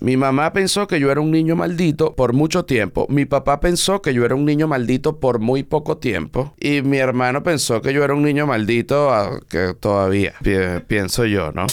Mi 0.00 0.16
mamá 0.16 0.52
pensó 0.52 0.86
que 0.86 1.00
yo 1.00 1.10
era 1.10 1.20
un 1.20 1.30
niño 1.30 1.56
maldito 1.56 2.14
por 2.14 2.32
mucho 2.32 2.64
tiempo. 2.64 3.06
Mi 3.08 3.24
papá 3.24 3.60
pensó 3.60 4.02
que 4.02 4.12
yo 4.14 4.24
era 4.24 4.34
un 4.34 4.44
niño 4.44 4.68
maldito 4.68 5.18
por 5.20 5.38
muy 5.38 5.62
poco 5.62 5.96
tiempo. 5.98 6.54
Y 6.60 6.82
mi 6.82 6.98
hermano 6.98 7.42
pensó 7.42 7.80
que 7.82 7.92
yo 7.92 8.04
era 8.04 8.14
un 8.14 8.22
niño 8.22 8.46
maldito 8.46 9.12
ah, 9.12 9.40
que 9.48 9.74
todavía 9.78 10.34
pi- 10.42 10.80
pienso 10.86 11.24
yo, 11.24 11.52
¿no? 11.52 11.66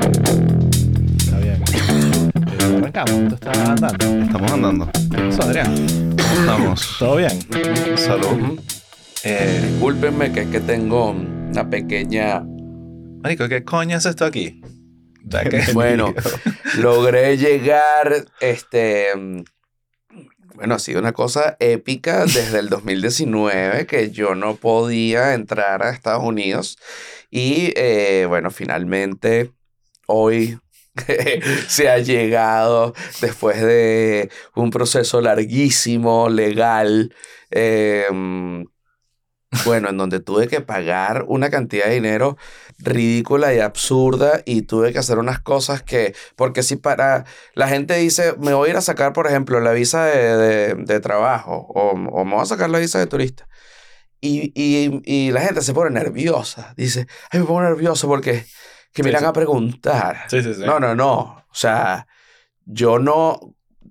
Está 0.00 1.38
bien. 1.38 1.62
Eh, 1.62 2.78
Arrancamos, 2.78 3.10
esto 3.10 3.34
está 3.34 3.52
andando. 3.52 4.24
Estamos 4.24 4.52
andando. 4.52 4.90
¿Qué 4.92 5.18
pasó, 5.22 5.42
Adrián? 5.42 5.74
Estamos. 6.18 6.96
¿Todo 6.98 7.16
bien? 7.16 7.38
Salud. 7.96 8.58
Eh, 9.24 9.68
discúlpenme 9.70 10.32
que 10.32 10.42
es 10.42 10.48
que 10.48 10.60
tengo 10.60 11.14
una 11.50 11.68
pequeña... 11.68 12.42
Marico, 13.22 13.48
¿qué 13.48 13.64
coño 13.64 13.96
es 13.96 14.06
esto 14.06 14.24
aquí? 14.24 14.60
¿Verdad 15.24 15.50
que- 15.66 15.72
Bueno, 15.72 16.14
logré 16.78 17.36
llegar, 17.36 18.24
este... 18.40 19.08
Bueno, 20.54 20.74
ha 20.74 20.78
sido 20.78 21.00
una 21.00 21.12
cosa 21.12 21.56
épica 21.58 22.24
desde 22.26 22.58
el 22.58 22.68
2019 22.68 23.86
que 23.86 24.10
yo 24.10 24.34
no 24.34 24.56
podía 24.56 25.32
entrar 25.34 25.82
a 25.82 25.90
Estados 25.90 26.22
Unidos. 26.22 26.76
Y 27.30 27.72
eh, 27.76 28.26
bueno, 28.28 28.50
finalmente 28.50 29.52
hoy 30.06 30.58
se 31.68 31.88
ha 31.88 31.98
llegado 31.98 32.94
después 33.22 33.62
de 33.62 34.28
un 34.54 34.70
proceso 34.70 35.20
larguísimo, 35.22 36.28
legal. 36.28 37.14
eh, 37.50 38.04
bueno, 39.64 39.88
en 39.88 39.96
donde 39.96 40.20
tuve 40.20 40.46
que 40.48 40.60
pagar 40.60 41.24
una 41.28 41.50
cantidad 41.50 41.86
de 41.86 41.94
dinero 41.94 42.36
ridícula 42.78 43.52
y 43.52 43.58
absurda 43.60 44.42
y 44.46 44.62
tuve 44.62 44.92
que 44.92 44.98
hacer 45.00 45.18
unas 45.18 45.40
cosas 45.40 45.82
que, 45.82 46.14
porque 46.36 46.62
si 46.62 46.76
para, 46.76 47.24
la 47.54 47.68
gente 47.68 47.96
dice, 47.96 48.34
me 48.38 48.54
voy 48.54 48.68
a 48.68 48.70
ir 48.70 48.76
a 48.76 48.80
sacar, 48.80 49.12
por 49.12 49.26
ejemplo, 49.26 49.60
la 49.60 49.72
visa 49.72 50.04
de, 50.06 50.36
de- 50.36 50.74
de 50.76 51.00
trabajo 51.00 51.66
o, 51.68 51.90
o 51.90 52.24
me 52.24 52.34
voy 52.34 52.42
a 52.42 52.46
sacar 52.46 52.70
la 52.70 52.78
visa 52.78 52.98
de 52.98 53.06
turista. 53.06 53.48
Y, 54.20 54.52
y, 54.54 55.00
y 55.04 55.32
la 55.32 55.40
gente 55.40 55.62
se 55.62 55.72
pone 55.74 55.90
nerviosa, 55.90 56.74
dice, 56.76 57.06
ay, 57.30 57.40
me 57.40 57.46
pongo 57.46 57.62
nervioso 57.62 58.06
porque 58.06 58.44
que 58.92 59.02
me 59.02 59.08
Sí, 59.08 59.10
irán 59.10 59.22
sí. 59.22 59.28
a 59.28 59.32
preguntar. 59.32 60.24
Sí, 60.28 60.42
sí, 60.42 60.52
sí. 60.54 60.62
No, 60.64 60.78
no, 60.80 60.94
no. 60.94 61.18
O 61.48 61.54
sea, 61.54 62.06
yo 62.64 62.98
no. 62.98 63.38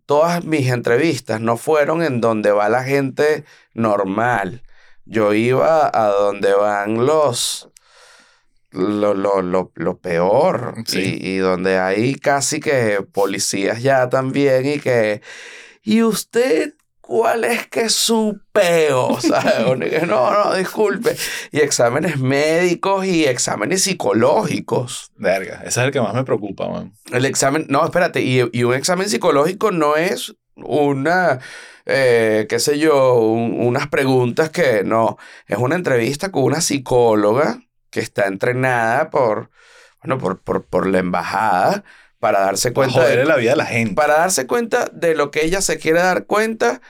Todas 0.05 0.43
mis 0.43 0.67
entrevistas 0.69 1.39
no 1.39 1.55
fueron 1.57 2.01
en 2.03 2.19
donde 2.21 2.51
va 2.51 2.67
la 2.69 2.83
gente 2.83 3.43
normal. 3.73 4.63
Yo 5.09 5.33
iba 5.33 5.89
a 5.91 6.07
donde 6.09 6.53
van 6.53 7.07
los. 7.07 7.67
Lo, 8.69 9.15
lo, 9.15 9.41
lo, 9.41 9.71
lo 9.73 9.97
peor. 9.97 10.75
Sí. 10.85 11.17
Y, 11.19 11.29
y 11.29 11.37
donde 11.37 11.79
hay 11.79 12.13
casi 12.13 12.59
que 12.59 13.01
policías 13.11 13.81
ya 13.81 14.07
también 14.07 14.67
y 14.67 14.79
que. 14.79 15.23
¿Y 15.81 16.03
usted 16.03 16.75
cuál 17.01 17.43
es 17.43 17.67
que 17.67 17.89
su 17.89 18.39
peo? 18.51 19.19
¿Sabes? 19.21 20.07
No, 20.07 20.31
no, 20.31 20.53
disculpe. 20.53 21.15
Y 21.51 21.61
exámenes 21.61 22.19
médicos 22.19 23.03
y 23.07 23.25
exámenes 23.25 23.81
psicológicos. 23.81 25.11
Verga, 25.15 25.63
ese 25.65 25.79
es 25.79 25.85
el 25.87 25.91
que 25.91 26.01
más 26.01 26.13
me 26.13 26.23
preocupa, 26.23 26.69
man. 26.69 26.93
El 27.11 27.25
examen, 27.25 27.65
no, 27.67 27.83
espérate, 27.83 28.21
y, 28.21 28.47
y 28.51 28.63
un 28.63 28.75
examen 28.75 29.09
psicológico 29.09 29.71
no 29.71 29.95
es 29.95 30.35
una, 30.55 31.39
eh, 31.89 32.45
qué 32.49 32.59
sé 32.59 32.77
yo, 32.79 33.15
un- 33.15 33.59
unas 33.65 33.87
preguntas 33.87 34.49
que 34.49 34.83
no, 34.83 35.17
es 35.47 35.57
una 35.57 35.75
entrevista 35.75 36.31
con 36.31 36.43
una 36.43 36.61
psicóloga 36.61 37.59
que 37.89 37.99
está 37.99 38.27
entrenada 38.27 39.09
por, 39.09 39.49
bueno, 40.03 40.17
por, 40.17 40.41
por, 40.41 40.65
por 40.65 40.87
la 40.87 40.99
embajada 40.99 41.83
para 42.19 42.41
darse 42.41 42.73
cuenta 42.73 43.01
Joder 43.01 43.19
de, 43.19 43.25
la 43.25 43.35
vida 43.37 43.51
de 43.51 43.57
la 43.57 43.65
gente. 43.65 43.95
para 43.95 44.17
darse 44.17 44.45
cuenta 44.45 44.89
de 44.93 45.15
lo 45.15 45.31
que 45.31 45.45
ella 45.45 45.61
se 45.61 45.77
quiere 45.79 45.99
dar 45.99 46.25
cuenta 46.25 46.81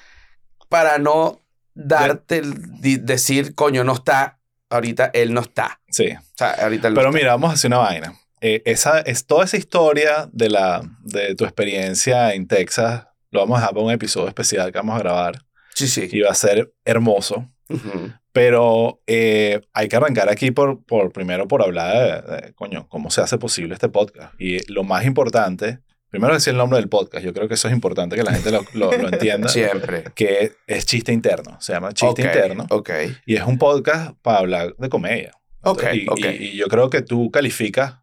para 0.69 0.97
no 0.97 1.41
darte, 1.73 2.41
di- 2.79 2.97
decir, 2.97 3.55
coño, 3.55 3.83
no 3.83 3.93
está, 3.93 4.39
ahorita 4.69 5.11
él 5.13 5.33
no 5.33 5.41
está. 5.41 5.79
Sí. 5.89 6.09
O 6.11 6.21
sea, 6.37 6.51
ahorita 6.51 6.87
él 6.89 6.93
no 6.93 6.99
Pero 6.99 7.09
está. 7.09 7.17
mira, 7.19 7.31
vamos 7.31 7.51
a 7.51 7.53
hacer 7.53 7.69
una 7.69 7.77
vaina. 7.79 8.13
Eh, 8.41 8.61
esa, 8.65 8.99
es 9.01 9.25
toda 9.25 9.45
esa 9.45 9.57
historia 9.57 10.29
de, 10.31 10.49
la, 10.49 10.81
de 11.01 11.35
tu 11.35 11.43
experiencia 11.43 12.33
en 12.33 12.47
Texas, 12.47 13.05
lo 13.31 13.39
vamos 13.41 13.57
a 13.57 13.61
dejar 13.61 13.73
para 13.73 13.85
un 13.85 13.91
episodio 13.91 14.27
especial 14.27 14.71
que 14.71 14.77
vamos 14.77 14.95
a 14.95 14.99
grabar. 14.99 15.41
Sí, 15.75 15.87
sí. 15.87 16.07
Y 16.11 16.21
va 16.21 16.31
a 16.31 16.35
ser 16.35 16.73
hermoso. 16.85 17.47
Ujú. 17.69 18.11
Pero 18.31 19.01
eh, 19.07 19.61
hay 19.73 19.87
que 19.87 19.95
arrancar 19.95 20.29
aquí 20.29 20.51
por, 20.51 20.83
por 20.85 21.11
primero 21.11 21.47
por 21.47 21.61
hablar 21.63 22.25
de, 22.25 22.35
de, 22.47 22.53
coño, 22.53 22.87
cómo 22.87 23.09
se 23.11 23.21
hace 23.21 23.37
posible 23.37 23.73
este 23.73 23.89
podcast. 23.89 24.33
Y 24.39 24.59
lo 24.71 24.83
más 24.83 25.05
importante, 25.05 25.79
primero 26.09 26.33
decir 26.33 26.51
el 26.51 26.57
nombre 26.57 26.79
del 26.79 26.89
podcast. 26.89 27.23
Yo 27.25 27.33
creo 27.33 27.47
que 27.47 27.55
eso 27.55 27.67
es 27.67 27.73
importante 27.73 28.15
que 28.15 28.23
la 28.23 28.33
gente 28.33 28.51
lo, 28.51 28.63
lo- 28.73 28.91
lo 28.97 29.09
entienda. 29.09 29.47
Siempre. 29.49 30.03
Que 30.15 30.53
es 30.67 30.85
chiste 30.85 31.11
interno. 31.11 31.57
Se 31.59 31.73
llama 31.73 31.91
chiste 31.93 32.21
Ok, 32.23 32.27
interno. 32.35 32.65
Ok. 32.69 32.89
Y 33.25 33.35
es 33.35 33.43
un 33.43 33.57
podcast 33.57 34.15
para 34.21 34.39
hablar 34.39 34.75
de 34.77 34.89
comedia. 34.89 35.31
Ok, 35.61 35.83
y, 35.93 36.07
ok. 36.09 36.19
y- 36.19 36.27
y 36.45 36.57
yo 36.57 36.67
creo 36.67 36.89
que 36.89 37.01
tú 37.01 37.31
calificas. 37.31 37.95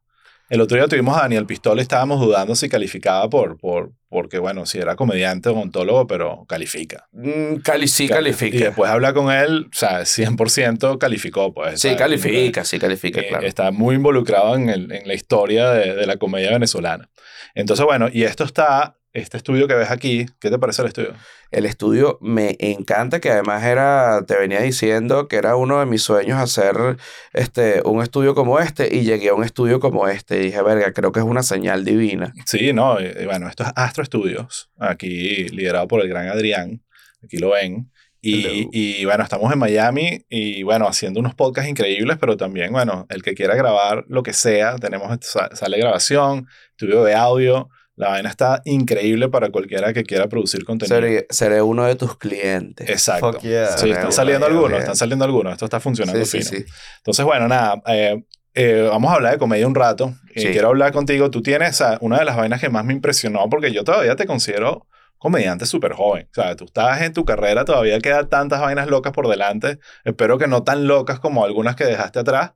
El 0.49 0.61
otro 0.61 0.77
día 0.77 0.87
tuvimos 0.87 1.17
a 1.17 1.23
Daniel 1.23 1.45
Pistola 1.47 1.81
y 1.81 1.83
estábamos 1.83 2.21
dudando 2.21 2.55
si 2.55 2.69
calificaba 2.69 3.29
por, 3.29 3.59
por, 3.59 3.91
porque, 4.09 4.39
bueno, 4.39 4.65
si 4.65 4.79
era 4.79 4.95
comediante 4.95 5.49
o 5.49 5.55
ontólogo, 5.55 6.07
pero 6.07 6.45
califica. 6.49 7.09
Mm, 7.13 7.57
cali 7.65 7.89
sí 7.89 8.05
Y 8.05 8.09
califica. 8.09 8.57
después 8.67 8.89
habla 8.91 9.13
con 9.13 9.33
él, 9.33 9.67
o 9.73 9.77
sea, 9.77 10.05
100% 10.05 10.99
calificó, 10.99 11.53
pues. 11.53 11.81
Sí, 11.81 11.89
¿sabes? 11.89 11.99
califica, 11.99 12.65
sí 12.65 12.79
califica, 12.79 13.21
Eh, 13.21 13.27
claro. 13.29 13.47
Está 13.47 13.71
muy 13.73 13.97
involucrado 13.97 14.55
en, 14.55 14.69
el- 14.69 14.93
en 14.93 15.09
la 15.09 15.15
historia 15.15 15.71
de, 15.71 15.95
de 15.97 16.07
la 16.07 16.17
comedia 16.17 16.51
venezolana. 16.51 17.11
Entonces, 17.55 17.85
bueno, 17.85 18.09
y 18.13 18.23
esto 18.23 18.45
está, 18.45 18.97
este 19.21 19.37
estudio 19.37 19.67
que 19.69 19.75
ves 19.75 19.91
aquí, 19.91 20.27
¿qué 20.41 20.51
te 20.51 20.59
parece 20.59 20.83
el 20.83 20.89
estudio? 20.89 21.15
El 21.51 21.65
estudio 21.67 22.19
me 22.21 22.57
encanta, 22.59 23.21
que 23.21 23.31
además 23.31 23.65
era, 23.65 24.25
te 24.27 24.37
venía 24.37 24.61
diciendo 24.61 25.29
que 25.29 25.37
era 25.37 25.57
uno 25.57 25.79
de 25.81 25.87
mis 25.87 26.03
sueños 26.03 26.39
hacer 26.39 26.97
este, 27.33 27.83
un 27.85 28.03
estudio 28.03 28.35
como 28.35 28.59
este 28.59 28.95
y 28.95 29.03
llegué 29.05 29.29
a 29.31 29.35
un 29.35 29.45
estudio 29.45 29.81
como 29.81 30.09
este 30.09 30.37
y 30.41 30.47
dije, 30.47 30.63
verga, 30.63 30.93
creo 30.93 31.13
que 31.13 31.21
es 31.21 31.27
una 31.27 31.43
señal 31.43 31.85
divina. 31.85 32.35
Sí, 32.47 32.73
no, 32.73 33.01
y- 33.01 33.07
y 33.23 33.25
bueno, 33.27 33.49
esto 33.49 33.63
es 33.65 33.71
Astro 33.77 34.05
Studios, 34.05 34.71
aquí 34.79 35.49
liderado 35.49 35.87
por 35.89 36.01
el 36.03 36.09
gran 36.09 36.29
Adrián, 36.29 36.83
aquí 37.25 37.39
lo 37.39 37.51
ven. 37.51 37.91
Y, 38.23 38.69
y 38.73 39.05
bueno, 39.05 39.23
estamos 39.23 39.53
en 39.53 39.59
Miami 39.61 40.25
y 40.29 40.65
bueno, 40.65 40.89
haciendo 40.89 41.21
unos 41.21 41.37
podcasts 41.37 41.71
increíbles, 41.71 42.17
pero 42.19 42.37
también, 42.37 42.73
bueno, 42.73 43.07
el 43.09 43.23
que 43.23 43.35
quiera 43.35 43.55
grabar 43.55 44.05
lo 44.09 44.25
que 44.25 44.33
sea, 44.33 44.77
tenemos, 44.77 45.17
sa- 45.21 45.55
sale 45.55 45.79
grabación, 45.79 46.49
estudio 46.71 47.05
de 47.05 47.15
audio, 47.15 47.69
la 47.97 48.09
vaina 48.11 48.29
está 48.31 48.63
increíble 48.65 49.29
para 49.29 49.51
cualquiera 49.51 49.93
que 49.93 50.05
quiera 50.05 50.29
producir 50.29 50.65
contenido. 50.65 50.95
Seré, 50.97 51.27
seré 51.31 51.63
uno 51.63 51.85
de 51.85 51.97
tus 51.97 52.17
clientes. 52.19 52.89
Exacto. 52.89 53.33
Fuck 53.33 53.43
yeah. 53.43 53.69
Sí, 53.77 53.91
están 53.91 54.13
saliendo 54.13 54.47
ya, 54.47 54.53
algunos, 54.53 54.79
están 54.79 54.97
saliendo 54.97 55.25
algunos, 55.25 55.53
esto 55.55 55.65
está 55.65 55.81
funcionando 55.81 56.25
Sí, 56.25 56.43
sí, 56.43 56.49
fino. 56.49 56.67
sí. 56.67 56.73
Entonces, 56.99 57.25
bueno, 57.25 57.49
nada, 57.49 57.83
eh, 57.87 58.23
eh, 58.55 58.87
vamos 58.91 59.11
a 59.11 59.15
hablar 59.15 59.33
de 59.33 59.39
comedia 59.39 59.67
un 59.67 59.75
rato. 59.75 60.15
Y 60.35 60.41
Sí. 60.43 60.49
quiero 60.49 60.69
hablar 60.69 60.93
contigo. 60.93 61.31
Tú 61.31 61.43
tienes 61.43 61.83
una 62.01 62.19
de 62.19 62.25
las 62.27 62.37
vainas 62.37 62.61
que 62.61 62.69
más 62.69 62.85
me 62.85 62.93
impresionó 62.93 63.49
porque 63.49 63.73
yo 63.73 63.83
todavía 63.85 64.15
te 64.17 64.27
considero 64.27 64.87
comediante 65.19 65.65
súper 65.65 65.95
joven. 65.95 66.29
O 66.31 66.35
sea, 66.35 66.55
tú 66.57 66.67
estás 66.67 67.01
en 67.01 67.15
tu 67.15 67.25
carrera, 67.25 67.65
todavía 67.65 67.99
quedan 68.01 68.29
tantas 68.29 68.61
vainas 68.61 68.87
locas 68.89 69.13
por 69.13 69.29
delante. 69.29 69.79
Espero 70.05 70.37
que 70.37 70.47
no 70.47 70.63
tan 70.63 70.87
locas 70.87 71.19
como 71.21 71.45
algunas 71.47 71.75
que 71.77 71.85
dejaste 71.85 72.19
atrás. 72.19 72.53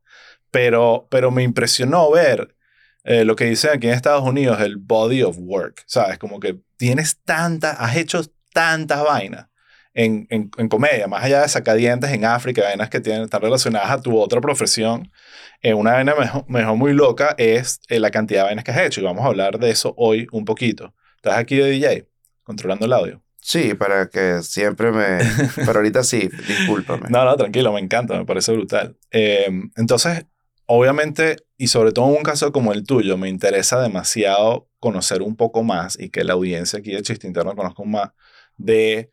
Pero, 0.50 1.06
pero 1.10 1.30
me 1.30 1.42
impresionó 1.42 2.10
ver 2.10 2.54
eh, 3.04 3.24
lo 3.24 3.36
que 3.36 3.46
dicen 3.46 3.70
aquí 3.74 3.86
en 3.88 3.94
Estados 3.94 4.22
Unidos, 4.22 4.60
el 4.60 4.76
body 4.76 5.22
of 5.22 5.36
work. 5.38 5.82
¿Sabes? 5.86 6.18
Como 6.18 6.40
que 6.40 6.58
tienes 6.76 7.18
tantas, 7.24 7.76
has 7.78 7.96
hecho 7.96 8.22
tantas 8.52 9.02
vainas 9.02 9.46
en, 9.94 10.26
en, 10.30 10.50
en 10.56 10.68
comedia, 10.68 11.08
más 11.08 11.24
allá 11.24 11.42
de 11.42 11.48
sacadientes 11.48 12.10
en 12.10 12.24
África, 12.24 12.62
vainas 12.62 12.90
que 12.90 13.00
tienen, 13.00 13.22
están 13.22 13.42
relacionadas 13.42 13.90
a 13.90 14.00
tu 14.00 14.16
otra 14.18 14.40
profesión. 14.40 15.10
Eh, 15.62 15.74
una 15.74 15.92
vaina 15.92 16.14
mejor, 16.14 16.44
mejor 16.48 16.76
muy 16.76 16.92
loca 16.92 17.34
es 17.38 17.80
eh, 17.88 18.00
la 18.00 18.10
cantidad 18.10 18.40
de 18.40 18.44
vainas 18.46 18.64
que 18.64 18.70
has 18.70 18.80
hecho. 18.80 19.00
Y 19.00 19.04
vamos 19.04 19.24
a 19.24 19.28
hablar 19.28 19.58
de 19.58 19.70
eso 19.70 19.94
hoy 19.96 20.26
un 20.32 20.44
poquito. 20.44 20.94
Estás 21.16 21.38
aquí 21.38 21.56
de 21.56 21.70
DJ, 21.70 22.08
controlando 22.42 22.86
el 22.86 22.92
audio. 22.92 23.22
Sí, 23.42 23.74
para 23.74 24.08
que 24.08 24.42
siempre 24.42 24.92
me... 24.92 25.18
Pero 25.56 25.72
ahorita 25.72 26.04
sí, 26.04 26.28
discúlpame. 26.48 27.08
No, 27.08 27.24
no, 27.24 27.36
tranquilo, 27.36 27.72
me 27.72 27.80
encanta, 27.80 28.16
me 28.16 28.24
parece 28.24 28.52
brutal. 28.52 28.96
Eh, 29.10 29.48
entonces, 29.76 30.26
obviamente, 30.72 31.36
y 31.56 31.66
sobre 31.66 31.90
todo 31.90 32.08
en 32.10 32.18
un 32.18 32.22
caso 32.22 32.52
como 32.52 32.72
el 32.72 32.84
tuyo, 32.84 33.16
me 33.16 33.28
interesa 33.28 33.82
demasiado 33.82 34.68
conocer 34.78 35.20
un 35.20 35.34
poco 35.34 35.64
más 35.64 35.98
y 35.98 36.10
que 36.10 36.22
la 36.22 36.34
audiencia 36.34 36.78
aquí 36.78 36.92
de 36.92 37.02
Chiste 37.02 37.26
Interno 37.26 37.56
conozca 37.56 37.82
más 37.82 38.10
de 38.56 39.10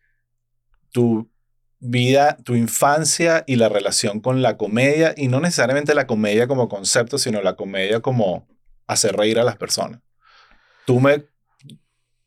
tu 0.92 1.32
vida, 1.80 2.38
tu 2.44 2.54
infancia 2.54 3.44
y 3.48 3.56
la 3.56 3.70
relación 3.70 4.20
con 4.20 4.44
la 4.44 4.56
comedia, 4.56 5.16
y 5.18 5.30
no 5.30 5.40
necesariamente 5.40 5.96
la 5.96 6.06
comedia 6.06 6.48
como 6.48 6.70
concepto, 6.70 7.18
sino 7.18 7.42
la 7.42 7.56
comedia 7.56 8.02
como 8.02 8.48
hacer 8.86 9.16
reír 9.16 9.40
a 9.40 9.44
las 9.44 9.58
personas. 9.58 10.02
Tú 10.86 11.00
me 11.00 11.26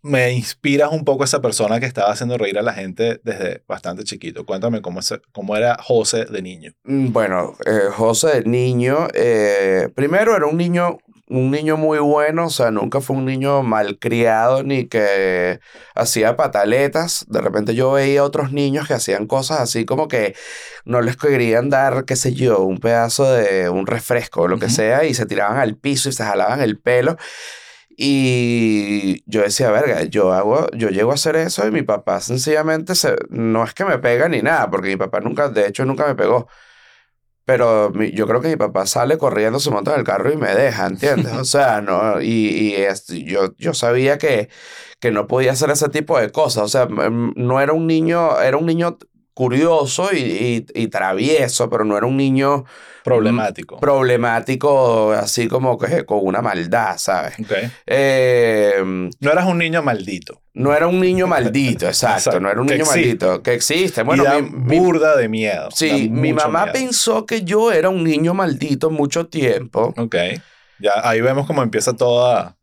me 0.03 0.33
inspiras 0.33 0.93
un 0.93 1.05
poco 1.05 1.25
esa 1.25 1.43
persona 1.43 1.79
que 1.81 1.87
estaba 1.87 2.11
haciendo 2.13 2.39
reír 2.39 2.59
a 2.59 2.63
la 2.63 2.73
gente 2.73 3.21
desde 3.25 3.63
bastante 3.69 4.05
chiquito. 4.05 4.47
Cuéntame 4.47 4.81
cómo, 4.81 5.01
ese- 5.01 5.21
cómo 5.33 5.57
era 5.57 5.77
José 5.83 6.25
de 6.25 6.43
niño. 6.43 6.73
Mm, 6.85 7.13
Bueno, 7.13 7.55
eh, 7.67 7.89
José 7.93 8.41
de 8.43 8.45
niño, 8.49 9.09
eh, 9.15 9.89
primero 9.95 10.35
era 10.37 10.47
un 10.47 10.57
niño, 10.57 10.99
un 11.29 11.51
niño 11.51 11.77
muy 11.77 11.99
bueno, 11.99 12.47
o 12.47 12.51
sea, 12.51 12.71
nunca 12.73 13.01
fue 13.01 13.15
un 13.17 13.25
niño 13.27 13.63
malcriado 13.63 14.63
ni 14.65 14.87
que 14.89 15.61
hacía 15.95 16.35
pataletas. 16.37 17.25
De 17.29 17.41
repente 17.41 17.75
yo 17.75 17.93
veía 17.93 18.25
otros 18.25 18.53
niños 18.53 18.89
que 18.89 18.95
hacían 18.95 19.27
cosas 19.27 19.61
así 19.61 19.85
como 19.85 20.09
que 20.09 20.35
no 20.85 21.01
les 21.03 21.17
querían 21.17 21.69
dar, 21.71 22.05
qué 22.05 22.17
sé 22.17 22.33
yo, 22.35 22.61
un 22.63 22.79
pedazo 22.79 23.31
de 23.33 23.69
un 23.69 23.87
refresco 23.87 24.43
o 24.43 24.49
lo 24.49 24.59
que 24.59 24.71
sea 24.71 25.05
y 25.05 25.15
se 25.15 25.27
tiraban 25.27 25.59
al 25.59 25.77
piso 25.77 26.09
y 26.09 26.13
se 26.13 26.25
jalaban 26.25 26.61
el 26.63 26.79
pelo. 26.81 27.17
Y 28.03 29.23
yo 29.31 29.43
decía, 29.43 29.71
verga, 29.71 30.05
yo 30.05 30.33
hago, 30.33 30.67
yo 30.75 30.89
llego 30.89 31.11
a 31.11 31.15
hacer 31.15 31.37
eso 31.37 31.67
y 31.69 31.71
mi 31.71 31.83
papá 31.83 32.21
sencillamente 32.23 32.95
se, 32.95 33.15
no 33.29 33.63
es 33.63 33.75
que 33.75 33.85
me 33.85 33.99
pega 33.99 34.27
ni 34.29 34.41
nada, 34.43 34.71
porque 34.71 34.89
mi 34.89 34.97
papá 34.97 35.21
nunca, 35.21 35.51
de 35.51 35.67
hecho, 35.69 35.85
nunca 35.85 36.07
me 36.07 36.15
pegó. 36.15 36.49
Pero 37.45 37.91
mi- 37.91 38.13
yo 38.13 38.27
creo 38.29 38.41
que 38.41 38.49
mi 38.49 38.57
papá 38.57 38.87
sale 38.87 39.19
corriendo, 39.19 39.59
se 39.59 39.71
monta 39.71 39.93
en 39.95 40.01
el 40.01 40.05
carro 40.07 40.33
y 40.33 40.37
me 40.37 40.55
deja, 40.55 40.87
¿entiendes? 40.87 41.33
O 41.33 41.45
sea, 41.45 41.81
no, 41.81 42.21
y, 42.21 42.27
y 42.29 42.75
es- 42.77 43.07
yo, 43.09 43.55
yo 43.57 43.75
sabía 43.75 44.19
que, 44.19 44.49
que 45.01 45.11
no 45.11 45.27
podía 45.27 45.53
hacer 45.53 45.71
ese 45.71 45.89
tipo 45.89 46.19
de 46.19 46.31
cosas. 46.31 46.63
O 46.65 46.69
sea, 46.69 46.87
no 46.89 47.61
era 47.61 47.73
un 47.73 47.87
niño, 47.87 48.41
era 48.41 48.57
un 48.57 48.67
niño 48.67 48.99
curioso 49.41 50.11
y, 50.13 50.19
y, 50.19 50.67
y 50.83 50.89
travieso, 50.89 51.71
pero 51.71 51.85
no 51.87 51.97
era 51.97 52.07
un 52.07 52.17
niño 52.19 52.65
Problemático. 53.03 53.81
problemático, 53.81 55.13
así 55.13 55.49
como 55.49 55.79
que 55.79 56.05
con 56.05 56.19
una 56.23 56.43
maldad, 56.43 56.99
¿sabes? 56.99 57.33
Ok. 57.41 57.53
Eh, 57.87 58.75
No 59.21 59.33
eras 59.33 59.47
un 59.47 59.57
niño 59.59 59.83
maldito. 59.83 60.43
no 60.53 60.75
era 60.75 60.87
un 60.87 61.01
niño 61.01 61.27
maldito, 61.27 61.87
exacto, 61.89 62.19
Exacto, 62.19 62.41
no 62.41 62.51
era 62.51 62.61
un 62.61 62.67
que 62.67 62.75
niño 62.75 62.85
existe. 62.85 63.01
maldito, 63.27 63.43
que 63.43 63.55
existe. 63.55 64.03
Bueno, 64.03 64.23
y 64.23 64.27
da 64.27 64.41
mi- 64.43 64.51
mi- 64.51 64.79
burda 64.79 65.17
de 65.17 65.29
miedo. 65.29 65.69
sí, 65.75 66.09
mi 66.11 66.33
mamá 66.35 66.65
miedo. 66.65 66.73
pensó 66.75 67.25
que 67.25 67.43
yo 67.43 67.73
era 67.73 67.89
un 67.89 68.05
niño 68.05 68.35
maldito 68.35 68.91
mucho 68.91 69.27
tiempo. 69.29 69.95
Ok. 69.97 70.17
Ya 70.79 70.93
ahí 71.03 71.21
vemos 71.21 71.47
cómo 71.47 71.63
empieza 71.63 71.95
todo 71.95 72.55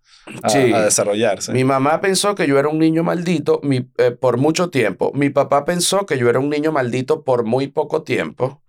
a, 0.43 0.47
a- 0.47 0.49
Sí. 0.49 0.73
a 0.73 0.81
desarrollarse. 0.81 1.51
Mi 1.53 1.63
mamá 1.63 2.01
pensó 2.01 2.35
que 2.35 2.47
yo 2.47 2.57
era 2.59 2.67
un 2.69 2.79
niño 2.79 3.03
maldito 3.03 3.59
mi- 3.63 3.89
eh, 3.97 4.11
por 4.11 4.37
mucho 4.37 4.69
tiempo. 4.69 5.11
Mi 5.13 5.29
papá 5.29 5.65
pensó 5.65 6.05
que 6.05 6.17
yo 6.17 6.29
era 6.29 6.39
un 6.39 6.49
niño 6.49 6.71
maldito 6.71 7.23
por 7.23 7.43
muy 7.43 7.67
poco 7.67 8.03
tiempo. 8.03 8.61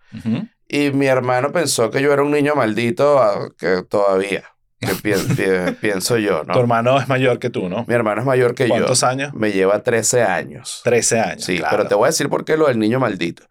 Y 0.69 0.91
mi 0.91 1.07
hermano 1.07 1.53
pensó 1.53 1.91
que 1.91 2.01
yo 2.03 2.13
era 2.13 2.23
un 2.23 2.31
niño 2.31 2.55
maldito 2.55 3.19
ah, 3.23 3.49
que 3.59 3.83
todavía, 3.89 4.45
que 4.81 4.89
pi- 4.95 5.13
pi- 5.37 5.73
pienso 5.81 6.17
yo, 6.19 6.41
Tu 6.43 6.47
¿no? 6.53 6.61
hermano 6.61 6.99
es 7.01 7.09
mayor 7.09 7.39
que 7.39 7.51
tú, 7.51 7.69
¿no? 7.69 7.85
Mi 7.89 7.95
hermano 7.95 8.21
es 8.23 8.27
mayor 8.27 8.55
que 8.55 8.65
yo. 8.69 8.75
¿Cuántos 8.75 9.03
años? 9.03 9.33
Me 9.35 9.53
lleva 9.53 9.83
13 9.83 10.23
años. 10.23 10.81
13 10.85 11.21
años. 11.21 11.45
Sí, 11.45 11.59
claro. 11.59 11.77
pero 11.77 11.89
te 11.89 11.95
voy 11.95 12.05
a 12.05 12.09
decir 12.09 12.29
por 12.29 12.45
qué 12.45 12.57
lo 12.57 12.67
del 12.69 12.79
niño 12.79 13.01
maldito. 13.01 13.45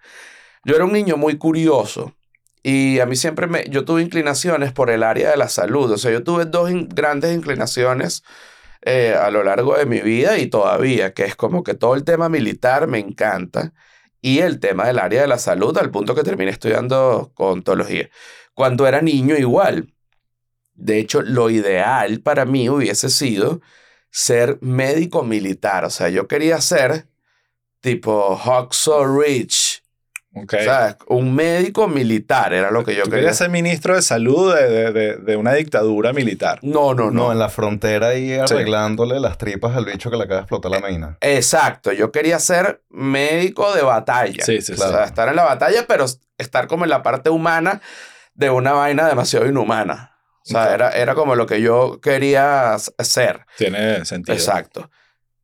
Yo 0.64 0.76
era 0.76 0.84
un 0.86 0.92
niño 0.94 1.16
muy 1.18 1.38
curioso 1.38 2.14
y 2.70 3.00
a 3.00 3.06
mí 3.06 3.16
siempre 3.16 3.48
me, 3.48 3.64
yo 3.70 3.86
tuve 3.86 4.02
inclinaciones 4.02 4.74
por 4.74 4.90
el 4.90 5.04
área 5.04 5.32
de 5.32 5.38
la 5.38 5.48
salud. 5.48 5.90
O 5.90 5.98
sea, 5.98 6.12
yo 6.12 6.22
tuve 6.24 6.44
dos 6.44 6.70
grandes 6.90 7.34
inclinaciones 7.34 8.24
eh, 8.82 9.14
a 9.14 9.32
lo 9.32 9.42
largo 9.46 9.78
de 9.78 9.86
mi 9.86 10.02
vida 10.02 10.38
y 10.38 10.48
todavía, 10.48 11.14
que 11.14 11.24
es 11.24 11.38
como 11.38 11.64
que 11.64 11.76
todo 11.76 11.96
el 11.96 12.04
tema 12.04 12.28
militar 12.28 12.88
me 12.88 13.00
encanta 13.00 13.74
y 14.22 14.40
el 14.40 14.60
tema 14.60 14.86
del 14.88 15.00
área 15.00 15.22
de 15.22 15.28
la 15.28 15.40
salud 15.40 15.78
al 15.78 15.92
punto 15.92 16.14
que 16.14 16.24
terminé 16.24 16.52
estudiando 16.52 17.32
odontología. 17.38 18.10
Cuando 18.54 18.86
era 18.86 19.02
niño 19.02 19.38
igual. 19.38 19.94
De 20.74 21.00
hecho, 21.00 21.22
lo 21.22 21.50
ideal 21.50 22.20
para 22.22 22.44
mí 22.46 22.70
hubiese 22.70 23.10
sido 23.10 23.62
ser 24.12 24.58
médico 24.62 25.24
militar. 25.24 25.86
O 25.86 25.90
sea, 25.90 26.10
yo 26.10 26.28
quería 26.28 26.60
ser 26.60 27.08
tipo 27.80 28.36
Hacksaw 28.36 29.06
Ridge. 30.34 30.44
Ok. 30.44 30.56
¿sabes? 30.66 30.96
Un 31.08 31.34
médico 31.36 31.88
militar 31.88 32.54
era 32.54 32.70
lo 32.72 32.84
que 32.86 32.96
yo 32.96 33.04
Tú 33.04 33.10
quería 33.10 33.22
querías 33.24 33.38
ser 33.38 33.50
ministro 33.50 33.96
de 33.96 34.02
salud 34.02 34.54
de, 34.54 34.70
de- 34.70 34.92
de- 34.92 35.16
de 35.18 35.36
una 35.36 35.54
dictadura 35.54 36.14
militar. 36.14 36.60
No, 36.62 36.94
no, 36.94 37.06
No, 37.06 37.12
no. 37.26 37.32
en 37.32 37.40
la 37.40 37.50
frontera 37.50 38.12
Sí. 38.14 38.34
arreglándole 38.34 39.20
las 39.20 39.38
tripas 39.38 39.76
al 39.76 39.86
bicho 39.86 40.10
que 40.12 40.18
le 40.18 40.24
acaba 40.24 40.42
de 40.42 40.44
explotar 40.44 40.72
la 40.72 40.80
mina. 40.88 41.18
Exacto, 41.22 41.92
yo 41.92 42.12
quería 42.12 42.40
ser 42.40 42.82
médico 42.90 43.74
de 43.74 43.82
batalla. 43.82 44.44
Sí, 44.46 44.62
sí, 44.62 44.74
O 44.74 44.76
claro. 44.76 44.92
sea, 44.94 45.04
estar 45.06 45.28
en 45.30 45.36
la 45.36 45.44
batalla, 45.46 45.86
pero 45.88 46.06
estar 46.38 46.68
como 46.68 46.84
en 46.84 46.90
la 46.92 47.02
parte 47.04 47.30
humana 47.30 47.82
de 48.34 48.50
una 48.52 48.74
vaina 48.74 49.08
demasiado 49.08 49.48
inhumana. 49.48 50.14
O 50.46 50.50
sea, 50.50 50.74
era, 50.74 50.92
era 50.92 51.14
como 51.14 51.36
lo 51.36 51.46
que 51.46 51.60
yo 51.62 52.00
quería 52.02 52.78
ser. 53.00 53.46
Tiene 53.58 54.06
sentido. 54.06 54.34
Exacto. 54.34 54.90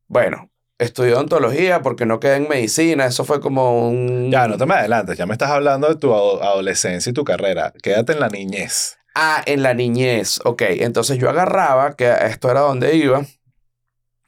Bueno, 0.06 0.50
estudié 0.78 1.14
odontología 1.14 1.82
porque 1.82 2.06
no 2.06 2.20
quedé 2.20 2.36
en 2.36 2.48
medicina. 2.48 3.06
Eso 3.06 3.24
fue 3.24 3.40
como 3.40 3.88
un... 3.88 4.30
Ya, 4.30 4.48
no 4.48 4.56
te 4.56 4.66
me 4.66 4.74
adelantes. 4.74 5.16
Ya 5.16 5.26
me 5.26 5.32
estás 5.32 5.50
hablando 5.50 5.88
de 5.88 5.96
tu 5.96 6.12
ado- 6.14 6.42
adolescencia 6.42 7.10
y 7.10 7.12
tu 7.12 7.24
carrera. 7.24 7.72
Quédate 7.82 8.12
en 8.14 8.20
la 8.20 8.28
niñez. 8.28 8.98
Ah, 9.14 9.42
en 9.46 9.62
la 9.62 9.74
niñez. 9.74 10.40
Ok, 10.44 10.62
entonces 10.68 11.18
yo 11.18 11.30
agarraba, 11.30 11.94
que 11.94 12.12
esto 12.26 12.50
era 12.50 12.60
donde 12.60 12.96
iba, 12.96 13.24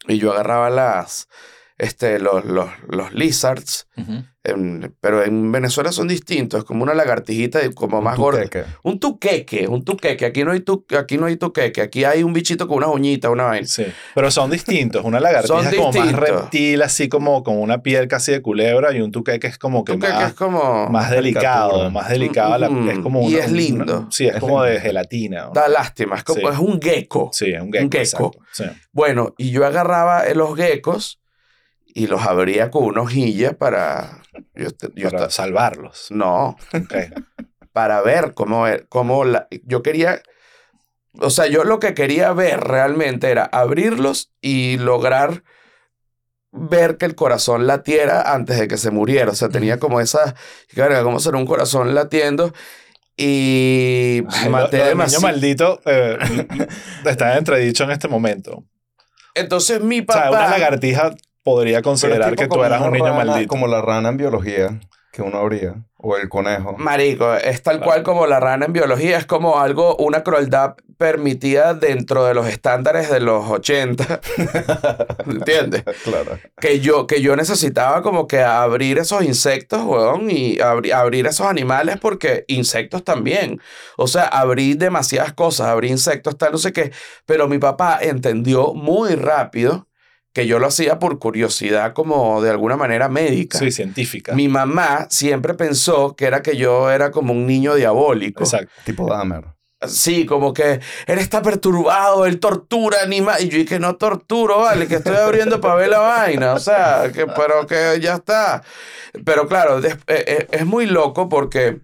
y 0.06 0.18
yo 0.18 0.32
agarraba 0.32 0.70
las, 0.70 1.28
este, 1.78 2.20
los, 2.20 2.44
los, 2.44 2.70
los 2.88 3.12
lizards, 3.12 3.88
en- 4.50 4.94
pero 5.00 5.22
en 5.24 5.50
Venezuela 5.52 5.92
son 5.92 6.08
distintos, 6.08 6.58
es 6.60 6.64
como 6.64 6.82
una 6.82 6.94
lagartijita 6.94 7.64
y 7.64 7.72
como 7.74 8.00
más 8.02 8.16
¿Tú 8.16 8.22
gorda. 8.22 8.44
Un 8.82 8.98
tuqueque, 9.00 9.66
un 9.68 9.84
tuqueque. 9.84 10.24
Aquí 10.26 10.44
no 10.44 10.52
hay 10.52 10.60
tu, 10.60 10.84
aquí 10.98 11.18
no 11.18 11.26
hay 11.26 11.36
tuqueque, 11.36 11.80
aquí 11.82 12.04
hay 12.04 12.22
un 12.22 12.32
bichito 12.32 12.66
con 12.68 12.78
unas 12.78 12.90
uñitas, 12.90 13.30
una 13.30 13.44
vaina. 13.44 13.66
Sí. 13.66 13.84
Pero 14.14 14.30
son 14.30 14.50
distintos. 14.50 15.04
Una 15.04 15.20
lagartija 15.20 15.70
es 15.70 15.74
como 15.76 15.92
más 15.92 16.12
reptil, 16.12 16.82
así 16.82 17.08
como 17.08 17.42
con 17.42 17.58
una 17.58 17.82
piel 17.82 18.08
casi 18.08 18.32
de 18.32 18.42
culebra, 18.42 18.94
y 18.94 19.00
un 19.00 19.12
tuqueque 19.12 19.46
es 19.46 19.58
como 19.58 19.84
que 19.84 19.92
Tuqueque 19.94 20.12
más, 20.12 20.28
es 20.28 20.34
como... 20.34 20.88
más 20.88 21.10
delicado, 21.10 21.70
caricatura. 21.70 21.90
más 21.90 22.08
delicado. 22.08 22.70
Mm, 22.70 22.88
es 22.90 22.98
como 23.00 23.28
y 23.28 23.34
una- 23.34 23.44
es 23.44 23.52
lindo. 23.52 23.98
una- 24.00 24.06
sí, 24.10 24.26
es, 24.26 24.34
Es 24.34 24.40
como 24.40 24.62
de 24.62 24.70
lindo. 24.72 24.82
gelatina. 24.86 25.44
¿no? 25.46 25.52
Da 25.52 25.68
lástima, 25.68 26.16
es 26.16 26.24
como 26.24 26.40
Sí. 26.40 26.46
es 26.52 26.58
un 26.58 26.80
gecko. 26.80 27.30
Sí, 27.32 27.46
es 27.52 27.60
un 27.60 27.72
gecko. 27.72 27.84
Un 27.84 27.90
gecko. 27.90 28.30
Sí. 28.52 28.64
Bueno, 28.92 29.34
y 29.36 29.50
yo 29.50 29.66
agarraba 29.66 30.24
los 30.34 30.54
geckos 30.56 31.20
y 31.96 32.08
los 32.08 32.20
abría 32.26 32.70
con 32.70 32.84
una 32.84 33.00
hojilla 33.00 33.56
para... 33.56 34.20
Yo, 34.54 34.70
te- 34.70 34.90
yo 34.94 35.10
Para 35.10 35.30
salvarlos. 35.30 36.08
no, 36.10 36.56
para 37.72 38.02
ver 38.02 38.34
cómo, 38.34 38.68
e- 38.68 38.84
cómo 38.90 39.24
la, 39.24 39.48
yo 39.64 39.82
quería, 39.82 40.20
o 41.18 41.30
sea, 41.30 41.46
yo 41.46 41.64
lo 41.64 41.80
que 41.80 41.94
quería 41.94 42.34
ver 42.34 42.60
realmente 42.60 43.30
era 43.30 43.44
abrirlos 43.46 44.30
y 44.42 44.76
lograr 44.76 45.42
ver 46.52 46.98
que 46.98 47.06
el 47.06 47.14
corazón 47.14 47.66
latiera 47.66 48.34
antes 48.34 48.58
de 48.58 48.68
que 48.68 48.76
se 48.76 48.90
muriera. 48.90 49.30
O 49.30 49.34
sea, 49.34 49.48
tenía 49.48 49.78
como 49.78 50.00
esa, 50.02 50.34
carga, 50.74 51.02
cómo 51.02 51.18
será 51.18 51.38
un 51.38 51.46
corazón 51.46 51.94
latiendo 51.94 52.52
y 53.16 54.22
Ay, 54.28 54.50
maté 54.50 54.76
del 54.76 54.84
niño 54.84 54.88
demasiado. 54.90 55.22
maldito 55.22 55.80
eh, 55.86 56.18
está 57.06 57.32
en 57.32 57.38
entredicho 57.38 57.84
en 57.84 57.90
este 57.92 58.08
momento. 58.08 58.64
Entonces 59.34 59.80
mi 59.80 60.00
O 60.00 60.12
sea, 60.12 60.24
papá... 60.30 60.46
una 60.46 60.48
lagartija 60.58 61.14
podría 61.46 61.80
considerar 61.80 62.34
que 62.34 62.48
tú 62.48 62.62
eras 62.64 62.82
un 62.82 62.90
niño 62.92 63.04
rana- 63.06 63.24
maldito. 63.24 63.48
Como 63.48 63.68
la 63.68 63.80
rana 63.80 64.08
en 64.08 64.16
biología 64.16 64.80
que 65.12 65.22
uno 65.22 65.38
habría. 65.38 65.76
O 65.98 66.16
el 66.16 66.28
conejo. 66.28 66.74
Marico, 66.76 67.34
es 67.34 67.62
tal 67.62 67.76
Claro. 67.78 67.86
cual 67.90 68.02
como 68.02 68.26
la 68.26 68.38
rana 68.38 68.66
en 68.66 68.72
biología, 68.72 69.16
es 69.16 69.24
como 69.26 69.58
algo, 69.58 69.96
una 69.96 70.22
crueldad 70.22 70.74
permitida 70.98 71.74
dentro 71.74 72.24
de 72.26 72.34
los 72.34 72.46
estándares 72.46 73.10
de 73.10 73.20
los 73.20 73.48
80. 73.48 74.20
¿Entiendes? 75.26 75.84
claro. 76.04 76.38
Que 76.60 76.80
yo, 76.80 77.06
que 77.06 77.22
yo 77.22 77.34
necesitaba 77.34 78.02
como 78.02 78.26
que 78.28 78.40
abrir 78.42 78.98
esos 78.98 79.22
insectos, 79.24 79.82
weón, 79.84 80.30
y 80.30 80.58
abri- 80.58 80.92
abrir 80.92 81.26
esos 81.26 81.46
animales 81.46 81.96
porque 82.00 82.44
insectos 82.48 83.02
también. 83.02 83.60
O 83.96 84.06
sea, 84.06 84.24
abrí 84.24 84.74
demasiadas 84.74 85.32
cosas, 85.32 85.68
abrí 85.68 85.88
insectos, 85.88 86.36
tal, 86.38 86.52
no 86.52 86.58
sé 86.58 86.72
qué. 86.72 86.92
Pero 87.24 87.48
mi 87.48 87.58
papá 87.58 87.98
entendió 88.02 88.74
muy 88.74 89.14
rápido 89.14 89.86
que 90.36 90.46
yo 90.46 90.58
lo 90.58 90.66
hacía 90.66 90.98
por 90.98 91.18
curiosidad 91.18 91.94
como 91.94 92.42
de 92.42 92.50
alguna 92.50 92.76
manera 92.76 93.08
médica. 93.08 93.58
Sí, 93.58 93.70
científica. 93.70 94.34
Mi 94.34 94.48
mamá 94.48 95.06
siempre 95.08 95.54
pensó 95.54 96.14
que 96.14 96.26
era 96.26 96.42
que 96.42 96.58
yo 96.58 96.90
era 96.90 97.10
como 97.10 97.32
un 97.32 97.46
niño 97.46 97.74
diabólico. 97.74 98.44
Exacto. 98.44 98.70
Tipo 98.84 99.08
Dahmer. 99.08 99.46
Sí, 99.86 100.26
como 100.26 100.52
que 100.52 100.80
él 101.06 101.18
está 101.18 101.40
perturbado, 101.40 102.26
él 102.26 102.38
tortura 102.38 102.98
animales. 103.02 103.44
Y 103.44 103.48
yo 103.48 103.56
dije, 103.56 103.78
no 103.78 103.96
torturo, 103.96 104.58
vale, 104.58 104.86
que 104.86 104.96
estoy 104.96 105.16
abriendo 105.16 105.58
para 105.58 105.76
ver 105.76 105.88
la 105.88 106.00
vaina. 106.00 106.52
O 106.52 106.58
sea, 106.58 107.10
que, 107.14 107.26
pero 107.28 107.66
que 107.66 107.98
ya 108.02 108.16
está. 108.16 108.62
Pero 109.24 109.48
claro, 109.48 109.82
eh, 109.82 109.96
eh, 110.06 110.48
es 110.50 110.66
muy 110.66 110.84
loco 110.84 111.30
porque 111.30 111.80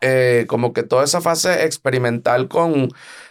eh, 0.00 0.46
como 0.48 0.72
que 0.72 0.82
toda 0.82 1.04
esa 1.04 1.20
fase 1.20 1.64
experimental 1.64 2.48
con, 2.48 2.88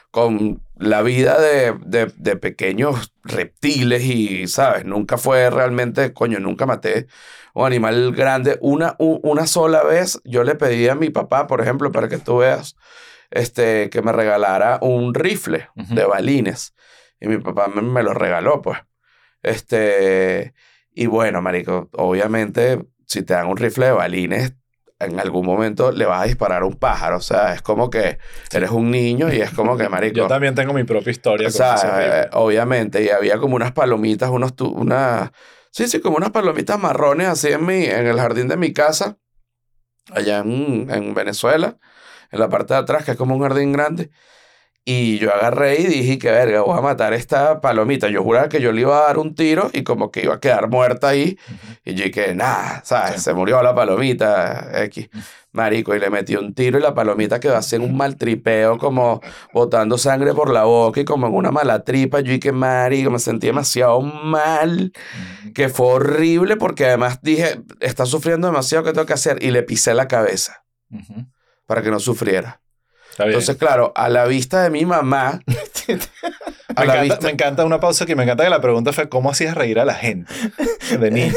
con 0.09 0.61
la 0.81 1.01
vida 1.03 1.39
de, 1.39 1.73
de, 1.85 2.11
de 2.17 2.35
pequeños 2.37 3.13
reptiles 3.23 4.03
y, 4.03 4.47
¿sabes? 4.47 4.83
Nunca 4.83 5.17
fue 5.17 5.49
realmente, 5.49 6.11
coño, 6.13 6.39
nunca 6.39 6.65
maté 6.65 7.07
un 7.53 7.65
animal 7.67 8.11
grande. 8.13 8.57
Una, 8.61 8.95
u- 8.97 9.19
una 9.23 9.45
sola 9.47 9.83
vez 9.83 10.19
yo 10.25 10.43
le 10.43 10.55
pedí 10.55 10.87
a 10.87 10.95
mi 10.95 11.09
papá, 11.11 11.47
por 11.47 11.61
ejemplo, 11.61 11.91
para 11.91 12.09
que 12.09 12.17
tú 12.17 12.37
veas, 12.37 12.75
este, 13.29 13.89
que 13.91 14.01
me 14.01 14.11
regalara 14.11 14.79
un 14.81 15.13
rifle 15.13 15.69
de 15.75 16.05
balines. 16.05 16.73
Y 17.19 17.27
mi 17.27 17.37
papá 17.37 17.67
me, 17.67 17.81
me 17.83 18.01
lo 18.03 18.13
regaló, 18.13 18.61
pues. 18.61 18.79
Este, 19.43 20.53
y 20.93 21.05
bueno, 21.05 21.41
marico, 21.41 21.89
obviamente, 21.93 22.83
si 23.05 23.23
te 23.23 23.33
dan 23.33 23.47
un 23.47 23.57
rifle 23.57 23.87
de 23.87 23.91
balines, 23.91 24.53
en 25.05 25.19
algún 25.19 25.45
momento 25.45 25.91
le 25.91 26.05
vas 26.05 26.21
a 26.21 26.25
disparar 26.25 26.63
a 26.63 26.65
un 26.65 26.75
pájaro. 26.75 27.17
O 27.17 27.21
sea, 27.21 27.53
es 27.53 27.61
como 27.61 27.89
que 27.89 28.17
eres 28.51 28.71
un 28.71 28.91
niño 28.91 29.31
y 29.33 29.41
es 29.41 29.51
como 29.51 29.77
que, 29.77 29.89
marico. 29.89 30.15
Yo 30.17 30.27
también 30.27 30.55
tengo 30.55 30.73
mi 30.73 30.83
propia 30.83 31.11
historia 31.11 31.47
O 31.47 31.51
sea, 31.51 32.23
eh, 32.23 32.29
obviamente, 32.33 33.03
y 33.03 33.09
había 33.09 33.37
como 33.37 33.55
unas 33.55 33.71
palomitas, 33.71 34.29
unos 34.29 34.55
tu- 34.55 34.69
unas, 34.69 35.31
sí, 35.71 35.87
sí, 35.87 35.99
como 36.01 36.17
unas 36.17 36.31
palomitas 36.31 36.79
marrones 36.79 37.27
así 37.27 37.49
en 37.49 37.65
mi, 37.65 37.85
en 37.85 38.07
el 38.07 38.17
jardín 38.17 38.47
de 38.47 38.57
mi 38.57 38.73
casa, 38.73 39.17
allá 40.11 40.39
en, 40.39 40.87
en 40.89 41.13
Venezuela, 41.13 41.77
en 42.31 42.39
la 42.39 42.49
parte 42.49 42.73
de 42.73 42.79
atrás, 42.81 43.05
que 43.05 43.11
es 43.11 43.17
como 43.17 43.35
un 43.35 43.41
jardín 43.41 43.71
grande. 43.73 44.11
Y 44.83 45.19
yo 45.19 45.31
agarré 45.31 45.79
y 45.79 45.85
dije 45.85 46.17
que 46.17 46.31
verga, 46.31 46.61
voy 46.61 46.77
a 46.77 46.81
matar 46.81 47.13
esta 47.13 47.61
palomita. 47.61 48.09
Yo 48.09 48.23
juraba 48.23 48.49
que 48.49 48.59
yo 48.61 48.71
le 48.71 48.81
iba 48.81 48.97
a 48.97 49.07
dar 49.07 49.19
un 49.19 49.35
tiro 49.35 49.69
y 49.73 49.83
como 49.83 50.09
que 50.09 50.23
iba 50.23 50.33
a 50.35 50.39
quedar 50.39 50.69
muerta 50.69 51.09
ahí. 51.09 51.37
Y 51.85 51.93
yo 51.93 52.05
dije, 52.05 52.33
nada, 52.33 52.81
¿sabes? 52.83 53.15
Sí. 53.17 53.21
Se 53.21 53.33
murió 53.35 53.61
la 53.61 53.75
palomita, 53.75 54.71
X. 54.85 55.09
Marico, 55.53 55.93
y 55.93 55.99
le 55.99 56.09
metí 56.09 56.35
un 56.35 56.53
tiro 56.53 56.79
y 56.79 56.81
la 56.81 56.93
palomita 56.93 57.39
quedó 57.39 57.57
así 57.57 57.75
en 57.75 57.81
un 57.83 57.95
mal 57.95 58.15
tripeo, 58.15 58.77
como 58.77 59.21
botando 59.53 59.97
sangre 59.97 60.33
por 60.33 60.49
la 60.49 60.63
boca 60.63 61.01
y 61.01 61.05
como 61.05 61.27
en 61.27 61.35
una 61.35 61.51
mala 61.51 61.83
tripa. 61.83 62.21
Yo 62.21 62.31
dije, 62.31 62.51
marico, 62.51 63.11
me 63.11 63.19
sentí 63.19 63.47
demasiado 63.47 64.01
mal, 64.01 64.93
que 65.53 65.69
fue 65.69 65.87
horrible 65.87 66.55
porque 66.55 66.85
además 66.85 67.19
dije, 67.21 67.61
está 67.81 68.05
sufriendo 68.05 68.47
demasiado, 68.47 68.85
¿qué 68.85 68.93
tengo 68.93 69.05
que 69.05 69.13
hacer? 69.13 69.43
Y 69.43 69.51
le 69.51 69.61
pisé 69.61 69.93
la 69.93 70.07
cabeza 70.07 70.65
para 71.67 71.81
que 71.81 71.91
no 71.91 71.99
sufriera. 71.99 72.61
Está 73.21 73.27
bien. 73.27 73.39
Entonces, 73.39 73.57
claro, 73.57 73.91
a 73.95 74.09
la 74.09 74.25
vista 74.25 74.63
de 74.63 74.71
mi 74.71 74.83
mamá, 74.83 75.41
me, 76.79 76.85
la 76.85 76.93
encanta, 76.93 77.01
vista, 77.01 77.25
me 77.27 77.31
encanta 77.33 77.65
una 77.65 77.79
pausa 77.79 78.03
aquí. 78.03 78.15
Me 78.15 78.23
encanta 78.23 78.43
que 78.43 78.49
la 78.49 78.61
pregunta 78.61 78.93
fue 78.93 79.09
cómo 79.09 79.31
hacías 79.31 79.55
reír 79.55 79.79
a 79.79 79.85
la 79.85 79.93
gente 79.93 80.31
de 80.99 81.11
niño. 81.11 81.33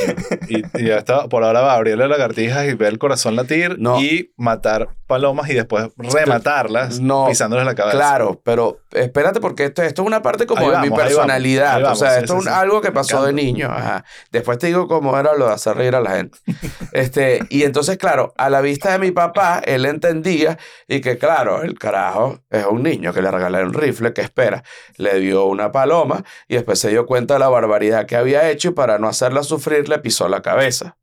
Y, 0.48 0.62
y 0.80 0.86
ya 0.86 0.98
está, 0.98 1.28
por 1.28 1.44
ahora 1.44 1.60
va 1.60 1.72
a 1.72 1.76
abrirle 1.76 2.08
lagartijas 2.08 2.66
y 2.66 2.74
ver 2.74 2.88
el 2.88 2.98
corazón 2.98 3.36
latir 3.36 3.76
No. 3.78 4.00
y 4.00 4.32
matar 4.36 4.88
palomas 5.06 5.50
y 5.50 5.54
después 5.54 5.88
rematarlas 5.96 6.98
No, 7.00 7.26
pisándoles 7.28 7.66
la 7.66 7.74
cabeza. 7.74 7.96
Claro, 7.96 8.40
pero 8.44 8.80
espérate 8.92 9.40
porque 9.40 9.64
esto, 9.64 9.82
esto 9.82 10.02
es 10.02 10.06
una 10.06 10.22
parte 10.22 10.46
como 10.46 10.60
Ahí 10.62 10.66
de 10.68 10.72
vamos, 10.72 10.82
mi 10.82 10.94
ahí 10.94 10.98
vamos, 10.98 11.08
personalidad. 11.14 11.74
ahí 11.76 11.82
vamos, 11.82 12.02
o 12.02 12.04
sea, 12.04 12.18
esto 12.18 12.32
sí, 12.34 12.38
es 12.38 12.46
un- 12.46 12.52
sí. 12.52 12.58
algo 12.58 12.80
que 12.80 12.90
pasó 12.92 13.24
de 13.24 13.32
niño. 13.32 13.68
Ajá. 13.70 14.04
Después 14.32 14.58
te 14.58 14.68
digo 14.68 14.88
cómo 14.88 15.18
era 15.18 15.34
lo 15.34 15.46
de 15.48 15.52
hacer 15.54 15.76
reír 15.76 15.94
a 15.94 16.00
la 16.00 16.12
gente. 16.16 16.38
este, 16.92 17.40
y 17.50 17.64
entonces, 17.64 17.98
claro, 17.98 18.32
a 18.36 18.48
la 18.50 18.60
vista 18.60 18.92
de 18.92 18.98
mi 18.98 19.10
papá, 19.10 19.60
él 19.64 19.84
entendía 19.86 20.58
y 20.88 21.00
que, 21.00 21.18
claro, 21.18 21.62
el 21.62 21.78
carajo 21.78 22.40
es 22.50 22.64
un 22.66 22.82
niño 22.82 23.12
que 23.12 23.22
le 23.22 23.30
regalé 23.30 23.62
un 23.62 23.74
rifle, 23.74 24.12
que 24.12 24.22
espera, 24.22 24.62
le 24.96 25.18
dio 25.24 25.44
una 25.46 25.72
paloma 25.72 26.24
y 26.48 26.54
después 26.54 26.78
se 26.78 26.90
dio 26.90 27.06
cuenta 27.06 27.34
de 27.34 27.40
la 27.40 27.48
barbaridad 27.48 28.06
que 28.06 28.16
había 28.16 28.50
hecho 28.50 28.68
y 28.68 28.72
para 28.72 28.98
no 28.98 29.08
hacerla 29.08 29.42
sufrir 29.42 29.88
le 29.88 29.98
pisó 29.98 30.28
la 30.28 30.42
cabeza. 30.42 30.96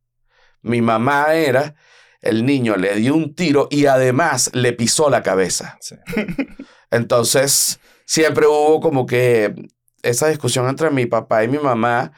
Mi 0.61 0.81
mamá 0.81 1.33
era, 1.33 1.75
el 2.21 2.45
niño 2.45 2.75
le 2.77 2.95
dio 2.95 3.15
un 3.15 3.33
tiro 3.35 3.67
y 3.71 3.85
además 3.87 4.49
le 4.53 4.73
pisó 4.73 5.09
la 5.09 5.23
cabeza. 5.23 5.77
Sí. 5.81 5.95
Entonces, 6.91 7.79
siempre 8.05 8.45
hubo 8.47 8.79
como 8.79 9.05
que 9.05 9.53
esa 10.03 10.27
discusión 10.27 10.67
entre 10.67 10.89
mi 10.91 11.05
papá 11.05 11.43
y 11.43 11.47
mi 11.47 11.57
mamá, 11.57 12.11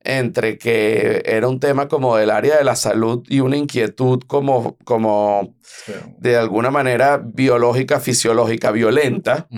entre 0.00 0.56
que 0.56 1.22
era 1.26 1.48
un 1.48 1.58
tema 1.58 1.88
como 1.88 2.16
del 2.16 2.30
área 2.30 2.56
de 2.56 2.64
la 2.64 2.76
salud 2.76 3.24
y 3.28 3.40
una 3.40 3.56
inquietud 3.56 4.20
como, 4.26 4.76
como 4.84 5.54
Sí. 5.62 5.92
de 6.18 6.36
alguna 6.36 6.70
manera 6.70 7.20
biológica, 7.22 7.98
fisiológica, 8.00 8.70
violenta. 8.70 9.48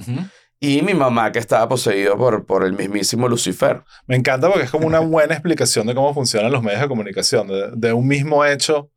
Y 0.60 0.82
mi 0.82 0.94
mamá 0.94 1.30
que 1.30 1.38
estaba 1.38 1.68
poseído 1.68 2.16
por, 2.16 2.44
por 2.44 2.64
el 2.64 2.72
mismísimo 2.72 3.28
Lucifer. 3.28 3.84
Me 4.06 4.16
encanta 4.16 4.48
porque 4.48 4.64
es 4.64 4.70
como 4.70 4.86
una 4.86 4.98
buena 4.98 5.34
explicación 5.34 5.86
de 5.86 5.94
cómo 5.94 6.12
funcionan 6.14 6.50
los 6.50 6.62
medios 6.62 6.80
de 6.80 6.88
comunicación. 6.88 7.48
De, 7.76 7.92
un 7.92 8.06
mismo 8.08 8.44
hecho 8.44 8.90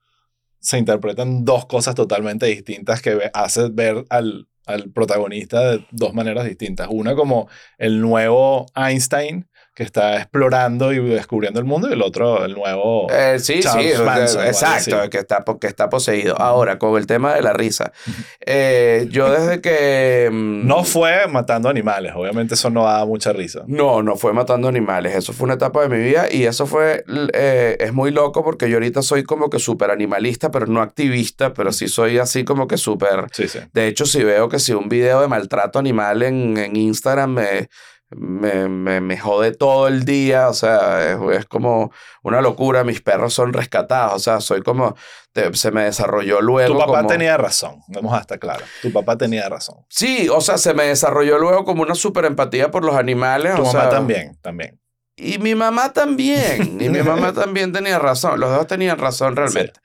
se 0.59 0.77
interpretan 0.77 1.45
dos 1.45 1.65
cosas 1.65 1.95
totalmente 1.95 2.47
distintas 2.47 3.01
que 3.01 3.29
hace 3.33 3.69
ver 3.69 4.05
al, 4.09 4.47
al 4.65 4.91
protagonista 4.91 5.71
de 5.71 5.85
dos 5.91 6.13
maneras 6.13 6.45
distintas. 6.45 6.87
Una 6.89 7.15
como 7.15 7.47
el 7.77 8.01
nuevo 8.01 8.65
Einstein 8.75 9.47
que 9.73 9.83
está 9.83 10.17
explorando 10.17 10.91
y 10.91 10.99
descubriendo 10.99 11.59
el 11.59 11.65
mundo 11.65 11.89
y 11.89 11.93
el 11.93 12.01
otro 12.01 12.43
el 12.43 12.53
nuevo... 12.53 13.07
Eh, 13.09 13.39
sí, 13.39 13.61
Charles 13.61 13.95
sí, 13.97 14.03
Manson, 14.03 14.45
exacto, 14.45 15.09
que 15.09 15.19
está, 15.19 15.45
está 15.61 15.89
poseído. 15.89 16.39
Ahora, 16.39 16.77
con 16.77 16.97
el 16.97 17.07
tema 17.07 17.33
de 17.33 17.41
la 17.41 17.53
risa. 17.53 17.93
eh, 18.41 19.07
yo 19.09 19.31
desde 19.31 19.61
que... 19.61 20.29
mm, 20.29 20.67
no 20.67 20.83
fue 20.83 21.25
matando 21.29 21.69
animales, 21.69 22.11
obviamente 22.15 22.55
eso 22.55 22.69
no 22.69 22.83
da 22.83 23.05
mucha 23.05 23.31
risa. 23.31 23.63
No, 23.65 24.03
no 24.03 24.17
fue 24.17 24.33
matando 24.33 24.67
animales. 24.67 25.15
Eso 25.15 25.31
fue 25.31 25.45
una 25.45 25.53
etapa 25.53 25.81
de 25.83 25.89
mi 25.89 26.03
vida 26.03 26.27
y 26.29 26.43
eso 26.43 26.65
fue, 26.65 27.05
eh, 27.33 27.77
es 27.79 27.93
muy 27.93 28.11
loco 28.11 28.43
porque 28.43 28.69
yo 28.69 28.75
ahorita 28.75 29.01
soy 29.01 29.23
como 29.23 29.49
que 29.49 29.59
súper 29.59 29.89
animalista, 29.89 30.51
pero 30.51 30.65
no 30.67 30.81
activista, 30.81 31.53
pero 31.53 31.71
sí 31.71 31.87
soy 31.87 32.17
así 32.17 32.43
como 32.43 32.67
que 32.67 32.77
súper... 32.77 33.27
Sí, 33.31 33.47
sí. 33.47 33.59
De 33.71 33.87
hecho, 33.87 34.05
si 34.05 34.21
veo 34.21 34.49
que 34.49 34.59
si 34.59 34.73
un 34.73 34.89
video 34.89 35.21
de 35.21 35.29
maltrato 35.29 35.79
animal 35.79 36.23
en, 36.23 36.57
en 36.57 36.75
Instagram 36.75 37.35
me, 37.35 37.69
me, 38.15 38.67
me, 38.67 39.01
me 39.01 39.17
jode 39.17 39.51
todo 39.53 39.87
el 39.87 40.03
día, 40.05 40.49
o 40.49 40.53
sea, 40.53 41.11
es, 41.13 41.17
es 41.39 41.45
como 41.45 41.91
una 42.23 42.41
locura. 42.41 42.83
Mis 42.83 43.01
perros 43.01 43.33
son 43.33 43.53
rescatados, 43.53 44.13
o 44.15 44.19
sea, 44.19 44.39
soy 44.41 44.61
como, 44.61 44.95
te- 45.31 45.53
se 45.53 45.71
me 45.71 45.83
desarrolló 45.85 46.41
luego 46.41 46.73
Tu 46.73 46.79
papá 46.79 46.97
como... 46.99 47.07
tenía 47.09 47.37
razón, 47.37 47.81
vamos 47.87 48.13
a 48.13 48.19
estar 48.21 48.39
claros. 48.39 48.67
Tu 48.81 48.91
papá 48.91 49.17
tenía 49.17 49.47
razón. 49.49 49.77
Sí, 49.89 50.27
o 50.29 50.41
sea, 50.41 50.57
se 50.57 50.73
me 50.73 50.83
desarrolló 50.85 51.37
luego 51.39 51.63
como 51.65 51.83
una 51.83 51.95
súper 51.95 52.25
empatía 52.25 52.69
por 52.71 52.83
los 52.83 52.95
animales. 52.95 53.55
Tu 53.55 53.61
o 53.61 53.65
mamá 53.65 53.81
sea, 53.81 53.89
también, 53.89 54.37
también. 54.41 54.79
Y 55.15 55.37
mi 55.37 55.55
mamá 55.55 55.93
también. 55.93 56.81
Y 56.81 56.89
mi 56.89 57.01
mamá 57.03 57.31
también 57.33 57.71
tenía 57.71 57.99
razón. 57.99 58.39
Los 58.39 58.49
dos 58.55 58.65
tenían 58.67 58.97
razón 58.97 59.35
realmente. 59.35 59.79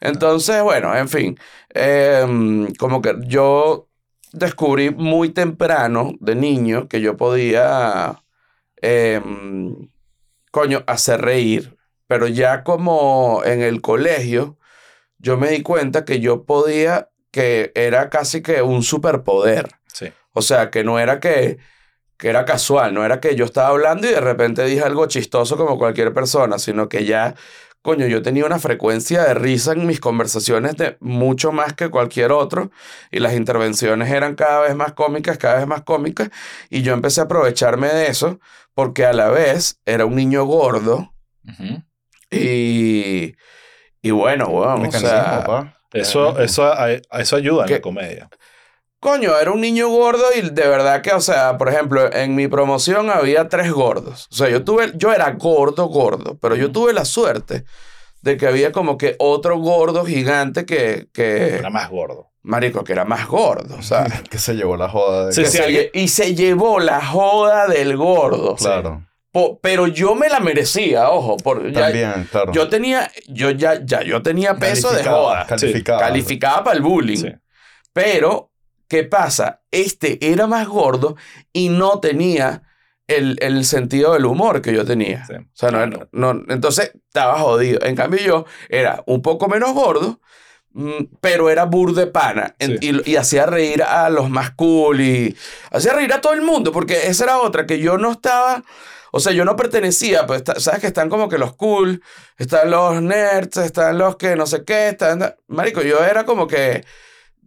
Entonces, 0.00 0.62
bueno, 0.62 0.96
en 0.96 1.08
fin. 1.08 1.38
em, 1.70 2.72
como 2.76 3.02
que 3.02 3.14
yo 3.26 3.87
descubrí 4.38 4.90
muy 4.90 5.30
temprano, 5.30 6.12
de 6.20 6.34
niño, 6.34 6.88
que 6.88 7.00
yo 7.00 7.16
podía, 7.16 8.22
em, 8.76 9.90
coño, 10.50 10.84
hacer 10.86 11.20
reír. 11.20 11.76
Pero 12.06 12.26
ya 12.26 12.64
como 12.64 13.42
en 13.44 13.62
el 13.62 13.80
colegio, 13.80 14.58
yo 15.18 15.36
me 15.36 15.50
di 15.50 15.62
cuenta 15.62 16.04
que 16.04 16.20
yo 16.20 16.44
podía, 16.44 17.10
que 17.30 17.72
era 17.74 18.08
casi 18.10 18.42
que 18.42 18.62
un 18.62 18.82
superpoder. 18.82 19.68
Sí. 19.92 20.12
O 20.32 20.42
sea, 20.42 20.70
que 20.70 20.84
no 20.84 20.98
era 20.98 21.20
que, 21.20 21.58
que 22.16 22.28
era 22.28 22.44
casual, 22.44 22.94
no 22.94 23.04
era 23.04 23.20
que 23.20 23.36
yo 23.36 23.44
estaba 23.44 23.68
hablando 23.68 24.08
y 24.08 24.10
de 24.10 24.20
repente 24.20 24.64
dije 24.64 24.82
algo 24.82 25.06
chistoso 25.06 25.56
como 25.56 25.78
cualquier 25.78 26.12
persona, 26.12 26.58
sino 26.58 26.88
que 26.88 27.04
ya, 27.04 27.34
coño, 27.82 28.06
yo 28.06 28.22
tenía 28.22 28.44
una 28.44 28.58
frecuencia 28.58 29.22
de 29.24 29.34
risa 29.34 29.72
en 29.72 29.86
mis 29.86 30.00
conversaciones 30.00 30.76
de 30.76 30.96
mucho 31.00 31.52
más 31.52 31.72
que 31.72 31.88
cualquier 31.90 32.32
otro 32.32 32.70
y 33.10 33.20
las 33.20 33.34
intervenciones 33.34 34.10
eran 34.10 34.34
cada 34.34 34.60
vez 34.60 34.74
más 34.74 34.92
cómicas, 34.92 35.38
cada 35.38 35.56
vez 35.58 35.66
más 35.66 35.82
cómicas 35.82 36.30
y 36.70 36.82
yo 36.82 36.92
empecé 36.92 37.20
a 37.20 37.24
aprovecharme 37.24 37.88
de 37.88 38.08
eso 38.08 38.40
porque 38.74 39.06
a 39.06 39.12
la 39.12 39.30
vez 39.30 39.80
era 39.86 40.04
un 40.06 40.14
niño 40.16 40.44
gordo 40.44 41.14
y, 42.30 43.34
y 44.02 44.10
bueno, 44.10 44.48
bueno, 44.48 44.88
o 44.88 44.92
sea. 44.92 45.74
Eso, 45.90 46.38
eso, 46.38 46.70
eso 46.86 47.36
ayuda 47.36 47.64
en 47.64 47.70
la 47.70 47.80
comedia. 47.80 48.28
Coño, 49.00 49.38
era 49.38 49.52
un 49.52 49.60
niño 49.60 49.88
gordo 49.88 50.24
y 50.36 50.40
de 50.42 50.66
verdad 50.68 51.02
que, 51.02 51.12
o 51.12 51.20
sea, 51.20 51.56
por 51.56 51.68
ejemplo, 51.68 52.12
en 52.12 52.34
mi 52.34 52.48
promoción 52.48 53.10
había 53.10 53.48
tres 53.48 53.70
gordos. 53.72 54.26
O 54.32 54.34
sea, 54.34 54.48
yo 54.48 54.64
tuve, 54.64 54.90
yo 54.96 55.12
era 55.12 55.30
gordo, 55.32 55.86
gordo, 55.86 56.36
pero 56.40 56.56
yo 56.56 56.72
tuve 56.72 56.92
la 56.92 57.04
suerte 57.04 57.64
de 58.22 58.36
que 58.36 58.48
había 58.48 58.72
como 58.72 58.98
que 58.98 59.14
otro 59.20 59.56
gordo 59.58 60.04
gigante 60.04 60.66
que, 60.66 61.06
que 61.12 61.58
Era 61.58 61.70
más 61.70 61.88
gordo. 61.90 62.32
marico, 62.42 62.82
que 62.82 62.92
era 62.92 63.04
más 63.04 63.28
gordo, 63.28 63.76
o 63.78 63.82
sea. 63.82 64.04
que 64.30 64.38
se 64.38 64.54
llevó 64.56 64.76
la 64.76 64.88
joda 64.88 65.26
de 65.26 65.32
Sí, 65.32 65.44
sí, 65.44 65.50
se 65.58 65.62
alguien- 65.62 65.90
y 65.94 66.08
se 66.08 66.34
llevó 66.34 66.80
la 66.80 67.00
joda 67.04 67.68
del 67.68 67.96
gordo. 67.96 68.56
Claro. 68.56 69.04
Po- 69.30 69.60
pero 69.62 69.86
yo 69.86 70.16
me 70.16 70.28
la 70.28 70.40
merecía, 70.40 71.10
ojo, 71.10 71.36
por, 71.36 71.70
ya- 71.70 71.82
También, 71.82 72.26
claro. 72.32 72.50
yo 72.52 72.68
tenía, 72.68 73.08
yo 73.28 73.50
ya, 73.52 73.78
ya, 73.84 74.02
yo 74.02 74.22
tenía 74.22 74.56
peso 74.56 74.90
de 74.90 75.04
joda. 75.04 75.46
Calificaba. 75.46 76.00
Calificaba 76.00 76.64
para 76.64 76.76
el 76.76 76.82
bullying. 76.82 77.16
Sí. 77.18 77.32
Pero, 77.92 78.50
¿qué 78.88 79.04
pasa? 79.04 79.62
Este 79.70 80.18
era 80.32 80.46
más 80.46 80.66
gordo 80.68 81.16
y 81.52 81.68
no 81.68 82.00
tenía 82.00 82.62
el, 83.06 83.38
el 83.40 83.64
sentido 83.64 84.12
del 84.14 84.26
humor 84.26 84.60
que 84.62 84.72
yo 84.72 84.84
tenía. 84.84 85.24
Sí, 85.26 85.34
o 85.34 85.46
sea, 85.54 85.70
no, 85.70 86.08
no- 86.12 86.42
entonces 86.48 86.92
estaba 87.08 87.38
jodido. 87.40 87.80
En 87.84 87.96
cambio, 87.96 88.20
yo 88.20 88.44
era 88.68 89.02
un 89.06 89.22
poco 89.22 89.48
menos 89.48 89.72
gordo, 89.72 90.20
mm, 90.72 91.04
pero 91.20 91.50
era 91.50 91.64
burde 91.64 92.06
pana. 92.06 92.54
Y, 92.58 93.10
y 93.12 93.16
hacía 93.16 93.46
reír 93.46 93.82
a 93.82 94.10
los 94.10 94.30
más 94.30 94.50
cool 94.52 95.00
y 95.00 95.36
hacía 95.70 95.94
reír 95.94 96.12
a 96.12 96.20
todo 96.20 96.34
el 96.34 96.42
mundo, 96.42 96.72
porque 96.72 97.06
esa 97.08 97.24
era 97.24 97.38
otra, 97.38 97.66
que 97.66 97.78
yo 97.78 97.98
no 97.98 98.12
estaba. 98.12 98.62
O 99.10 99.20
sea, 99.20 99.32
yo 99.32 99.44
no 99.46 99.56
pertenecía, 99.56 100.26
pues, 100.26 100.42
sabes 100.58 100.80
que 100.80 100.86
están 100.86 101.08
como 101.08 101.30
que 101.30 101.38
los 101.38 101.56
cool, 101.56 102.02
están 102.36 102.70
los 102.70 103.00
nerds, 103.00 103.56
están 103.56 103.96
los 103.96 104.16
que 104.16 104.36
no 104.36 104.46
sé 104.46 104.64
qué, 104.64 104.90
están... 104.90 105.34
Marico, 105.46 105.80
yo 105.82 106.04
era 106.04 106.24
como 106.26 106.46
que... 106.46 106.84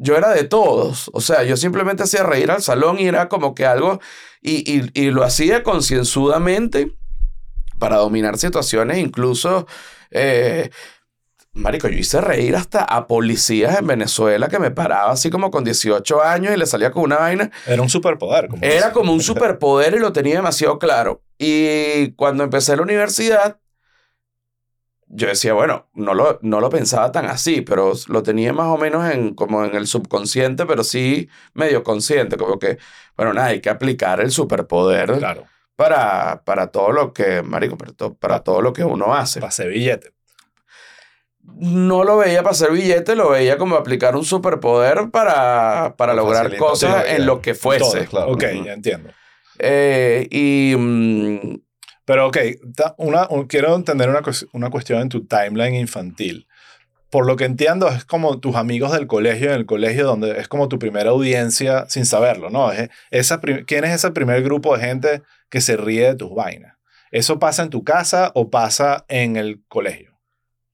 Yo 0.04 0.18
era 0.18 0.30
de 0.30 0.44
todos. 0.46 1.12
O 1.14 1.22
sea, 1.22 1.44
yo 1.44 1.56
simplemente 1.58 2.04
hacía 2.04 2.24
reír 2.24 2.50
al 2.50 2.62
salón 2.62 3.00
y 3.00 3.08
era 3.08 3.30
como 3.30 3.54
que 3.54 3.66
algo... 3.66 4.00
Y, 4.42 4.64
y, 4.66 4.90
y 5.00 5.12
lo 5.12 5.24
hacía 5.24 5.62
concienzudamente 5.62 6.98
para 7.78 7.98
dominar 7.98 8.38
situaciones, 8.40 8.98
incluso, 8.98 9.68
eh, 10.10 10.72
Marico, 11.54 11.88
yo 11.90 11.98
hice 11.98 12.22
reír 12.22 12.56
hasta 12.56 12.84
a 12.84 13.08
policías 13.08 13.78
en 13.78 13.88
Venezuela 13.88 14.48
que 14.48 14.58
me 14.58 14.72
paraba 14.72 15.12
así 15.12 15.30
como 15.30 15.52
con 15.52 15.64
18 15.64 16.22
años 16.24 16.54
y 16.54 16.58
le 16.58 16.66
salía 16.66 16.92
con 16.92 17.04
una 17.04 17.18
vaina. 17.18 17.52
Era 17.68 17.82
un 17.82 17.90
superpoder. 17.90 18.48
Como 18.48 18.64
Era 18.64 18.94
como 18.94 19.12
un 19.12 19.22
superpoder 19.22 19.96
y 19.96 20.00
lo 20.00 20.14
tenía 20.14 20.36
demasiado 20.36 20.80
claro. 20.80 21.24
Y 21.38 22.12
cuando 22.14 22.44
empecé 22.44 22.76
la 22.76 22.84
universidad, 22.84 23.60
yo 25.14 25.28
decía, 25.28 25.54
bueno, 25.54 25.90
no 25.94 26.14
lo, 26.14 26.40
no 26.42 26.60
lo 26.62 26.70
pensaba 26.70 27.12
tan 27.12 27.26
así, 27.26 27.62
pero 27.62 27.94
lo 28.08 28.24
tenía 28.24 28.54
más 28.54 28.68
o 28.68 28.78
menos 28.78 29.12
en, 29.12 29.34
como 29.36 29.66
en 29.66 29.76
el 29.76 29.86
subconsciente, 29.88 30.66
pero 30.66 30.84
sí 30.84 31.28
medio 31.54 31.84
consciente, 31.84 32.38
como 32.38 32.58
que, 32.60 32.78
bueno, 33.18 33.34
nada, 33.34 33.48
hay 33.48 33.60
que 33.60 33.70
aplicar 33.70 34.22
el 34.22 34.32
superpoder 34.32 35.18
Claro, 35.18 35.46
para, 35.76 36.44
para 36.46 36.68
todo 36.68 36.92
lo 36.94 37.12
que, 37.14 37.42
marico, 37.44 37.78
para, 37.78 37.92
to- 37.92 38.14
para 38.16 38.40
todo 38.40 38.62
lo 38.62 38.72
que 38.72 38.84
uno 38.86 39.14
hace. 39.14 39.40
para 39.42 39.50
hacer 39.50 39.68
billete. 39.70 40.12
No 41.44 42.04
lo 42.04 42.18
veía 42.18 42.44
para 42.44 42.52
hacer 42.52 42.72
billete, 42.72 43.16
lo 43.16 43.32
veía 43.32 43.58
como 43.58 43.76
aplicar 43.76 44.16
un 44.16 44.24
superpoder 44.24 45.10
para, 45.12 45.96
para 45.98 46.14
lograr 46.14 46.56
cosas 46.56 47.06
en 47.08 47.26
lo 47.26 47.42
que 47.42 47.56
fuese. 47.56 48.02
Todo. 48.04 48.06
claro. 48.06 48.32
Ok, 48.32 48.44
ya 48.66 48.74
entiendo. 48.74 49.10
Eh, 49.60 50.28
y 50.32 50.76
mm, 50.78 51.62
Pero 52.12 52.28
ok, 52.28 52.38
una, 52.98 53.28
un- 53.30 53.48
quiero 53.48 53.74
entender 53.74 54.10
una, 54.10 54.22
una 54.52 54.70
cuestión 54.70 55.02
en 55.02 55.08
tu 55.10 55.26
timeline 55.26 55.76
infantil. 55.76 56.46
Por 57.10 57.26
lo 57.26 57.36
que 57.38 57.46
entiendo, 57.46 57.88
es 57.90 58.04
como 58.06 58.40
tus 58.40 58.56
amigos 58.56 58.92
del 58.92 59.08
colegio, 59.08 59.48
en 59.50 59.56
el 59.56 59.66
colegio 59.66 60.06
donde 60.06 60.40
es 60.40 60.48
como 60.48 60.68
tu 60.68 60.78
primera 60.78 61.10
audiencia 61.12 61.86
sin 61.90 62.06
saberlo, 62.06 62.50
¿no? 62.50 62.72
Es 62.72 62.90
esa 63.12 63.40
¿Quién 63.40 63.84
es 63.86 63.92
ese 63.96 64.12
primer 64.12 64.44
grupo 64.44 64.76
de 64.78 64.84
gente 64.86 65.22
que 65.50 65.62
se 65.62 65.78
ríe 65.78 66.08
de 66.08 66.16
tus 66.16 66.34
vainas? 66.36 66.76
¿Eso 67.12 67.40
pasa 67.40 67.64
en 67.64 67.70
tu 67.70 67.84
casa 67.84 68.32
o 68.36 68.50
pasa 68.50 69.06
en 69.10 69.36
el 69.38 69.62
colegio? 69.68 70.12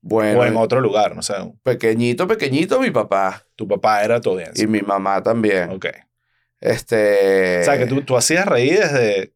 bueno, 0.01 0.39
o 0.39 0.45
en 0.45 0.55
otro 0.57 0.79
lugar, 0.79 1.15
no 1.15 1.21
sé. 1.21 1.33
pequeñito, 1.63 2.27
pequeñito 2.27 2.79
mi 2.79 2.91
papá 2.91 3.43
Tu 3.55 3.67
papá 3.67 4.03
era 4.03 4.21
tu 4.21 4.29
audiencia. 4.31 4.63
y 4.63 4.67
mi 4.67 4.81
mamá 4.81 5.21
también. 5.23 5.69
Ok. 5.71 5.87
Este, 6.61 7.61
O 7.61 7.63
sea, 7.63 7.77
que 7.77 7.85
tú, 7.85 8.01
tú 8.01 8.15
hacías 8.17 8.45
reír 8.45 8.79
desde, 8.79 9.33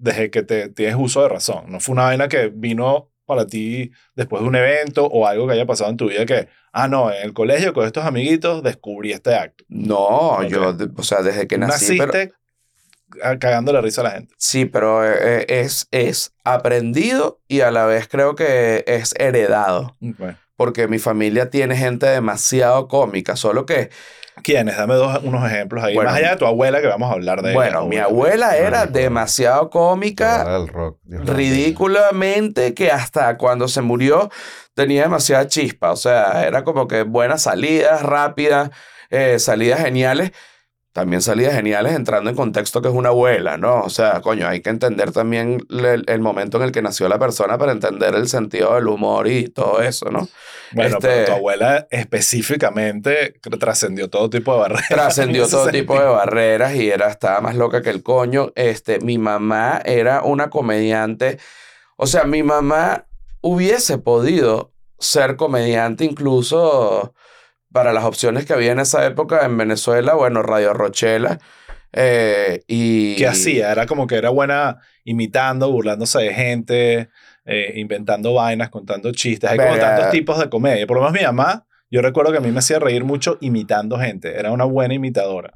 desde 0.00 0.30
que 0.30 0.42
te, 0.42 0.68
tienes 0.70 0.96
uso 0.98 1.22
de 1.22 1.28
razón. 1.28 1.64
No 1.68 1.78
fue 1.78 1.92
una 1.92 2.04
vaina 2.04 2.28
que 2.28 2.48
vino 2.48 3.10
para 3.26 3.46
ti 3.46 3.92
después 4.16 4.42
de 4.42 4.48
un 4.48 4.56
evento 4.56 5.06
o 5.06 5.26
algo 5.26 5.46
que 5.46 5.52
haya 5.52 5.66
pasado 5.66 5.90
en 5.90 5.96
tu 5.96 6.08
vida 6.08 6.26
que, 6.26 6.48
ah, 6.72 6.88
no, 6.88 7.12
en 7.12 7.22
el 7.22 7.32
colegio 7.32 7.72
con 7.72 7.86
estos 7.86 8.04
amiguitos 8.04 8.62
descubrí 8.62 9.12
este 9.12 9.34
acto. 9.34 9.64
No, 9.68 10.42
yo, 10.48 10.76
o 10.96 11.02
sea, 11.02 11.22
desde 11.22 11.46
que 11.46 11.56
nací, 11.56 11.96
Naciste 11.96 12.32
pero, 13.12 13.38
cagando 13.38 13.72
la 13.72 13.80
risa 13.80 14.00
a 14.00 14.04
la 14.04 14.10
gente. 14.12 14.34
sí, 14.36 14.64
pero 14.64 15.04
eh, 15.04 15.44
es, 15.48 15.86
es 15.90 16.32
aprendido 16.42 17.40
y 17.46 17.60
a 17.60 17.70
la 17.70 17.86
vez 17.86 18.08
creo 18.08 18.34
que 18.34 18.82
es 18.86 19.14
heredado. 19.18 19.96
Porque 20.56 20.88
mi 20.88 20.98
familia 20.98 21.50
tiene 21.50 21.76
gente 21.76 22.06
demasiado 22.06 22.88
cómica, 22.88 23.36
solo 23.36 23.64
que, 23.64 23.90
¿Quiénes? 24.42 24.76
Dame 24.76 24.94
dos, 24.94 25.20
unos 25.22 25.44
ejemplos 25.50 25.82
ahí. 25.84 25.94
Bueno, 25.94 26.10
Más 26.10 26.18
allá 26.18 26.30
de 26.30 26.36
tu 26.36 26.46
abuela, 26.46 26.80
que 26.80 26.86
vamos 26.86 27.10
a 27.10 27.14
hablar 27.14 27.42
de 27.42 27.52
bueno, 27.54 27.80
ella. 27.80 27.88
mi 27.88 27.96
abuela 27.98 28.56
era 28.56 28.78
Marico. 28.80 28.98
demasiado 28.98 29.70
cómica, 29.70 30.58
rock. 30.66 30.98
Ridículamente, 31.06 32.74
que 32.74 32.90
hasta 32.90 33.36
cuando 33.36 33.68
se 33.68 33.82
murió 33.82 34.30
tenía 34.74 35.02
demasiada 35.02 35.46
chispa. 35.46 35.90
O 35.92 35.96
sea, 35.96 36.46
era 36.46 36.64
como 36.64 36.88
que 36.88 37.02
buenas 37.02 37.42
salidas, 37.42 38.02
rápidas, 38.02 38.70
eh, 39.10 39.38
salidas 39.38 39.80
geniales. 39.80 40.32
También 40.92 41.22
salidas 41.22 41.54
geniales 41.54 41.94
entrando 41.94 42.30
en 42.30 42.34
contexto 42.36 42.82
que 42.82 42.88
es 42.88 42.94
una 42.94 43.10
abuela, 43.10 43.56
¿no? 43.56 43.82
O 43.82 43.90
sea, 43.90 44.20
coño, 44.22 44.48
hay 44.48 44.60
que 44.60 44.70
entender 44.70 45.12
también 45.12 45.64
el, 45.70 46.02
el 46.08 46.20
momento 46.20 46.56
en 46.56 46.64
el 46.64 46.72
que 46.72 46.82
nació 46.82 47.08
la 47.08 47.16
persona 47.18 47.56
para 47.58 47.70
entender 47.70 48.14
el 48.16 48.26
sentido 48.28 48.74
del 48.74 48.88
humor 48.88 49.28
y 49.28 49.48
todo 49.48 49.80
eso, 49.82 50.10
¿no? 50.10 50.28
Bueno, 50.72 50.96
este- 50.96 51.08
pero 51.08 51.24
tu 51.26 51.32
abuela 51.32 51.86
específicamente 51.92 53.34
trascendió 53.60 54.08
todo 54.10 54.30
tipo 54.30 54.52
de 54.54 54.60
barreras. 54.60 54.88
Trascendió 54.88 55.46
todo 55.48 55.68
tipo 55.68 55.94
de 55.98 56.06
barreras 56.06 56.74
y 56.74 56.90
era, 56.90 57.08
estaba 57.08 57.40
más 57.40 57.54
loca 57.54 57.82
que 57.82 57.90
el 57.90 58.02
coño. 58.02 58.50
Este, 58.56 58.98
mi 59.00 59.18
mamá 59.18 59.80
era 59.84 60.22
una 60.22 60.50
comediante. 60.50 61.38
O 61.96 62.06
sea, 62.06 62.24
mi 62.24 62.42
mamá 62.42 63.06
hubiese 63.42 63.98
podido 63.98 64.72
ser 64.98 65.36
comediante 65.36 66.04
incluso 66.04 67.14
para 67.72 67.92
las 67.92 68.04
opciones 68.04 68.46
que 68.46 68.52
había 68.52 68.72
en 68.72 68.80
esa 68.80 69.06
época 69.06 69.44
en 69.44 69.56
Venezuela, 69.56 70.14
bueno, 70.14 70.42
Radio 70.42 70.72
Rochela. 70.72 71.38
eh, 71.92 72.62
y, 72.66 73.16
¿Qué 73.16 73.26
hacía? 73.26 73.72
Era 73.72 73.86
como 73.86 74.06
que 74.06 74.16
era 74.16 74.30
buena 74.30 74.78
imitando, 75.04 75.70
burlándose 75.70 76.18
de 76.20 76.34
gente, 76.34 77.08
eh, 77.44 77.72
inventando 77.76 78.34
vainas, 78.34 78.70
contando 78.70 79.12
chistes. 79.12 79.50
Hay 79.50 79.58
como 79.58 79.76
tantos 79.76 80.10
tipos 80.10 80.38
de 80.38 80.48
comedia. 80.48 80.86
Por 80.86 80.96
lo 80.96 81.02
menos 81.02 81.18
mi 81.20 81.24
mamá, 81.26 81.66
yo 81.90 82.02
recuerdo 82.02 82.32
que 82.32 82.38
a 82.38 82.40
mí 82.40 82.50
me 82.50 82.58
hacía 82.58 82.78
reír 82.78 83.04
mucho 83.04 83.38
imitando 83.40 83.98
gente. 83.98 84.38
Era 84.38 84.52
una 84.52 84.64
buena 84.64 84.94
imitadora. 84.94 85.54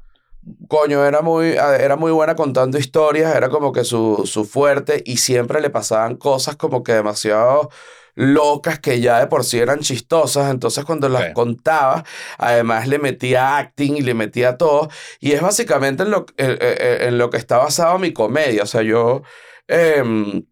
Coño, 0.67 1.03
era 1.03 1.21
muy, 1.21 1.53
era 1.53 1.95
muy 1.95 2.11
buena 2.11 2.35
contando 2.35 2.77
historias, 2.77 3.35
era 3.35 3.49
como 3.49 3.71
que 3.71 3.83
su, 3.83 4.23
su 4.25 4.45
fuerte 4.45 5.01
y 5.03 5.17
siempre 5.17 5.59
le 5.59 5.71
pasaban 5.71 6.17
cosas 6.17 6.55
como 6.55 6.83
que 6.83 6.93
demasiado 6.93 7.71
locas 8.15 8.79
que 8.79 8.99
ya 9.01 9.19
de 9.19 9.27
por 9.27 9.43
sí 9.43 9.59
eran 9.59 9.79
chistosas, 9.81 10.49
entonces 10.51 10.85
cuando 10.85 11.09
las 11.09 11.33
contaba, 11.33 12.03
además 12.37 12.87
le 12.87 12.97
metía 12.99 13.57
acting 13.57 13.97
y 13.97 14.01
le 14.01 14.13
metía 14.13 14.57
todo, 14.57 14.89
y 15.19 15.33
es 15.33 15.41
básicamente 15.41 16.03
en 16.03 16.11
lo, 16.11 16.25
en, 16.37 16.51
en- 16.61 17.01
en 17.09 17.17
lo 17.17 17.29
que 17.29 17.37
está 17.37 17.57
basado 17.57 17.99
mi 17.99 18.13
comedia, 18.13 18.63
o 18.63 18.65
sea, 18.67 18.81
yo 18.83 19.21
em, 19.67 20.45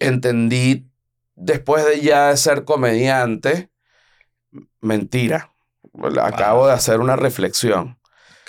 entendí 0.00 0.86
después 1.34 1.84
de 1.84 2.00
ya 2.00 2.36
ser 2.36 2.64
comediante, 2.64 3.70
mentira, 4.80 5.52
acabo 6.22 6.66
de 6.66 6.72
hacer 6.72 7.00
una 7.00 7.16
reflexión. 7.16 7.98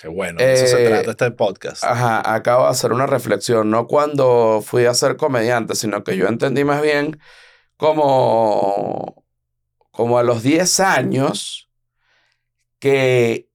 Qué 0.02 0.08
bueno. 0.08 0.40
de 0.40 0.54
Eso 0.54 0.68
se 0.68 0.86
Eh, 0.86 0.90
trata 0.90 1.12
este 1.12 1.32
podcast. 1.32 1.84
Ajá, 1.84 2.34
acabo 2.34 2.64
de 2.66 2.70
hacer 2.72 2.94
una 2.94 3.06
reflexión, 3.06 3.70
no 3.70 3.86
cuando 3.88 4.62
fui 4.66 4.86
a 4.86 4.94
ser 4.94 5.18
comediante, 5.18 5.76
sino 5.76 6.04
que 6.04 6.16
yo 6.16 6.28
entendí 6.28 6.64
más 6.64 6.82
bien 6.82 7.20
como, 7.80 9.24
como 9.90 10.18
a 10.20 10.24
los 10.24 10.44
10 10.44 10.82
años 10.82 11.70
que, 12.78 13.48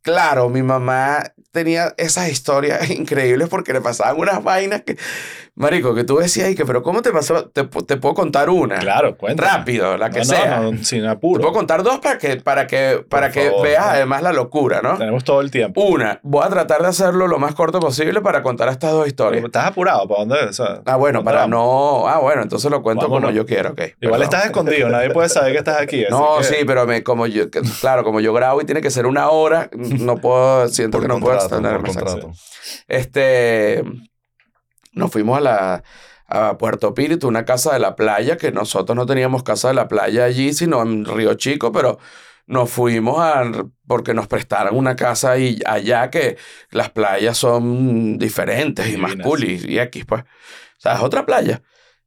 claro, 0.00 0.48
mi 0.48 0.62
mamá 0.62 1.34
tenía 1.50 1.92
esas 1.96 2.30
historias 2.30 2.88
increíbles 2.92 3.48
porque 3.48 3.72
le 3.72 3.80
pasaban 3.80 4.20
unas 4.20 4.44
vainas 4.44 4.82
que, 4.82 4.96
marico, 5.58 5.94
que 5.94 6.04
tú 6.04 6.16
decías, 6.16 6.54
que, 6.54 6.64
pero 6.64 6.82
¿cómo 6.82 7.02
te 7.02 7.10
pasó? 7.12 7.46
Te, 7.50 7.68
pu- 7.68 7.84
te 7.86 7.96
puedo 7.96 8.14
contar 8.14 8.48
una. 8.48 8.78
claro, 8.78 9.16
cuéntame. 9.16 9.48
Rápido, 9.50 9.96
la 9.96 10.10
que 10.10 10.20
No, 10.20 10.24
sea. 10.24 10.60
no, 10.60 10.84
sin 10.84 11.02
Te 11.02 11.08
apuro. 11.08 11.40
puedo 11.42 11.52
contar 11.52 11.82
dos 11.82 11.98
para 11.98 12.16
que, 12.18 12.36
para 12.36 12.66
que, 12.66 13.04
para 13.08 13.30
que 13.30 13.48
favor, 13.50 13.62
veas 13.64 13.84
además 13.86 14.22
la 14.22 14.32
locura, 14.32 14.80
¿no? 14.82 14.96
Tenemos 14.96 15.24
todo 15.24 15.40
el 15.40 15.50
tiempo. 15.50 15.82
Una, 15.82 16.20
voy 16.22 16.44
a 16.44 16.48
tratar 16.48 16.80
de 16.82 16.88
hacerlo 16.88 17.26
lo 17.26 17.38
más 17.38 17.54
corto 17.54 17.80
posible 17.80 18.20
para 18.20 18.42
contar 18.42 18.68
estas 18.68 18.92
dos 18.92 19.06
historias. 19.06 19.44
¿Estás 19.44 19.66
apurado? 19.66 20.06
¿Para 20.08 20.20
dónde? 20.20 20.36
O 20.48 20.52
sea, 20.52 20.80
Ah, 20.86 20.96
bueno, 20.96 21.18
¿dónde 21.18 21.30
para 21.32 21.40
vamos? 21.46 21.50
no. 22.04 22.08
Ah, 22.08 22.18
bueno, 22.18 22.42
entonces 22.42 22.70
lo 22.70 22.82
cuento 22.82 23.02
Vámonos. 23.06 23.28
como 23.28 23.36
yo 23.36 23.44
quiero, 23.44 23.70
ok. 23.72 23.80
Igual 24.00 24.22
estás 24.22 24.46
escondido, 24.46 24.88
nadie 24.88 25.10
puede 25.10 25.28
saber 25.28 25.52
que 25.52 25.58
estás 25.58 25.80
aquí. 25.80 26.04
No, 26.10 26.38
que- 26.38 26.44
sí, 26.44 26.54
pero 26.66 26.86
me, 26.86 27.02
como 27.02 27.26
yo, 27.26 27.50
que- 27.50 27.62
claro, 27.80 28.04
como 28.04 28.20
yo 28.20 28.32
grabo 28.32 28.60
y 28.62 28.64
tiene 28.64 28.80
que 28.80 28.90
ser 28.90 29.06
una 29.06 29.28
hora, 29.30 29.68
no 29.72 30.16
puedo, 30.16 30.68
siento 30.68 30.98
Por 30.98 31.02
que 31.02 31.08
no 31.08 31.20
puedo 31.20 31.36
contrato, 31.38 31.54
extenderme. 31.56 31.88
exacto. 31.88 32.10
contrato. 32.12 32.38
Este, 32.86 33.82
nos 34.92 35.10
fuimos 35.10 35.38
a 35.38 35.40
la 35.40 35.82
a 36.28 36.58
Puerto 36.58 36.92
Píritu, 36.94 37.26
una 37.26 37.44
casa 37.44 37.72
de 37.72 37.78
la 37.78 37.96
playa, 37.96 38.36
que 38.36 38.52
nosotros 38.52 38.94
no 38.94 39.06
teníamos 39.06 39.42
casa 39.42 39.68
de 39.68 39.74
la 39.74 39.88
playa 39.88 40.24
allí, 40.24 40.52
sino 40.52 40.82
en 40.82 41.06
Río 41.06 41.34
Chico, 41.34 41.72
pero 41.72 41.98
nos 42.46 42.70
fuimos 42.70 43.18
a, 43.18 43.50
porque 43.86 44.14
nos 44.14 44.26
prestaron 44.26 44.76
una 44.76 44.94
casa 44.94 45.32
ahí, 45.32 45.58
allá 45.66 46.10
que 46.10 46.36
las 46.70 46.90
playas 46.90 47.36
son 47.38 48.18
diferentes 48.18 48.88
y 48.88 48.96
más 48.98 49.16
cool 49.22 49.44
y, 49.44 49.74
y 49.74 49.78
X, 49.78 50.04
pues. 50.06 50.22
O 50.22 50.80
sea, 50.80 50.94
es 50.94 51.00
otra 51.00 51.24
playa. 51.26 51.62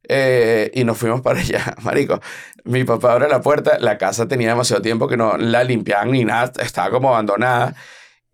Eh, 0.08 0.70
y 0.74 0.84
nos 0.84 0.98
fuimos 0.98 1.20
para 1.20 1.40
allá, 1.40 1.76
marico. 1.82 2.20
Mi 2.64 2.84
papá 2.84 3.12
abre 3.12 3.28
la 3.28 3.40
puerta, 3.40 3.78
la 3.80 3.98
casa 3.98 4.28
tenía 4.28 4.48
demasiado 4.50 4.82
tiempo 4.82 5.08
que 5.08 5.16
no 5.16 5.36
la 5.36 5.64
limpiaban 5.64 6.12
ni 6.12 6.24
nada, 6.24 6.52
estaba 6.62 6.90
como 6.90 7.08
abandonada. 7.10 7.74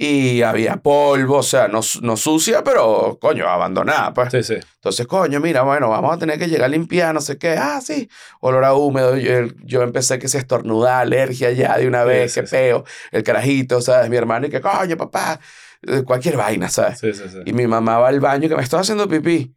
Y 0.01 0.43
había 0.43 0.77
polvo, 0.77 1.39
o 1.39 1.43
sea, 1.43 1.67
no, 1.67 1.81
no 2.03 2.17
sucia, 2.17 2.63
pero 2.63 3.19
coño, 3.21 3.49
abandonada, 3.49 4.15
pues. 4.15 4.31
Sí, 4.31 4.45
sí. 4.45 4.55
Entonces, 4.77 5.09
coño, 5.09 5.41
mira, 5.41 5.63
bueno, 5.63 5.89
vamos 5.89 6.15
a 6.15 6.19
tener 6.19 6.39
que 6.39 6.47
llegar 6.47 6.67
a 6.67 6.69
limpiar, 6.69 7.13
no 7.13 7.21
sé 7.21 7.37
qué. 7.37 7.57
Ah, 7.59 7.81
sí, 7.83 8.09
olor 8.39 8.65
a 8.65 8.75
húmedo. 8.75 9.17
Yo, 9.17 9.49
yo 9.65 9.83
empecé 9.83 10.21
que 10.21 10.29
se 10.29 10.39
estornudaba, 10.39 11.01
alergia 11.01 11.51
ya 11.51 11.77
de 11.77 11.89
una 11.89 12.05
vez, 12.05 12.33
sí, 12.33 12.41
qué 12.41 12.47
peo. 12.47 12.85
El 13.11 13.25
carajito, 13.25 13.81
¿sabes? 13.81 14.09
Mi 14.09 14.17
hermano, 14.17 14.47
y 14.47 14.51
que, 14.51 14.61
coño, 14.61 14.97
papá, 14.97 15.41
eh, 15.83 16.03
cualquier 16.05 16.37
vaina, 16.37 16.69
¿sabes? 16.69 17.01
Sí, 17.01 17.13
sí, 17.13 17.25
sí. 17.29 17.39
Y 17.45 17.53
mi 17.53 17.67
mamá 17.67 17.99
va 17.99 18.07
al 18.07 18.21
baño 18.21 18.49
que 18.49 18.55
me 18.55 18.63
estoy 18.63 18.79
haciendo 18.79 19.09
pipí. 19.09 19.53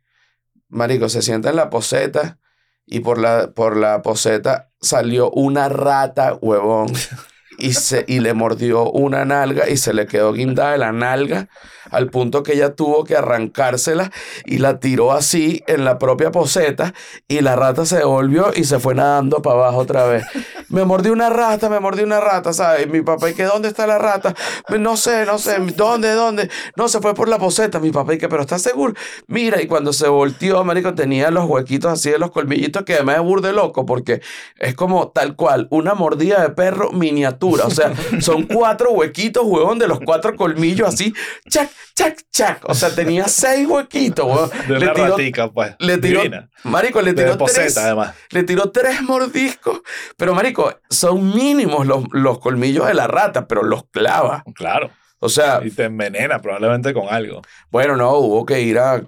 Marico, 0.70 1.08
se 1.08 1.22
sienta 1.22 1.52
en 1.52 1.58
la 1.58 1.70
poseta 1.70 2.40
y 2.88 3.02
por 3.02 3.20
la, 3.20 3.52
por 3.52 3.78
la 3.78 4.02
poseta 4.02 4.72
salió 4.80 5.30
una 5.30 5.70
rata, 5.70 6.34
huevón. 6.42 6.92
y, 7.62 7.74
se, 7.74 8.04
y 8.08 8.20
le 8.20 8.34
mordió 8.34 8.90
una 8.90 9.24
nalga 9.24 9.70
y 9.70 9.78
se 9.78 9.94
le 9.94 10.08
quedó 10.08 10.34
guindada 10.34 10.72
de 10.72 10.78
la 10.80 10.92
nalga 10.92 11.48
al 11.92 12.10
punto 12.10 12.42
que 12.42 12.54
ella 12.54 12.74
tuvo 12.74 13.04
que 13.04 13.16
arrancársela 13.16 14.12
y 14.46 14.58
la 14.58 14.80
tiró 14.80 15.12
así 15.12 15.64
en 15.68 15.86
la 15.86 16.00
propia 16.00 16.32
poseta 16.32 16.94
y 17.28 17.42
la 17.42 17.56
rata 17.56 17.86
se 17.86 17.98
devolvió 17.98 18.52
y 18.56 18.64
se 18.64 18.80
fue 18.80 18.96
nadando 18.96 19.42
para 19.42 19.58
abajo 19.58 19.78
otra 19.78 20.06
vez. 20.06 20.24
Me 20.70 20.86
mordió 20.86 21.12
una 21.12 21.30
rata, 21.30 21.70
me 21.70 21.80
mordió 21.80 22.06
una 22.06 22.22
rata, 22.22 22.54
¿sabes? 22.54 22.88
Mi 22.88 23.02
papá, 23.02 23.30
¿y 23.30 23.34
que 23.34 23.44
dónde 23.44 23.68
está 23.68 23.86
la 23.86 23.98
rata? 23.98 24.34
No 24.80 24.96
sé, 24.96 25.26
no 25.26 25.38
sé, 25.38 25.58
¿dónde, 25.76 26.14
dónde? 26.14 26.50
No, 26.78 26.88
se 26.88 27.02
fue 27.02 27.14
por 27.14 27.28
la 27.28 27.38
poseta, 27.38 27.80
mi 27.80 27.92
papá, 27.92 28.14
¿y 28.14 28.18
que 28.18 28.30
pero 28.30 28.44
estás 28.44 28.62
seguro? 28.62 28.94
Mira, 29.28 29.62
y 29.62 29.68
cuando 29.68 29.92
se 29.92 30.08
volteó, 30.08 30.64
marico, 30.64 30.94
tenía 30.96 31.30
los 31.30 31.46
huequitos 31.46 31.92
así 31.92 32.10
de 32.10 32.20
los 32.20 32.32
colmillitos 32.32 32.84
que 32.84 32.94
además 32.94 33.18
es 33.18 33.24
burde 33.24 33.52
loco 33.52 33.86
porque 33.86 34.22
es 34.58 34.76
como 34.76 35.10
tal 35.10 35.36
cual, 35.36 35.68
una 35.72 35.94
mordida 35.94 36.42
de 36.42 36.50
perro 36.52 36.92
miniatura. 36.92 37.51
O 37.60 37.70
sea, 37.70 37.94
son 38.22 38.44
cuatro 38.44 38.92
huequitos, 38.92 39.44
huevón, 39.46 39.80
de 39.80 39.88
los 39.88 40.00
cuatro 40.00 40.36
colmillos 40.36 40.88
así, 40.88 41.14
chac, 41.50 41.70
chac, 41.96 42.18
chac. 42.32 42.60
O 42.70 42.74
sea, 42.74 42.94
tenía 42.96 43.28
seis 43.28 43.68
huequitos, 43.68 44.26
huevón. 44.26 44.50
De 44.68 44.80
Le 44.80 44.86
una 44.86 44.94
tiró- 44.94 45.08
ratica, 45.10 45.52
pues. 45.52 45.76
le 45.80 45.98
tiró, 45.98 46.22
Divina. 46.22 46.50
marico, 46.64 47.02
le 47.02 47.14
tiró 47.14 47.38
poseta, 47.38 47.62
tres, 47.62 47.78
además. 47.78 48.16
le 48.30 48.44
tiró 48.44 48.72
tres 48.72 49.02
mordiscos. 49.02 49.82
Pero, 50.18 50.34
marico, 50.34 50.74
son 50.90 51.34
mínimos 51.36 51.86
los, 51.86 52.06
los 52.12 52.40
colmillos 52.40 52.88
de 52.88 52.94
la 52.94 53.08
rata, 53.08 53.48
pero 53.48 53.64
los 53.64 53.84
clava. 53.92 54.44
Claro. 54.56 54.92
O 55.24 55.30
sea, 55.30 55.62
Y 55.64 55.70
te 55.70 55.84
envenena 55.84 56.42
probablemente 56.42 56.94
con 56.94 57.04
algo. 57.08 57.42
bueno, 57.70 57.96
no, 57.96 58.12
hubo 58.16 58.44
que 58.46 58.60
ir 58.62 58.80
a, 58.80 59.00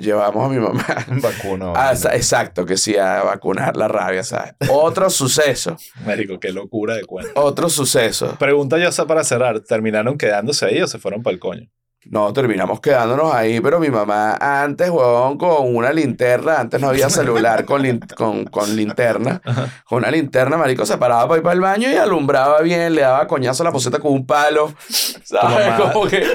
llevamos 0.00 0.46
a 0.46 0.48
mi 0.48 0.58
mamá. 0.60 0.86
Vacuna. 1.20 1.96
Sa- 1.96 2.14
exacto, 2.14 2.64
que 2.64 2.76
sí, 2.76 2.96
a 2.96 3.22
vacunar 3.24 3.76
la 3.76 3.88
rabia, 3.88 4.22
¿sabes? 4.22 4.54
Otro 4.70 5.10
suceso, 5.10 5.76
Médico, 6.06 6.38
qué 6.38 6.52
locura 6.52 6.94
de 6.94 7.04
cuento. 7.04 7.32
otro 7.34 7.68
suceso. 7.68 8.36
Pregunta 8.38 8.78
yo 8.78 8.90
para 9.06 9.24
cerrar. 9.24 9.60
¿Terminaron 9.60 10.16
quedándose 10.16 10.66
ahí 10.66 10.80
o 10.80 10.86
se 10.86 10.98
fueron 10.98 11.22
para 11.22 11.34
el 11.34 11.40
coño? 11.40 11.68
No, 12.06 12.32
terminamos 12.32 12.80
quedándonos 12.80 13.32
ahí, 13.32 13.60
pero 13.60 13.78
mi 13.78 13.88
mamá 13.88 14.36
antes, 14.40 14.90
huevón, 14.90 15.38
con 15.38 15.74
una 15.76 15.92
linterna, 15.92 16.58
antes 16.58 16.80
no 16.80 16.88
había 16.88 17.08
celular 17.08 17.64
con, 17.64 17.80
lin- 17.82 18.00
con, 18.16 18.44
con 18.44 18.74
linterna, 18.74 19.40
con 19.88 19.98
una 19.98 20.10
linterna, 20.10 20.56
marico, 20.56 20.84
se 20.84 20.98
paraba 20.98 21.28
para 21.28 21.36
ir 21.38 21.42
para 21.44 21.54
el 21.54 21.60
baño 21.60 21.88
y 21.90 21.94
alumbraba 21.94 22.60
bien, 22.60 22.94
le 22.96 23.02
daba 23.02 23.28
coñazo 23.28 23.62
a 23.62 23.66
la 23.66 23.72
poseta 23.72 24.00
con 24.00 24.12
un 24.12 24.26
palo, 24.26 24.74
¿sabes? 25.24 25.80
Como 25.92 26.06
que, 26.08 26.26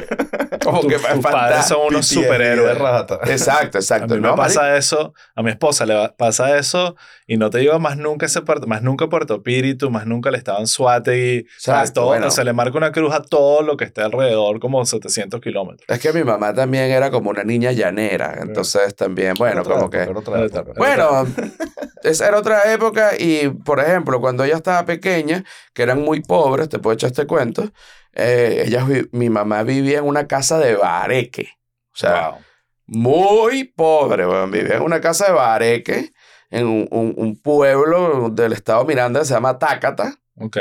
como 0.64 0.80
Tu- 0.82 0.88
que 0.88 0.96
tus 1.00 1.20
padres 1.20 1.66
son 1.66 1.80
unos 1.90 2.08
superhéroes. 2.08 2.78
rata. 2.78 3.20
Exacto, 3.26 3.78
A 3.78 3.82
exacto. 3.82 4.16
mí 4.16 4.22
me 4.22 4.28
No, 4.30 4.36
marico, 4.38 4.56
pasa 4.60 4.78
eso, 4.78 5.14
a 5.36 5.44
mi 5.44 5.50
esposa 5.52 5.86
le 5.86 6.10
pasa 6.18 6.58
eso 6.58 6.96
y 7.28 7.36
no 7.36 7.50
te 7.50 7.58
digo 7.58 7.78
más 7.80 7.98
nunca 7.98 8.26
ese 8.26 8.42
puerto, 8.42 8.68
más 8.68 8.82
nunca 8.84 9.08
Puerto 9.10 9.44
Píritu, 9.44 9.90
más 9.92 10.06
nunca 10.06 10.32
Suátegui, 10.66 11.42
o 11.42 11.60
sea, 11.60 11.74
Exacto, 11.82 11.94
todo, 12.02 12.06
bueno. 12.08 12.32
se 12.32 12.44
le 12.46 12.54
marca 12.54 12.78
una 12.78 12.94
cruz 12.94 13.14
a 13.14 13.22
todo 13.22 13.64
lo 13.64 13.76
que 13.76 13.84
esté 13.84 14.02
alrededor, 14.02 14.60
como 14.62 14.86
700 14.86 15.42
kilómetros. 15.42 15.57
Es 15.88 16.00
que 16.00 16.14
mi 16.14 16.24
mamá 16.24 16.54
también 16.54 16.92
era 16.92 17.10
como 17.12 17.30
una 17.30 17.44
niña 17.44 17.72
llanera, 17.72 18.38
entonces 18.42 18.96
también, 18.96 19.34
bueno, 19.38 19.62
Otra 19.62 19.74
como 19.74 19.86
época, 19.86 19.98
que... 20.06 20.10
era 20.12 20.20
otra 20.20 20.62
época. 20.62 20.74
Bueno, 20.78 21.26
esa 22.04 22.28
era 22.28 22.38
otra 22.40 22.72
época 22.74 23.12
y, 23.18 23.50
por 23.50 23.80
ejemplo, 23.80 24.20
cuando 24.22 24.44
ella 24.44 24.56
estaba 24.56 24.86
pequeña, 24.86 25.44
que 25.74 25.84
eran 25.84 26.02
muy 26.02 26.22
pobres, 26.22 26.70
te 26.70 26.80
puedo 26.80 26.94
echar 26.94 27.12
este 27.12 27.26
cuento, 27.28 27.72
eh, 28.14 28.64
ella, 28.66 28.86
mi 29.12 29.30
mamá 29.30 29.64
vivía 29.64 30.00
en 30.00 30.06
una 30.06 30.28
casa 30.28 30.58
de 30.60 30.76
bareque. 30.76 31.50
O 31.94 31.98
sea, 31.98 32.30
Wow. 32.32 32.40
muy 32.88 33.64
pobre. 33.66 34.26
Vivía 34.48 34.76
en 34.78 34.82
una 34.84 35.02
casa 35.02 35.28
de 35.28 35.34
bareque 35.34 36.12
en 36.50 36.66
un, 36.68 36.88
un- 36.92 37.14
un 37.18 37.42
pueblo 37.42 38.30
del 38.30 38.54
estado 38.54 38.86
Miranda 38.86 39.20
que 39.20 39.26
se 39.26 39.34
llama 39.34 39.60
Tácata. 39.60 40.16
Ok. 40.40 40.58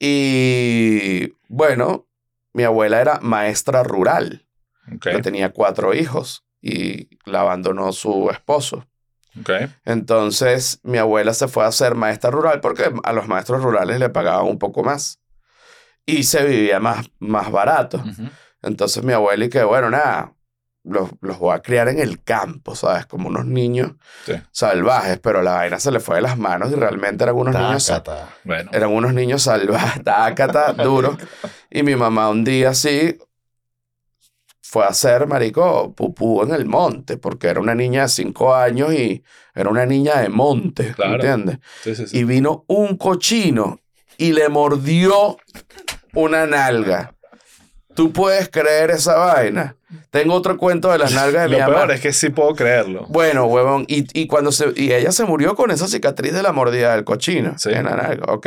Y 0.00 1.32
bueno, 1.48 2.07
mi 2.52 2.64
abuela 2.64 3.00
era 3.00 3.18
maestra 3.20 3.82
rural, 3.82 4.46
Ok. 4.94 5.02
que 5.10 5.22
tenía 5.22 5.50
cuatro 5.52 5.94
hijos 5.94 6.44
y 6.60 7.08
la 7.24 7.40
abandonó 7.42 7.92
su 7.92 8.30
esposo. 8.30 8.86
Entonces 9.84 10.80
mi 10.82 10.98
abuela 10.98 11.32
se 11.34 11.46
fue 11.48 11.64
a 11.64 11.70
ser 11.72 11.94
maestra 11.94 12.30
rural 12.30 12.60
porque 12.60 12.90
a 13.04 13.12
los 13.12 13.28
maestros 13.28 13.62
rurales 13.62 13.98
le 14.00 14.08
pagaban 14.08 14.46
un 14.46 14.58
poco 14.58 14.82
más 14.82 15.20
y 16.06 16.24
se 16.24 16.44
vivía 16.44 16.80
más, 16.80 17.08
más 17.18 17.50
barato. 17.52 18.02
Entonces 18.62 19.04
mi 19.04 19.12
abuela 19.12 19.44
y 19.44 19.48
que 19.48 19.62
bueno, 19.62 19.90
nada, 19.90 20.34
los, 20.84 21.10
los 21.20 21.38
voy 21.38 21.54
a 21.54 21.60
criar 21.60 21.88
en 21.88 21.98
el 21.98 22.22
campo, 22.22 22.74
¿sabes? 22.74 23.04
Como 23.06 23.28
unos 23.28 23.44
niños 23.44 23.92
Sí. 24.24 24.32
salvajes, 24.52 25.18
pero 25.18 25.42
la 25.42 25.52
vaina 25.54 25.78
se 25.80 25.90
le 25.90 26.00
fue 26.00 26.16
de 26.16 26.22
las 26.22 26.38
manos 26.38 26.70
y 26.72 26.74
realmente 26.76 27.24
eran 27.24 27.36
unos 27.36 27.54
niños. 27.54 27.92
Bueno. 28.44 28.70
eran 28.72 28.90
unos 28.92 29.12
niños 29.12 29.42
salvajes, 29.42 30.02
tácata, 30.04 30.72
duros. 30.72 31.16
Y 31.70 31.82
mi 31.82 31.94
mamá 31.96 32.30
un 32.30 32.44
día 32.44 32.70
así 32.70 33.18
fue 34.62 34.84
a 34.84 34.88
hacer, 34.88 35.26
marico, 35.26 35.94
pupú 35.94 36.42
en 36.42 36.52
el 36.52 36.66
monte, 36.66 37.16
porque 37.16 37.48
era 37.48 37.60
una 37.60 37.74
niña 37.74 38.02
de 38.02 38.08
cinco 38.08 38.54
años 38.54 38.92
y 38.92 39.22
era 39.54 39.70
una 39.70 39.86
niña 39.86 40.20
de 40.20 40.28
monte, 40.28 40.92
Claro. 40.92 41.14
¿entiendes? 41.14 41.58
Sí, 41.82 41.94
sí, 41.94 42.06
sí. 42.06 42.18
Y 42.18 42.24
vino 42.24 42.64
un 42.68 42.96
cochino 42.98 43.80
y 44.18 44.32
le 44.32 44.48
mordió 44.50 45.38
una 46.14 46.46
nalga. 46.46 47.14
¿Tú 47.98 48.12
puedes 48.12 48.48
creer 48.48 48.92
esa 48.92 49.16
vaina? 49.16 49.74
Tengo 50.10 50.34
otro 50.34 50.56
cuento 50.56 50.92
de 50.92 50.98
las 50.98 51.12
nalgas 51.12 51.42
de 51.42 51.48
mi 51.48 51.54
Lo 51.56 51.62
mamá. 51.62 51.74
peor 51.78 51.90
es 51.90 52.00
que 52.00 52.12
sí 52.12 52.28
puedo 52.28 52.54
creerlo. 52.54 53.06
Bueno, 53.08 53.46
huevón, 53.46 53.86
y, 53.88 54.06
y 54.16 54.28
cuando 54.28 54.52
se, 54.52 54.72
y 54.76 54.92
ella 54.92 55.10
se 55.10 55.24
murió 55.24 55.56
con 55.56 55.72
esa 55.72 55.88
cicatriz 55.88 56.32
de 56.32 56.44
la 56.44 56.52
mordida 56.52 56.94
del 56.94 57.02
cochino. 57.02 57.58
Sí. 57.58 57.70
En 57.72 57.86
la 57.86 57.96
nalga. 57.96 58.32
Ok, 58.32 58.46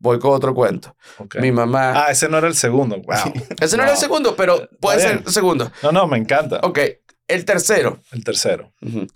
voy 0.00 0.18
con 0.18 0.32
otro 0.32 0.52
cuento. 0.52 0.96
Ok. 1.18 1.36
Mi 1.36 1.52
mamá... 1.52 1.92
Ah, 2.06 2.10
ese 2.10 2.28
no 2.28 2.38
era 2.38 2.48
el 2.48 2.56
segundo. 2.56 2.96
Wow. 2.96 3.32
ese 3.60 3.76
no 3.76 3.84
era 3.84 3.92
el 3.92 3.96
wow. 3.98 4.02
segundo, 4.02 4.34
pero 4.34 4.68
puede 4.80 4.96
Está 4.96 5.08
ser 5.10 5.16
bien. 5.18 5.26
el 5.28 5.32
segundo. 5.32 5.70
No, 5.84 5.92
no, 5.92 6.08
me 6.08 6.18
encanta. 6.18 6.58
Ok, 6.64 6.80
el 7.28 7.44
tercero. 7.44 8.00
El 8.10 8.24
tercero. 8.24 8.72
Ujú. 8.82 9.06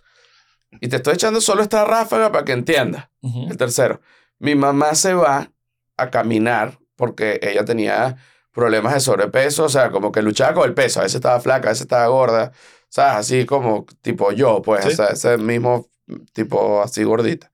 Y 0.81 0.87
te 0.87 0.95
estoy 0.95 1.14
echando 1.14 1.40
solo 1.40 1.61
esta 1.61 1.85
ráfaga 1.85 2.31
para 2.31 2.45
que 2.45 2.53
entiendas. 2.53 3.09
El 3.51 3.57
tercero. 3.57 4.01
Mi 4.38 4.55
mamá 4.55 4.95
se 4.95 5.12
va 5.14 5.51
a 5.97 6.11
caminar 6.11 6.79
porque 6.95 7.40
ella 7.42 7.64
tenía 7.64 8.16
problemas 8.53 8.95
de 8.95 9.01
sobrepeso, 9.01 9.65
o 9.65 9.69
sea, 9.69 9.91
como 9.91 10.12
que 10.12 10.23
luchaba 10.23 10.55
con 10.55 10.65
el 10.69 10.75
peso. 10.75 11.01
A 11.01 11.05
veces 11.05 11.17
estaba 11.17 11.41
flaca, 11.41 11.69
a 11.69 11.73
veces 11.73 11.83
estaba 11.83 12.07
gorda, 12.09 12.53
¿sabes? 12.88 13.17
Así 13.17 13.47
como 13.47 13.87
tipo 14.03 14.33
yo, 14.33 14.62
pues, 14.62 14.85
Sí. 14.85 14.91
o 14.93 14.97
sea, 14.97 15.07
ese 15.09 15.38
mismo 15.38 15.88
tipo 16.33 16.83
así 16.83 17.05
gordita. 17.05 17.51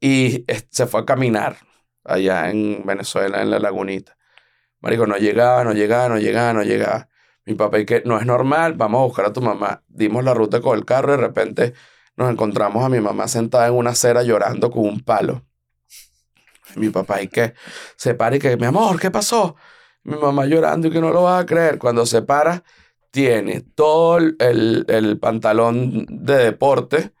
Y 0.00 0.44
se 0.70 0.86
fue 0.86 1.00
a 1.00 1.04
caminar 1.04 1.56
allá 2.04 2.50
en 2.50 2.82
Venezuela, 2.86 3.42
en 3.42 3.50
la 3.50 3.58
lagunita. 3.58 4.16
Marico, 4.80 5.06
no 5.06 5.16
llegaba, 5.16 5.64
no 5.64 5.72
llegaba, 5.72 6.08
no 6.08 6.18
llegaba, 6.18 6.52
no 6.52 6.62
llegaba. 6.62 7.08
Mi 7.44 7.54
papá, 7.54 7.78
y 7.80 7.86
que 7.86 8.02
no 8.04 8.18
es 8.18 8.26
normal, 8.26 8.74
vamos 8.74 9.00
a 9.00 9.04
buscar 9.04 9.24
a 9.26 9.32
tu 9.32 9.40
mamá. 9.40 9.82
Dimos 9.88 10.22
la 10.22 10.34
ruta 10.34 10.60
con 10.60 10.78
el 10.78 10.84
carro 10.84 11.14
y 11.14 11.16
de 11.16 11.22
repente 11.22 11.74
nos 12.16 12.30
encontramos 12.30 12.84
a 12.84 12.88
mi 12.88 13.00
mamá 13.00 13.26
sentada 13.28 13.66
en 13.68 13.74
una 13.74 13.90
acera 13.90 14.22
llorando 14.22 14.70
con 14.70 14.84
un 14.84 15.00
palo. 15.00 15.44
Mi 16.76 16.90
papá, 16.90 17.22
y 17.22 17.28
que 17.28 17.54
se 17.96 18.14
para 18.14 18.36
y 18.36 18.38
que, 18.38 18.56
mi 18.56 18.66
amor, 18.66 19.00
¿qué 19.00 19.10
pasó? 19.10 19.56
Mi 20.08 20.16
mamá 20.16 20.46
llorando 20.46 20.88
y 20.88 20.90
que 20.90 21.00
no 21.00 21.10
lo 21.12 21.22
vas 21.24 21.42
a 21.42 21.46
creer. 21.46 21.78
Cuando 21.78 22.06
se 22.06 22.22
para, 22.22 22.64
tiene 23.10 23.60
todo 23.62 24.18
el, 24.18 24.36
el- 24.88 25.18
pantalón 25.18 26.06
de 26.08 26.34
deporte 26.36 27.12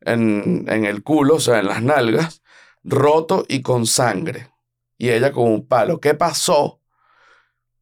en, 0.00 0.64
en 0.68 0.84
el 0.84 1.02
culo, 1.02 1.36
o 1.36 1.40
sea, 1.40 1.60
en 1.60 1.66
las 1.68 1.82
nalgas, 1.82 2.42
roto 2.84 3.44
y 3.48 3.62
con 3.62 3.86
sangre. 3.86 4.50
Y 4.98 5.10
ella 5.10 5.32
con 5.32 5.48
un 5.50 5.66
palo. 5.66 6.00
¿Qué 6.00 6.14
pasó? 6.14 6.81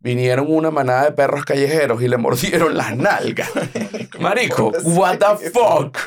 Vinieron 0.03 0.47
una 0.49 0.71
manada 0.71 1.05
de 1.05 1.13
perros 1.13 1.45
callejeros 1.45 2.01
y 2.03 2.09
le 2.09 2.17
mordieron 2.17 2.75
las 2.77 2.97
nalgas. 2.97 3.51
Marico, 4.19 4.73
what 4.83 5.19
the 5.19 5.51
fuck? 5.51 5.99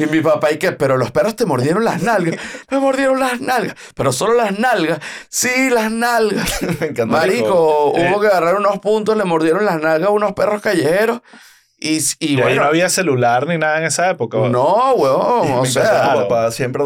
Y 0.00 0.06
mi 0.06 0.20
papá, 0.20 0.50
¿y 0.50 0.58
qué? 0.58 0.72
Pero 0.72 0.96
los 0.96 1.12
perros 1.12 1.36
te 1.36 1.46
mordieron 1.46 1.84
las 1.84 2.02
nalgas. 2.02 2.40
Me 2.70 2.80
mordieron 2.80 3.20
las 3.20 3.40
nalgas. 3.40 3.76
Pero 3.94 4.10
solo 4.12 4.34
las 4.34 4.58
nalgas. 4.58 4.98
Sí, 5.28 5.70
las 5.70 5.92
nalgas. 5.92 6.60
Me 6.80 6.86
encanta. 6.88 7.06
Marico, 7.06 7.92
Eh. 7.96 8.08
hubo 8.10 8.20
que 8.20 8.26
agarrar 8.26 8.56
unos 8.56 8.80
puntos, 8.80 9.16
le 9.16 9.22
mordieron 9.24 9.64
las 9.64 9.80
nalgas 9.80 10.08
a 10.08 10.12
unos 10.12 10.32
perros 10.32 10.60
callejeros. 10.60 11.20
Y, 11.86 11.98
y 12.18 12.34
Y, 12.34 12.36
ahí 12.36 12.42
bueno, 12.42 12.62
no 12.62 12.68
había 12.68 12.88
celular 12.88 13.46
ni 13.46 13.58
nada 13.58 13.78
en 13.78 13.84
esa 13.84 14.10
época. 14.10 14.38
no, 14.48 14.94
huevón. 14.94 15.52
O 15.52 15.66
sea, 15.66 15.82
claro. 15.82 16.28
papá 16.28 16.50
siempre 16.50 16.84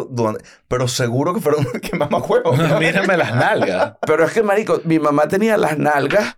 Pero 0.68 0.88
seguro 0.88 1.34
que 1.34 1.40
fueron 1.40 1.64
que 1.82 1.96
mamá 1.96 2.20
juego. 2.20 2.52
Mírame 2.78 3.16
las 3.16 3.34
nalgas. 3.34 3.94
Pero 4.06 4.24
es 4.24 4.32
que, 4.32 4.42
marico, 4.42 4.80
mi 4.84 4.98
mamá 4.98 5.28
tenía 5.28 5.56
las 5.56 5.78
nalgas 5.78 6.36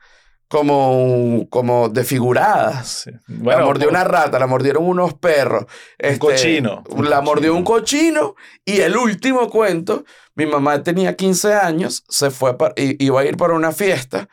como, 0.53 1.47
como 1.49 1.89
desfiguradas. 1.89 3.05
Sí. 3.05 3.11
la 3.43 3.59
mordió 3.61 3.89
pues, 3.89 3.97
una 3.97 4.05
rata, 4.05 4.39
la 4.39 4.47
mordieron 4.47 4.85
unos 4.85 5.15
perros. 5.15 5.65
este, 5.99 6.19
cochino. 6.19 6.85
La 6.99 7.23
mordió 7.23 7.55
un 7.55 7.65
cochino. 7.65 8.35
Y 8.65 8.81
el 8.81 8.97
último 8.97 9.49
cuento, 9.49 10.05
mi 10.35 10.45
mamá 10.45 10.83
tenía 10.83 11.17
15 11.17 11.55
años, 11.55 12.05
se 12.09 12.31
fue 12.31 12.59
para, 12.59 12.75
iba 12.77 13.21
a 13.21 13.25
ir 13.25 13.37
para 13.37 13.55
una 13.55 13.73
fiesta. 13.73 14.29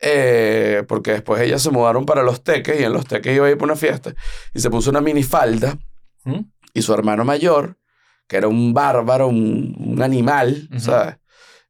Eh, 0.00 0.84
porque 0.88 1.12
después 1.12 1.40
ellas 1.42 1.62
se 1.62 1.70
mudaron 1.70 2.06
para 2.06 2.22
los 2.22 2.42
teques 2.42 2.80
y 2.80 2.84
en 2.84 2.92
los 2.92 3.06
teques 3.06 3.34
iba 3.34 3.46
a 3.46 3.50
ir 3.50 3.56
para 3.58 3.72
una 3.72 3.76
fiesta. 3.80 4.14
Y 4.54 4.60
se 4.60 4.70
puso 4.70 4.90
una 4.90 5.00
minifalda. 5.00 5.76
¿Mm? 6.24 6.40
Y 6.74 6.82
su 6.82 6.92
hermano 6.94 7.24
mayor, 7.24 7.78
que 8.26 8.36
era 8.36 8.48
un 8.48 8.72
bárbaro, 8.74 9.28
un, 9.28 9.74
un 9.78 10.02
animal, 10.02 10.68
Ujú. 10.70 10.80
¿sabes? 10.80 11.16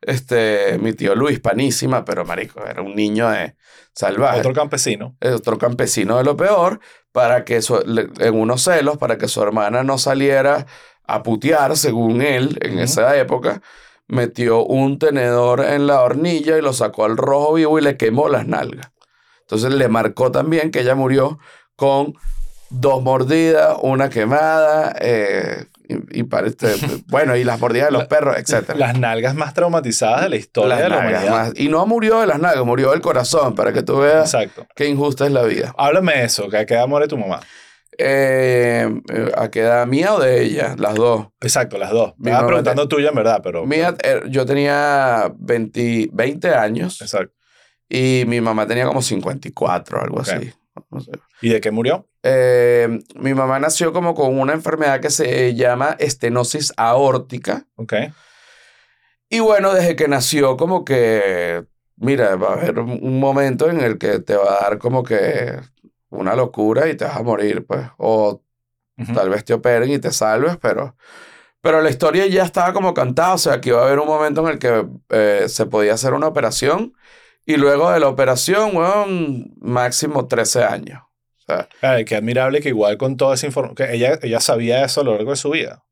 Este, 0.01 0.79
mi 0.79 0.93
tío 0.93 1.15
Luis, 1.15 1.41
panísima, 1.41 2.05
pero 2.05 2.25
marico, 2.25 2.65
era 2.65 2.83
un 2.83 2.95
niño 2.95 3.29
de 3.31 3.57
salvaje. 3.95 4.39
Otro 4.41 4.53
campesino. 4.53 5.17
Eh, 5.21 5.31
otro 5.31 5.59
campesino 5.59 6.19
de 6.19 6.25
lo 6.25 6.37
peor, 6.37 6.81
para 7.13 7.45
que 7.45 7.63
su- 7.63 7.83
en 8.19 8.35
unos 8.35 8.63
celos, 8.63 8.97
para 8.99 9.19
que 9.19 9.27
su 9.29 9.43
hermana 9.43 9.83
no 9.83 9.99
saliera 9.99 10.67
a 11.05 11.23
putear, 11.23 11.77
según 11.77 12.23
él, 12.23 12.59
en 12.61 12.79
esa 12.79 13.17
época, 13.17 13.61
metió 14.09 14.65
un 14.65 14.99
tenedor 14.99 15.61
en 15.65 15.87
la 15.87 16.01
hornilla 16.03 16.59
y 16.59 16.63
lo 16.63 16.73
sacó 16.73 17.05
al 17.05 17.17
rojo 17.17 17.55
vivo 17.55 17.79
y 17.79 17.83
le 17.83 17.97
quemó 17.97 18.29
las 18.29 18.47
nalgas. 18.47 18.91
Entonces 19.43 19.73
le 19.73 19.89
marcó 19.89 20.31
también 20.33 20.71
que 20.71 20.81
ella 20.81 20.95
murió 20.95 21.39
con 21.77 22.15
dos 22.71 23.03
mordidas, 23.03 23.77
una 23.83 24.11
quemada, 24.11 24.95
eh, 25.01 25.67
y, 25.89 26.23
este- 26.45 26.75
bueno, 27.07 27.35
y 27.37 27.45
las 27.45 27.59
mordidas 27.61 27.87
de 27.87 27.93
los 27.93 28.05
perros, 28.07 28.37
etc. 28.37 28.75
Las 28.77 28.99
nalgas 28.99 29.35
más 29.35 29.55
traumatizadas 29.55 30.23
de 30.23 30.29
la 30.29 30.37
historia 30.37 30.75
Las 30.75 30.83
de 30.83 30.89
la 30.91 30.99
humanidad. 30.99 31.31
más- 31.31 31.53
y 31.57 31.69
no 31.69 31.87
murió 31.87 32.21
de 32.21 32.27
las 32.27 32.39
nalgas, 32.39 32.65
murió 32.67 32.91
del 32.91 33.01
corazón, 33.01 33.55
para 33.55 33.73
que 33.73 33.83
tú 33.83 33.99
veas 34.01 34.35
Exacto. 34.35 34.67
qué 34.77 34.87
injusta 34.87 35.25
es 35.25 35.33
la 35.33 35.43
vida. 35.45 35.75
Háblame 35.79 36.13
de 36.15 36.25
eso, 36.25 36.49
que 36.51 36.59
a 36.59 36.67
qué 36.67 36.75
edad 36.75 36.87
muere 36.89 37.09
tu 37.09 37.17
mamá. 37.17 37.41
Eh, 38.01 38.89
eh, 39.13 39.33
¿A 39.37 39.51
qué 39.51 39.61
edad 39.61 39.85
mía 39.87 40.15
o 40.15 40.21
de 40.21 40.43
ella? 40.43 40.77
Las 40.79 40.95
dos. 40.95 41.27
Exacto, 41.41 41.79
las 41.79 41.91
dos. 41.91 42.15
Me 42.17 42.31
estaba 42.31 42.43
mamá 42.43 42.49
preguntando 42.49 42.89
tuya 42.89 43.09
en 43.09 43.15
verdad, 43.17 43.41
pero... 43.43 43.67
Mía, 43.67 43.97
eh, 44.05 44.23
yo 44.29 44.47
tenía 44.47 45.33
20, 45.37 46.11
20 46.13 46.55
años 46.55 47.03
Exacto. 47.03 47.35
y 47.89 48.23
mi 48.29 48.41
mamá 48.41 48.69
tenía 48.69 48.87
como 48.87 49.03
54, 49.03 50.01
algo 50.01 50.21
así. 50.21 50.53
No 50.91 51.01
sé. 51.01 51.11
¿Y 51.43 51.49
de 51.51 51.61
qué 51.61 51.73
murió? 51.73 52.09
Eh, 52.23 53.01
mi 53.17 53.35
mamá 53.35 53.59
nació 53.59 53.93
como 53.93 54.15
con 54.15 54.39
una 54.39 54.53
enfermedad 54.53 55.01
que 55.01 55.11
se 55.11 55.55
llama 55.55 55.97
estenosis 55.99 56.73
aórtica. 56.77 57.67
Ok. 57.75 57.95
Y 59.29 59.41
bueno, 59.41 59.75
desde 59.75 59.97
que 59.97 60.09
nació 60.09 60.57
como 60.57 60.85
que, 60.85 61.65
mira, 61.97 62.37
va 62.37 62.51
a 62.51 62.53
haber 62.55 62.79
un 62.79 63.19
momento 63.19 63.69
en 63.69 63.81
el 63.81 63.99
que 63.99 64.21
te 64.21 64.37
va 64.37 64.57
a 64.57 64.61
dar 64.63 64.79
como 64.79 65.03
que 65.03 65.59
una 66.11 66.35
locura 66.35 66.89
y 66.89 66.97
te 66.97 67.05
vas 67.05 67.17
a 67.17 67.23
morir, 67.23 67.67
pues. 67.67 67.87
O 67.99 68.43
tal 69.15 69.31
vez 69.31 69.45
te 69.45 69.55
operen 69.55 69.91
y 69.91 69.99
te 69.99 70.11
salves, 70.13 70.57
pero, 70.59 70.97
pero 71.61 71.83
la 71.83 71.91
historia 71.91 72.27
ya 72.27 72.45
estaba 72.45 72.73
como 72.73 72.95
cantada, 72.95 73.35
o 73.35 73.39
sea, 73.39 73.61
que 73.61 73.71
iba 73.71 73.81
a 73.81 73.87
haber 73.87 73.99
un 74.01 74.07
momento 74.09 74.43
en 74.43 74.55
el 74.55 74.59
que 74.59 74.87
eh, 75.11 75.47
se 75.49 75.67
podía 75.67 75.95
hacer 75.95 76.15
una 76.15 76.29
operación 76.29 76.95
y 77.47 77.57
luego 77.57 77.91
de 77.91 78.01
la 78.01 78.09
operación, 78.09 78.77
weón, 78.77 79.55
máximo 79.61 80.27
13 80.27 80.65
años. 80.65 81.03
O 81.39 81.41
sea, 81.47 81.69
Ay, 81.81 82.05
qué 82.05 82.17
admirable 82.17 82.61
que 82.61 82.69
igual 82.71 82.99
con 82.99 83.17
toda 83.17 83.35
esa 83.35 83.47
información... 83.47 83.75
Que 83.77 83.95
ella, 83.95 84.19
ella 84.23 84.41
sabía 84.41 84.85
eso 84.85 85.01
a 85.01 85.05
lo 85.05 85.15
largo 85.15 85.31
de 85.31 85.37
su 85.37 85.51
vida. 85.51 85.85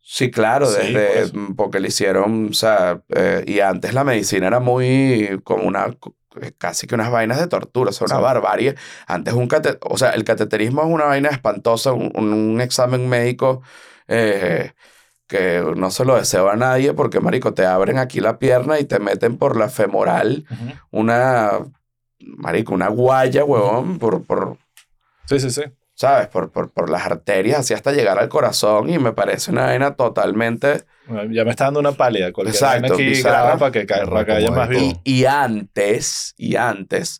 sí, 0.00 0.30
claro, 0.30 0.70
desde, 0.70 1.06
por 1.06 1.16
eso. 1.18 1.34
mm, 1.34 1.54
porque 1.54 1.80
le 1.80 1.88
hicieron, 1.88 2.48
o 2.50 2.52
sea, 2.52 3.02
eh, 3.10 3.44
y 3.46 3.60
antes 3.60 3.94
la 3.94 4.04
medicina 4.04 4.46
era 4.48 4.60
muy 4.60 5.40
como 5.44 5.64
una, 5.64 5.96
casi 6.58 6.86
que 6.86 6.94
unas 6.94 7.10
vainas 7.10 7.40
de 7.40 7.46
tortura, 7.46 7.90
o 7.90 7.92
sea, 7.92 8.06
una 8.06 8.16
Sí. 8.16 8.22
barbarie. 8.22 8.74
Antes 9.06 9.34
un 9.34 9.48
cate- 9.48 9.78
o 9.82 9.98
sea, 9.98 10.10
el 10.10 10.24
cateterismo 10.24 10.82
es 10.82 10.88
una 10.88 11.04
vaina 11.04 11.28
espantosa, 11.30 11.92
un, 11.92 12.60
examen 12.60 13.08
médico 13.08 13.62
eh, 14.08 14.72
que 15.26 15.62
no 15.76 15.90
se 15.90 16.04
lo 16.04 16.16
deseo 16.16 16.48
a 16.50 16.56
nadie 16.56 16.92
porque, 16.92 17.20
marico, 17.20 17.54
te 17.54 17.64
abren 17.66 17.98
aquí 17.98 18.20
la 18.20 18.38
pierna 18.38 18.78
y 18.80 18.84
te 18.84 18.98
meten 18.98 19.38
por 19.38 19.56
la 19.56 19.68
femoral 19.68 20.46
una, 20.90 21.50
marico, 22.18 22.74
una 22.74 22.88
guaya, 22.88 23.44
huevón, 23.44 23.98
por, 23.98 24.24
por 24.24 24.56
Sí, 25.26 25.38
sí, 25.38 25.50
sí. 25.50 25.62
¿sabes? 25.94 26.28
Por, 26.28 26.50
por, 26.50 26.70
por 26.70 26.90
las 26.90 27.04
arterias, 27.06 27.60
así 27.60 27.74
hasta 27.74 27.92
llegar 27.92 28.18
al 28.18 28.28
corazón 28.28 28.90
y 28.90 28.98
me 28.98 29.12
parece 29.12 29.50
una 29.50 29.66
vaina 29.66 29.94
totalmente... 29.94 30.84
Ya 31.30 31.44
me 31.44 31.50
está 31.50 31.64
dando 31.64 31.80
una 31.80 31.92
pálida. 31.92 32.32
Cualquier 32.32 32.54
Exacto, 32.54 32.94
aquí 32.94 33.04
bizarra. 33.04 33.58
para 33.58 33.72
que, 33.72 33.86
ca- 33.86 34.06
para 34.06 34.24
que 34.24 34.32
haya 34.32 34.50
más 34.50 34.68
y 35.04 35.24
antes, 35.24 36.34
y 36.36 36.56
antes, 36.56 37.18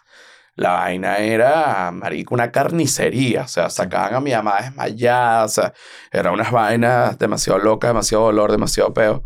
la 0.55 0.73
vaina 0.73 1.19
era, 1.19 1.91
marico, 1.93 2.35
una 2.35 2.51
carnicería. 2.53 3.43
O 3.43 3.49
sea, 3.49 3.71
sacaban 3.71 4.15
a 4.15 4.21
mi 4.21 4.33
mamá 4.33 4.61
desmayada. 4.63 5.45
O 5.45 5.49
sea, 5.49 5.73
eran 6.13 6.35
unas 6.35 6.51
vainas 6.51 7.19
demasiado 7.19 7.59
locas, 7.59 7.91
demasiado 7.91 8.25
dolor, 8.25 8.51
demasiado 8.53 8.93
peo. 8.95 9.25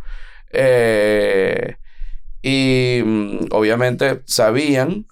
Eh, 0.50 1.76
y 2.42 3.02
mm, 3.04 3.46
obviamente 3.50 4.22
sabían, 4.26 5.06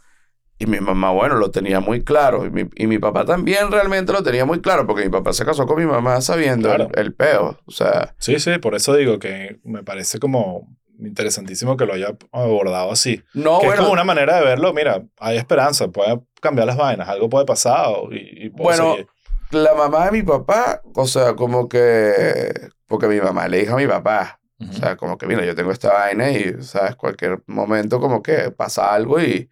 y 0.63 0.67
mi 0.67 0.81
mamá, 0.81 1.11
bueno, 1.11 1.37
lo 1.37 1.51
tenía 1.51 1.81
muy 1.81 2.03
claro. 2.05 2.45
Y 2.47 2.51
mi, 2.51 2.69
y 2.75 2.87
mi 2.87 2.99
papá 2.99 3.25
también 3.25 3.71
realmente 3.71 4.13
lo 4.13 4.23
tenía 4.23 4.45
muy 4.45 4.61
claro, 4.61 4.87
porque 4.87 5.05
mi 5.05 5.11
papá 5.11 5.33
se 5.33 5.45
casó 5.45 5.67
con 5.67 5.79
mi 5.79 5.87
mamá 5.87 6.21
sabiendo 6.21 6.69
Claro. 6.69 6.89
el, 6.95 7.01
el 7.07 7.15
peo. 7.15 7.59
O 7.67 7.71
sea, 7.71 8.15
Sí, 8.19 8.39
sí, 8.39 8.59
por 8.59 8.75
eso 8.75 8.95
digo 8.95 9.19
que 9.19 9.59
me 9.65 9.83
parece 9.83 10.19
como 10.19 10.69
interesantísimo 10.99 11.77
que 11.77 11.85
lo 11.87 11.95
haya 11.95 12.15
abordado 12.33 12.93
así. 12.93 13.23
no, 13.35 13.59
que 13.59 13.67
es 13.67 13.71
bueno, 13.71 13.83
como 13.83 13.93
una 13.93 14.05
manera 14.05 14.37
de 14.39 14.45
verlo, 14.45 14.73
mira, 14.73 15.03
hay 15.19 15.37
esperanza, 15.37 15.89
puede 15.89 16.21
cambiar 16.41 16.67
las 16.67 16.77
vainas, 16.77 17.09
algo 17.09 17.29
puede 17.29 17.45
pasar 17.45 17.89
y, 18.13 18.47
y 18.47 18.49
Bueno, 18.51 18.93
seguir. 18.93 19.07
la 19.51 19.75
mamá 19.75 20.05
de 20.07 20.13
mi 20.13 20.23
papá, 20.23 20.81
o 20.95 21.07
sea, 21.07 21.35
como 21.35 21.69
que, 21.69 22.53
porque 22.87 23.09
mi 23.09 23.21
mamá 23.21 23.49
le 23.49 23.59
dijo 23.61 23.75
a 23.75 23.79
mi 23.79 23.87
papá, 23.87 24.39
o 24.61 24.73
sea, 24.75 24.97
como 24.97 25.19
que, 25.19 25.27
mira, 25.27 25.45
yo 25.45 25.57
tengo 25.57 25.73
esta 25.73 25.93
vaina 25.93 26.31
y, 26.31 26.63
¿sabes? 26.63 26.95
Cualquier 26.95 27.43
momento 27.49 27.99
como 27.99 28.23
que 28.23 28.53
pasa 28.53 28.95
algo 28.95 29.21
y, 29.21 29.49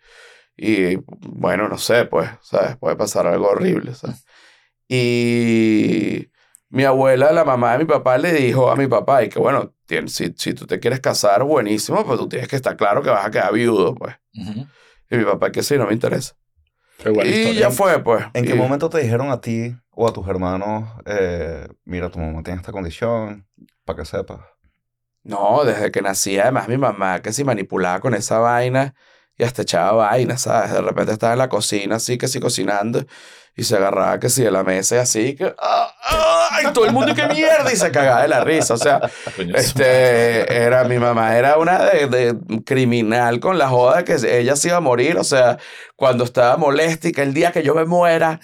y 0.62 0.96
bueno, 1.06 1.70
no 1.70 1.78
sé, 1.78 2.04
pues, 2.04 2.28
¿sabes? 2.42 2.76
Puede 2.76 2.94
pasar 2.94 3.26
algo 3.26 3.48
horrible, 3.48 3.94
¿sabes? 3.94 4.26
Y 4.86 6.28
mi 6.68 6.84
abuela, 6.84 7.32
la 7.32 7.46
mamá 7.46 7.72
de 7.72 7.78
mi 7.78 7.84
papá, 7.86 8.18
le 8.18 8.30
dijo 8.34 8.70
a 8.70 8.76
mi 8.76 8.86
papá, 8.86 9.24
y 9.24 9.30
que 9.30 9.38
bueno, 9.38 9.72
si, 10.08 10.34
si 10.36 10.52
tú 10.52 10.66
te 10.66 10.78
quieres 10.78 11.00
casar, 11.00 11.44
buenísimo, 11.44 12.04
pues 12.04 12.18
tú 12.18 12.28
tienes 12.28 12.46
que 12.46 12.56
estar 12.56 12.76
claro 12.76 13.02
que 13.02 13.08
vas 13.08 13.24
a 13.24 13.30
quedar 13.30 13.54
viudo, 13.54 13.94
pues. 13.94 14.14
Y 15.10 15.16
mi 15.16 15.24
papá, 15.24 15.50
que 15.50 15.62
sí, 15.62 15.78
no 15.78 15.86
me 15.86 15.94
interesa. 15.94 16.34
Buena 17.02 17.24
y 17.24 17.32
historia. 17.32 17.60
ya 17.60 17.70
fue, 17.70 18.04
pues. 18.04 18.26
¿En 18.34 18.44
qué 18.44 18.54
momento 18.54 18.90
te 18.90 18.98
dijeron 18.98 19.30
a 19.30 19.40
ti 19.40 19.74
o 19.92 20.06
a 20.06 20.12
tus 20.12 20.28
hermanos, 20.28 20.90
eh, 21.06 21.68
mira, 21.86 22.10
tu 22.10 22.18
mamá 22.18 22.42
tiene 22.42 22.60
esta 22.60 22.70
condición, 22.72 23.46
para 23.86 24.00
que 24.00 24.04
sepas? 24.04 24.40
No, 25.22 25.64
desde 25.64 25.90
que 25.90 26.02
nací, 26.02 26.38
además 26.38 26.68
mi 26.68 26.76
mamá 26.76 27.22
que 27.22 27.32
si 27.32 27.44
manipulaba 27.44 28.00
con 28.00 28.14
esa 28.14 28.38
vaina 28.38 28.94
y 29.40 29.42
hasta 29.42 29.62
echaba 29.62 29.92
vaina, 29.92 30.36
¿sabes? 30.36 30.70
De 30.70 30.82
repente 30.82 31.12
estaba 31.12 31.32
en 31.32 31.38
la 31.38 31.48
cocina 31.48 31.96
así, 31.96 32.18
que 32.18 32.28
sí 32.28 32.40
cocinando 32.40 33.06
y 33.56 33.64
se 33.64 33.74
agarraba 33.74 34.20
que 34.20 34.28
sí 34.28 34.42
de 34.42 34.50
la 34.50 34.62
mesa 34.64 34.96
y 34.96 34.98
así, 34.98 35.34
que 35.34 35.54
¡ah! 35.58 35.94
¡ah! 36.10 36.58
y 36.62 36.72
todo 36.74 36.84
el 36.84 36.92
mundo 36.92 37.14
qué 37.14 37.26
mierda 37.26 37.72
y 37.72 37.76
se 37.76 37.90
cagaba 37.90 38.20
de 38.20 38.28
la 38.28 38.44
risa, 38.44 38.74
o 38.74 38.76
sea, 38.76 39.00
este, 39.54 40.62
era 40.62 40.84
mi 40.84 40.98
mamá, 40.98 41.38
era 41.38 41.56
una 41.56 41.78
de, 41.86 42.06
de 42.06 42.36
criminal 42.66 43.40
con 43.40 43.56
la 43.56 43.68
joda 43.68 44.04
que 44.04 44.16
ella 44.38 44.56
se 44.56 44.68
iba 44.68 44.76
a 44.76 44.80
morir, 44.80 45.16
o 45.16 45.24
sea, 45.24 45.56
cuando 45.96 46.24
estaba 46.24 46.58
molesta 46.58 47.08
y 47.08 47.12
que 47.12 47.22
el 47.22 47.32
día 47.32 47.50
que 47.50 47.62
yo 47.62 47.74
me 47.74 47.86
muera, 47.86 48.40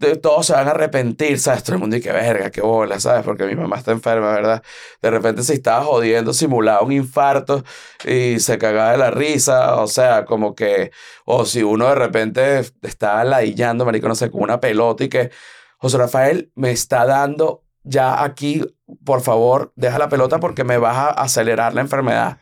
de, 0.00 0.16
todos 0.16 0.46
se 0.46 0.54
van 0.54 0.66
a 0.68 0.72
arrepentir, 0.72 1.38
¿sabes? 1.38 1.62
Todo 1.62 1.74
el 1.74 1.80
mundo 1.80 1.96
y 1.96 2.00
que 2.00 2.10
verga, 2.12 2.50
qué 2.50 2.60
bola, 2.62 2.98
¿sabes? 2.98 3.24
Porque 3.24 3.44
mi 3.44 3.54
mamá 3.54 3.76
está 3.76 3.92
enferma, 3.92 4.32
¿verdad? 4.32 4.62
De 5.02 5.10
repente 5.10 5.42
se 5.42 5.54
estaba 5.54 5.84
jodiendo, 5.84 6.32
simulaba 6.32 6.82
un 6.82 6.92
infarto 6.92 7.64
y 8.04 8.40
se 8.40 8.58
cagaba 8.58 8.92
de 8.92 8.98
la 8.98 9.10
risa, 9.10 9.76
o 9.76 9.86
sea, 9.86 10.24
como 10.24 10.54
que, 10.54 10.90
o 11.24 11.44
si 11.44 11.62
uno 11.62 11.88
de 11.88 11.94
repente 11.94 12.60
estaba 12.82 13.24
ladillando, 13.24 13.84
marico, 13.84 14.08
no 14.08 14.14
sé, 14.14 14.30
con 14.30 14.42
una 14.42 14.60
pelota 14.60 15.04
y 15.04 15.08
que, 15.08 15.30
José 15.78 15.98
Rafael, 15.98 16.52
me 16.54 16.72
está 16.72 17.06
dando 17.06 17.64
ya 17.82 18.22
aquí, 18.24 18.62
por 19.04 19.20
favor, 19.22 19.72
deja 19.76 19.98
la 19.98 20.08
pelota 20.08 20.40
porque 20.40 20.64
me 20.64 20.78
vas 20.78 20.96
a 20.96 21.10
acelerar 21.10 21.74
la 21.74 21.80
enfermedad. 21.82 22.38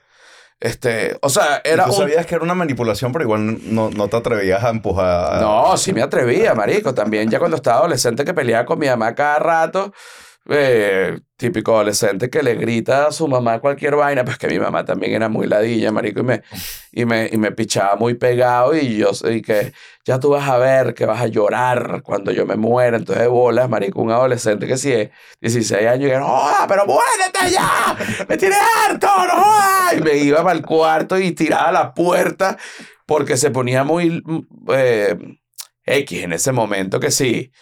Este, 0.61 1.17
o 1.23 1.29
sea, 1.29 1.63
¿Y 1.65 1.69
era 1.69 1.85
tú 1.85 1.93
un 1.93 1.97
sabías 1.97 2.27
que 2.27 2.35
era 2.35 2.43
una 2.43 2.55
manipulación, 2.55 3.13
pero 3.13 3.25
igual 3.25 3.59
no, 3.73 3.91
no 3.91 4.09
te 4.09 4.17
atrevías 4.17 4.65
a 4.65 4.71
empujar. 4.71 5.41
No, 5.41 5.77
sí 5.77 5.93
me 5.93 6.03
atrevía, 6.03 6.55
marico. 6.55 6.95
También 6.95 7.31
ya 7.31 7.39
cuando 7.39 7.57
estaba 7.57 7.79
adolescente 7.79 8.25
que 8.25 8.35
peleaba 8.35 8.67
con 8.67 8.79
mi 8.79 8.87
mamá 8.89 9.15
cada 9.15 9.39
rato. 9.39 9.93
Eh, 10.49 11.21
típico 11.37 11.75
adolescente 11.75 12.31
que 12.31 12.43
le 12.43 12.55
grita 12.55 13.07
a 13.07 13.13
su 13.13 13.29
mamá 13.29 13.61
cualquier 13.61 13.97
vaina. 13.97 14.25
Pues 14.25 14.39
que 14.39 14.49
mi 14.49 14.59
mamá 14.59 14.85
también 14.85 15.13
era 15.13 15.29
muy 15.29 15.47
ladilla, 15.47 15.93
marico. 15.93 16.21
Y 16.21 16.23
me, 16.23 16.43
y 16.93 17.05
me, 17.05 17.29
y 17.31 17.37
me 17.37 17.53
pichaba 17.53 17.97
muy 17.97 18.15
pegado. 18.15 18.75
Y 18.75 18.97
yo 18.97 19.11
y 19.31 19.43
que 19.43 19.73
ya 20.05 20.19
tú 20.19 20.31
vas 20.31 20.49
a 20.49 20.57
ver 20.57 20.95
que 20.95 21.07
vas 21.07 21.21
a 21.21 21.27
llorar 21.27 22.03
cuando 22.03 22.33
yo 22.33 22.47
me 22.47 22.57
muera. 22.57 22.97
Entonces 22.97 23.29
bolas, 23.29 23.69
marico. 23.69 24.01
Un 24.01 24.11
adolescente 24.11 24.67
que 24.67 24.77
si 24.77 24.93
es 24.93 25.11
16 25.41 25.87
años 25.87 26.09
y 26.09 26.13
que 26.13 26.19
no 26.19 26.27
joda, 26.27 26.67
pero 26.67 26.87
muérete 26.87 27.51
ya. 27.53 27.97
Me 28.29 28.37
tiene 28.37 28.57
harto, 28.87 29.07
no 29.07 29.43
jodas. 29.43 29.95
Y 29.97 30.01
me 30.01 30.17
iba 30.17 30.43
para 30.43 30.57
el 30.57 30.65
cuarto 30.65 31.19
y 31.19 31.33
tiraba 31.33 31.71
la 31.73 31.95
puerta 31.95 32.57
porque 33.07 33.37
se 33.37 33.51
ponía 33.51 33.85
muy 33.85 34.23
eh, 34.73 35.17
X 35.85 36.23
en 36.23 36.33
ese 36.33 36.53
momento 36.53 37.01
que 37.01 37.11
sí. 37.11 37.53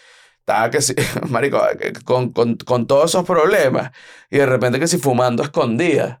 Estaba 0.47 0.71
que 0.71 0.81
sí, 0.81 0.95
marico, 1.29 1.59
que 1.79 1.93
con, 2.05 2.31
con, 2.31 2.55
con 2.57 2.87
todos 2.87 3.11
esos 3.11 3.25
problemas. 3.25 3.91
Y 4.29 4.37
de 4.37 4.45
repente 4.45 4.79
que 4.79 4.87
sí 4.87 4.97
fumando 4.97 5.43
escondida. 5.43 6.19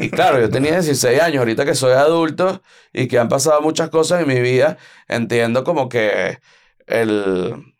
Y 0.00 0.10
claro, 0.10 0.40
yo 0.40 0.50
tenía 0.50 0.72
16 0.80 1.20
años, 1.20 1.38
ahorita 1.40 1.64
que 1.64 1.74
soy 1.74 1.92
adulto 1.92 2.62
y 2.92 3.08
que 3.08 3.18
han 3.18 3.28
pasado 3.28 3.60
muchas 3.62 3.90
cosas 3.90 4.22
en 4.22 4.28
mi 4.28 4.40
vida, 4.40 4.78
entiendo 5.08 5.64
como 5.64 5.88
que 5.88 6.40
el, 6.86 7.74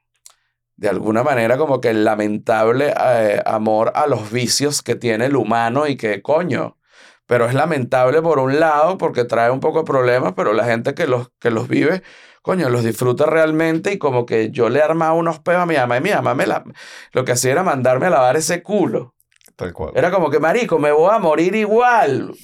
de 0.76 0.88
alguna 0.88 1.22
manera, 1.22 1.56
como 1.56 1.80
que 1.80 1.90
el 1.90 2.04
lamentable 2.04 2.94
eh, 2.98 3.42
amor 3.46 3.92
a 3.94 4.06
los 4.06 4.30
vicios 4.32 4.82
que 4.82 4.96
tiene 4.96 5.26
el 5.26 5.36
humano 5.36 5.86
y 5.86 5.96
que, 5.96 6.22
coño, 6.22 6.78
pero 7.26 7.46
es 7.46 7.54
lamentable 7.54 8.22
por 8.22 8.38
un 8.40 8.58
lado 8.60 8.98
porque 8.98 9.24
trae 9.24 9.50
un 9.50 9.60
poco 9.60 9.80
de 9.80 9.84
problemas, 9.84 10.34
pero 10.36 10.52
la 10.52 10.64
gente 10.64 10.94
que 10.94 11.06
los, 11.06 11.30
que 11.38 11.50
los 11.50 11.68
vive, 11.68 12.02
coño, 12.44 12.68
los 12.68 12.84
disfruta 12.84 13.24
realmente 13.24 13.90
y 13.90 13.98
como 13.98 14.26
que 14.26 14.50
yo 14.50 14.68
le 14.68 14.82
armaba 14.82 15.14
unos 15.14 15.38
peos 15.38 15.62
a 15.62 15.66
mi 15.66 15.76
mamá 15.76 15.96
y 15.96 16.02
mi 16.02 16.10
mamá 16.10 16.34
me 16.34 16.46
la, 16.46 16.62
lo 17.12 17.24
que 17.24 17.32
hacía 17.32 17.52
era 17.52 17.62
mandarme 17.62 18.08
a 18.08 18.10
lavar 18.10 18.36
ese 18.36 18.62
culo. 18.62 19.14
Tal 19.56 19.72
cual. 19.72 19.92
Era 19.94 20.10
como 20.10 20.28
que, 20.28 20.40
marico, 20.40 20.78
me 20.78 20.92
voy 20.92 21.10
a 21.10 21.18
morir 21.18 21.54
igual. 21.54 22.34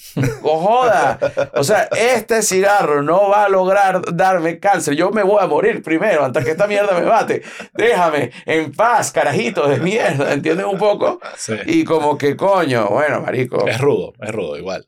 O 0.42 0.58
joda. 0.58 1.18
O 1.54 1.64
sea, 1.64 1.88
este 1.98 2.40
cigarro 2.40 3.02
no 3.02 3.28
va 3.28 3.44
a 3.44 3.48
lograr 3.50 4.14
darme 4.14 4.58
cáncer. 4.58 4.94
Yo 4.94 5.10
me 5.10 5.22
voy 5.22 5.42
a 5.42 5.46
morir 5.46 5.82
primero 5.82 6.24
antes 6.24 6.44
que 6.44 6.52
esta 6.52 6.66
mierda 6.66 6.98
me 6.98 7.04
mate. 7.04 7.42
Déjame 7.74 8.30
en 8.46 8.72
paz, 8.72 9.10
carajito 9.10 9.68
de 9.68 9.80
mierda. 9.80 10.32
¿Entiendes 10.32 10.66
un 10.66 10.78
poco? 10.78 11.20
Sí. 11.36 11.56
Y 11.66 11.84
como 11.84 12.16
que, 12.16 12.36
coño, 12.36 12.86
bueno, 12.88 13.20
marico. 13.20 13.66
Es 13.66 13.80
rudo, 13.80 14.12
es 14.20 14.30
rudo, 14.32 14.56
igual. 14.56 14.86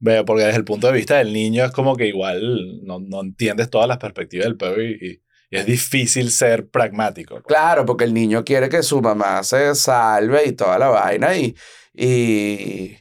Veo, 0.00 0.24
porque 0.24 0.44
desde 0.44 0.58
el 0.58 0.64
punto 0.64 0.86
de 0.86 0.94
vista 0.94 1.18
del 1.18 1.32
niño 1.32 1.64
es 1.64 1.72
como 1.72 1.94
que 1.94 2.06
igual 2.06 2.84
no, 2.84 3.00
no 3.00 3.20
entiendes 3.20 3.68
todas 3.68 3.86
las 3.86 3.98
perspectivas 3.98 4.46
del 4.46 4.56
peo 4.56 4.80
y, 4.80 5.22
es 5.50 5.66
difícil 5.66 6.30
ser 6.30 6.68
pragmático. 6.68 7.42
Claro, 7.42 7.84
porque 7.84 8.04
el 8.04 8.14
niño 8.14 8.44
quiere 8.44 8.68
que 8.68 8.84
su 8.84 9.02
mamá 9.02 9.42
se 9.42 9.74
salve 9.74 10.44
y 10.46 10.52
toda 10.52 10.78
la 10.78 10.88
vaina. 10.90 11.36
Y, 11.36 11.56
y, 11.92 12.96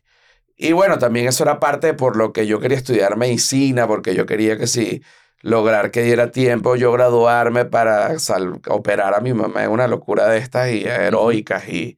y 0.57 0.71
bueno, 0.71 0.97
también 0.97 1.27
eso 1.27 1.43
era 1.43 1.59
parte 1.59 1.93
por 1.93 2.15
lo 2.17 2.33
que 2.33 2.47
yo 2.47 2.59
quería 2.59 2.77
estudiar 2.77 3.17
medicina, 3.17 3.87
porque 3.87 4.15
yo 4.15 4.25
quería 4.25 4.57
que 4.57 4.65
si 4.65 5.03
lograr 5.41 5.91
que 5.91 6.01
diera 6.01 6.31
tiempo 6.31 6.75
yo 6.75 6.91
graduarme 6.91 7.65
para 7.65 8.17
sal- 8.19 8.59
operar 8.67 9.13
a 9.13 9.21
mi 9.21 9.33
mamá 9.33 9.63
en 9.63 9.71
una 9.71 9.87
locura 9.87 10.27
de 10.27 10.39
estas 10.39 10.71
y 10.71 10.83
heroicas 10.85 11.69
y 11.69 11.97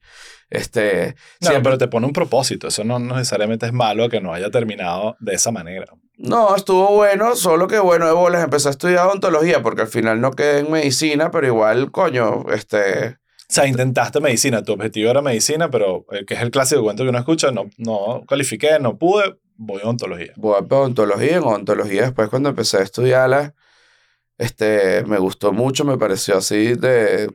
este 0.52 1.16
No, 1.42 1.48
siempre- 1.50 1.64
pero 1.72 1.78
te 1.80 1.88
pone 1.88 2.06
un 2.06 2.14
propósito. 2.14 2.68
Eso 2.68 2.84
no 2.84 3.00
necesariamente 3.00 3.66
es 3.66 3.74
malo 3.74 4.08
que 4.10 4.22
no 4.22 4.34
haya 4.34 4.52
terminado 4.52 5.16
de 5.20 5.34
esa 5.34 5.50
manera. 5.52 5.88
No, 6.18 6.56
estuvo 6.56 6.94
bueno, 6.96 7.36
solo 7.36 7.68
que 7.68 7.80
bueno, 7.80 8.06
de 8.06 8.12
bolas 8.12 8.44
empecé 8.44 8.68
a 8.68 8.72
estudiar 8.72 9.08
odontología 9.08 9.64
porque 9.64 9.82
al 9.82 9.88
final 9.88 10.22
no 10.22 10.32
quedé 10.32 10.60
en 10.60 10.70
medicina, 10.72 11.32
pero 11.32 11.48
igual, 11.48 11.90
coño, 11.90 12.46
este, 12.54 13.18
O 13.50 13.54
sea, 13.54 13.66
intentaste 13.66 14.20
medicina, 14.22 14.64
tu 14.64 14.74
objetivo 14.74 15.10
era 15.10 15.22
medicina, 15.24 15.70
pero 15.72 16.06
el 16.12 16.26
que 16.28 16.36
es 16.36 16.42
el 16.42 16.52
clásico 16.52 16.84
cuento 16.84 17.04
que 17.04 17.10
uno 17.10 17.18
escucha, 17.20 17.52
no, 17.52 17.70
no 17.78 18.24
califiqué, 18.28 18.78
no 18.80 18.98
pude, 19.00 19.36
voy 19.58 19.82
a 19.84 19.90
ontología. 19.90 20.34
voy 20.38 20.56
a 20.56 20.60
odontología, 20.76 21.38
en 21.38 21.44
odontología 21.44 22.04
después 22.04 22.30
cuando 22.30 22.50
empecé 22.50 22.78
a 22.78 22.82
estudiarla, 22.82 23.56
este, 24.38 25.04
me 25.06 25.18
gustó 25.18 25.52
mucho, 25.54 25.86
me 25.86 25.98
pareció 25.98 26.38
así 26.38 26.74
de, 26.76 27.30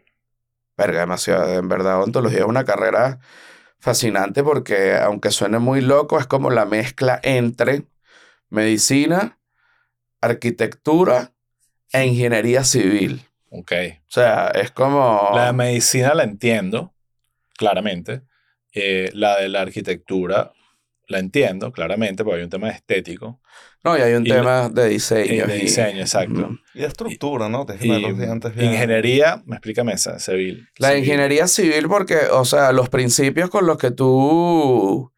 verga, 0.76 1.00
demasiado, 1.00 1.52
en 1.52 1.68
verdad, 1.68 1.98
odontología 1.98 2.40
es 2.40 2.44
una 2.44 2.64
carrera 2.64 3.18
fascinante 3.78 4.42
porque 4.42 4.96
aunque 4.96 5.30
suene 5.30 5.58
muy 5.58 5.80
loco, 5.80 6.18
es 6.18 6.26
como 6.26 6.50
la 6.50 6.64
mezcla 6.64 7.20
entre 7.22 7.84
medicina, 8.48 9.38
arquitectura 10.20 11.32
e 11.92 12.04
ingeniería 12.06 12.64
civil. 12.64 13.22
Ok. 13.50 13.72
O 14.00 14.10
sea, 14.10 14.48
es 14.48 14.70
como... 14.70 15.30
La 15.34 15.46
de 15.46 15.52
medicina 15.52 16.14
la 16.14 16.24
entiendo, 16.24 16.94
claramente. 17.56 18.22
Eh, 18.72 19.10
la 19.14 19.36
de 19.36 19.48
la 19.48 19.62
arquitectura 19.62 20.52
la 21.08 21.18
entiendo, 21.18 21.72
claramente, 21.72 22.24
porque 22.24 22.38
hay 22.38 22.44
un 22.44 22.50
tema 22.50 22.68
estético 22.70 23.40
No, 23.84 23.96
y 23.96 24.00
hay 24.00 24.14
un 24.14 24.26
y 24.26 24.30
tema 24.30 24.68
de 24.68 24.86
y 24.86 24.92
diseño. 24.94 25.46
de 25.46 25.56
y- 25.58 25.60
diseño, 25.62 26.00
exacto. 26.00 26.50
Y 26.74 26.80
de 26.80 26.86
estructura, 26.86 27.48
¿no? 27.48 27.64
Te 27.64 27.74
Y 27.80 27.88
ingeniería, 28.64 29.42
me 29.46 29.56
explícame 29.56 29.92
esa, 29.92 30.18
civil. 30.18 30.68
La 30.78 30.88
Civil. 30.88 31.04
ingeniería 31.04 31.46
civil 31.46 31.88
porque, 31.88 32.18
o 32.32 32.44
sea, 32.44 32.72
los 32.72 32.88
principios 32.88 33.50
con 33.50 33.66
los 33.66 33.78
que 33.78 33.90
tú 33.92 35.12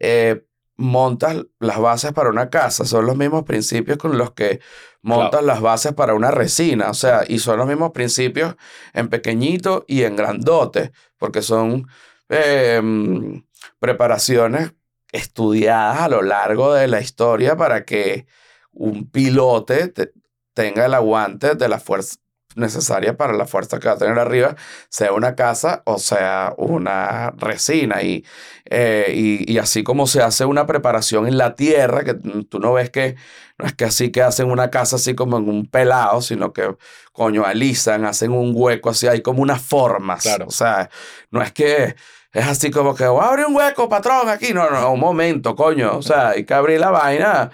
eh, 0.00 0.44
montas 0.76 1.36
las 1.60 1.78
bases 1.78 2.12
para 2.12 2.30
una 2.30 2.50
casa 2.50 2.84
son 2.84 3.06
los 3.06 3.16
mismos 3.16 3.44
principios 3.44 3.98
con 3.98 4.18
los 4.18 4.32
que 4.32 4.60
montas 5.02 5.42
las 5.44 5.60
bases 5.60 5.92
para 5.92 6.14
una 6.14 6.30
resina, 6.30 6.90
o 6.90 6.94
sea, 6.94 7.22
y 7.28 7.38
son 7.38 7.58
los 7.58 7.66
mismos 7.68 7.92
principios 7.92 8.56
en 8.92 9.08
pequeñito 9.08 9.84
y 9.86 10.02
en 10.02 10.16
grandote, 10.16 10.92
porque 11.18 11.42
son 11.42 11.86
eh, 12.28 12.80
mm, 12.82 13.38
preparaciones 13.78 14.72
estudiadas 15.14 16.00
a 16.00 16.08
lo 16.08 16.22
largo 16.22 16.74
de 16.74 16.88
la 16.88 17.00
historia 17.00 17.56
para 17.56 17.84
que 17.84 18.26
un 18.72 19.10
pilote 19.10 19.88
te- 19.88 20.12
tenga 20.54 20.86
el 20.86 20.94
aguante 20.94 21.54
de 21.54 21.68
la 21.68 21.78
fuerza 21.80 22.16
necesaria 22.56 23.16
para 23.16 23.32
la 23.32 23.46
fuerza 23.46 23.80
que 23.80 23.88
va 23.88 23.94
a 23.94 23.98
tener 23.98 24.16
arriba, 24.18 24.54
sea 24.88 25.12
una 25.12 25.34
casa 25.34 25.82
o 25.86 25.98
sea 25.98 26.54
una 26.56 27.32
resina. 27.32 28.02
Y, 28.02 28.24
eh, 28.70 29.12
y, 29.14 29.52
y 29.52 29.58
así 29.58 29.82
como 29.82 30.06
se 30.06 30.22
hace 30.22 30.44
una 30.44 30.64
preparación 30.66 31.26
en 31.26 31.36
la 31.38 31.56
tierra, 31.56 32.04
que 32.04 32.14
tú 32.14 32.60
no 32.60 32.72
ves 32.74 32.90
que 32.90 33.16
no 33.58 33.66
es 33.66 33.74
que 33.74 33.84
así 33.84 34.10
que 34.10 34.22
hacen 34.22 34.50
una 34.50 34.70
casa 34.70 34.96
así 34.96 35.14
como 35.14 35.38
en 35.38 35.48
un 35.48 35.66
pelado, 35.66 36.20
sino 36.22 36.52
que, 36.52 36.76
coño, 37.12 37.44
alisan, 37.44 38.04
hacen 38.04 38.32
un 38.32 38.52
hueco 38.54 38.90
así, 38.90 39.06
hay 39.08 39.22
como 39.22 39.42
unas 39.42 39.62
formas. 39.62 40.22
Claro. 40.22 40.46
O 40.48 40.50
sea, 40.50 40.90
no 41.30 41.42
es 41.42 41.52
que 41.52 41.94
es 42.34 42.46
así 42.46 42.70
como 42.70 42.94
que, 42.94 43.06
voy 43.06 43.24
a 43.24 43.28
abrir 43.28 43.46
un 43.46 43.56
hueco, 43.56 43.88
patrón, 43.88 44.28
aquí. 44.28 44.52
No, 44.52 44.68
no, 44.70 44.92
un 44.92 45.00
momento, 45.00 45.54
coño. 45.56 45.96
O 45.96 46.02
sea, 46.02 46.30
hay 46.30 46.44
que 46.44 46.52
abrir 46.54 46.80
la 46.80 46.90
vaina 46.90 47.50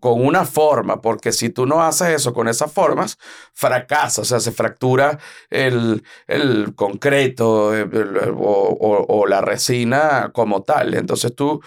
con 0.00 0.22
una 0.22 0.44
forma, 0.44 1.00
porque 1.00 1.32
si 1.32 1.48
tú 1.48 1.64
no 1.64 1.82
haces 1.82 2.08
eso 2.08 2.34
con 2.34 2.46
esas 2.46 2.70
formas, 2.70 3.16
fracasa, 3.54 4.20
o 4.20 4.24
sea, 4.26 4.38
se 4.38 4.52
fractura 4.52 5.18
el, 5.48 6.02
el 6.26 6.74
concreto 6.74 7.72
el- 7.74 7.90
el- 7.94 8.18
o, 8.36 8.76
o- 8.78 9.06
o 9.08 9.26
la 9.26 9.40
resina 9.40 10.30
como 10.34 10.62
tal. 10.62 10.92
Entonces 10.92 11.34
tú, 11.34 11.62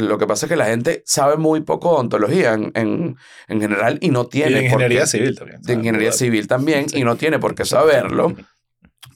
lo 0.00 0.16
que 0.16 0.26
pasa 0.26 0.46
es 0.46 0.50
que 0.50 0.56
la 0.56 0.64
gente 0.64 1.02
sabe 1.04 1.36
muy 1.36 1.60
poco 1.60 1.92
de 1.92 2.00
ontología 2.00 2.54
en, 2.54 2.72
en, 2.74 3.16
en 3.48 3.60
general 3.60 3.98
y 4.00 4.10
no 4.10 4.22
Y 4.22 4.28
tiene 4.30 4.50
de 4.50 4.56
por 4.56 4.64
ingeniería 4.80 5.00
qué- 5.02 5.06
civil 5.08 5.36
también. 5.38 5.60
de 5.62 5.72
ingeniería 5.74 6.12
civil 6.12 6.46
también 6.48 6.86
y 6.94 7.04
no 7.04 7.16
tiene 7.16 7.38
por 7.38 7.54
qué 7.54 7.66
saberlo. 7.66 8.34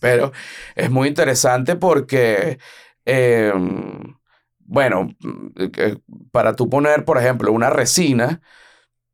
Pero 0.00 0.32
es 0.74 0.90
muy 0.90 1.08
interesante 1.08 1.76
porque, 1.76 2.58
eh, 3.06 3.52
bueno, 4.58 5.08
mm, 5.20 5.48
para 6.30 6.54
tú 6.56 6.68
poner, 6.70 7.04
por 7.04 7.18
ejemplo, 7.18 7.52
una 7.52 7.70
resina, 7.70 8.40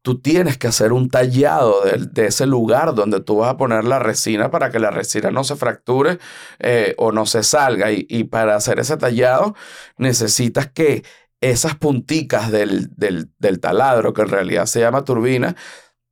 tú 0.02 0.20
tienes 0.20 0.58
que 0.58 0.68
hacer 0.68 0.92
un 0.92 1.10
tallado 1.10 1.82
de, 1.84 2.06
de 2.12 2.26
ese 2.28 2.46
lugar 2.46 2.94
donde 2.94 3.20
tú 3.20 3.38
vas 3.38 3.50
a 3.52 3.56
poner 3.58 3.84
la 3.84 3.98
resina 4.00 4.50
para 4.50 4.70
que 4.70 4.78
la 4.80 4.90
resina 4.90 5.30
no 5.30 5.44
se 5.44 5.56
fracture 5.56 6.18
eh, 6.60 6.94
o 6.98 7.12
no 7.12 7.26
se 7.26 7.42
salga. 7.44 7.92
Y, 7.92 8.06
y 8.10 8.24
para 8.26 8.56
hacer 8.56 8.80
ese 8.80 8.96
tallado 8.98 9.54
necesitas 9.98 10.70
que 10.72 11.04
esas 11.40 11.76
punticas 11.76 12.50
del, 12.52 12.88
del, 12.96 13.30
del 13.38 13.60
taladro, 13.60 14.12
que 14.14 14.22
en 14.22 14.28
realidad 14.30 14.66
se 14.66 14.80
llama 14.80 15.04
turbina, 15.04 15.56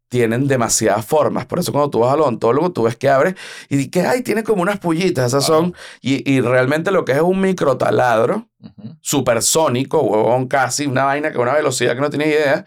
tienen 0.09 0.47
demasiadas 0.49 1.05
formas. 1.05 1.47
Por 1.47 1.59
eso 1.59 1.73
cuando 1.73 1.91
tú 1.91 1.99
vas 2.01 2.13
al 2.15 2.21
odontólogo, 2.21 2.71
tú 2.73 2.85
ves 2.85 2.97
que 2.97 3.09
abre 3.09 3.35
y 3.69 3.89
que, 3.91 4.03
ay, 4.03 4.23
tiene 4.23 4.43
como 4.45 4.63
unas 4.63 4.79
pullitas. 4.79 5.27
Esas 5.29 5.45
son, 5.45 5.75
y, 6.01 6.31
y 6.31 6.41
realmente 6.41 6.91
lo 6.91 7.05
que 7.05 7.13
es 7.13 7.21
un 7.21 7.41
microtaladro 7.41 8.49
Ujú. 8.61 8.97
supersónico, 9.01 10.01
huevón, 10.01 10.47
casi 10.49 10.87
una 10.87 11.05
vaina 11.05 11.31
que 11.33 11.39
una 11.39 11.53
velocidad 11.55 11.95
que 11.95 12.01
no 12.01 12.11
tienes 12.11 12.29
idea. 12.29 12.65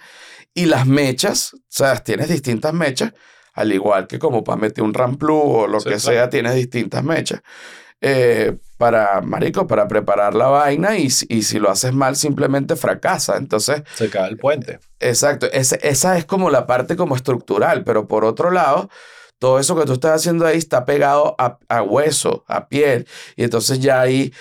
Y 0.54 0.66
las 0.66 0.86
mechas, 0.86 1.54
o 1.54 1.58
sea, 1.70 1.96
tienes 1.98 2.28
distintas 2.30 2.74
mechas, 2.74 3.14
al 3.54 3.72
igual 3.72 4.08
que 4.08 4.20
como 4.20 4.44
para 4.44 4.58
meter 4.58 4.84
un 4.84 4.94
ramplu 4.94 5.36
o 5.38 5.68
lo 5.68 5.80
Sí, 5.80 5.90
que 5.90 5.96
claro. 5.96 6.18
sea, 6.18 6.30
tienes 6.30 6.56
distintas 6.56 7.04
mechas. 7.04 7.42
Eh, 8.02 8.58
para, 8.78 9.20
marico, 9.22 9.68
para 9.68 9.88
preparar 9.90 10.34
la 10.34 10.48
vaina 10.48 10.98
y, 10.98 11.10
si- 11.10 11.26
y 11.30 11.44
si 11.44 11.60
lo 11.60 11.70
haces 11.70 11.92
mal 11.94 12.16
simplemente 12.16 12.78
fracasa. 12.78 13.36
Entonces, 13.36 13.84
Se 13.96 14.10
cae 14.10 14.30
el 14.30 14.38
puente. 14.38 14.80
Exacto, 15.02 15.48
esa 15.52 16.18
es 16.18 16.26
como 16.26 16.50
la 16.50 16.66
parte 16.66 16.96
como 16.96 17.16
estructural, 17.16 17.84
pero 17.84 18.08
por 18.08 18.24
otro 18.24 18.52
lado, 18.52 18.90
todo 19.38 19.60
eso 19.60 19.78
que 19.78 19.86
tú 19.86 19.94
estás 19.94 20.12
haciendo 20.22 20.46
ahí 20.46 20.58
está 20.58 20.86
pegado 20.86 21.36
a, 21.40 21.60
a 21.68 21.82
hueso, 21.84 22.46
a 22.48 22.68
piel, 22.70 23.06
y 23.36 23.44
entonces 23.44 23.80
ya 23.80 24.00
ahí 24.02 24.34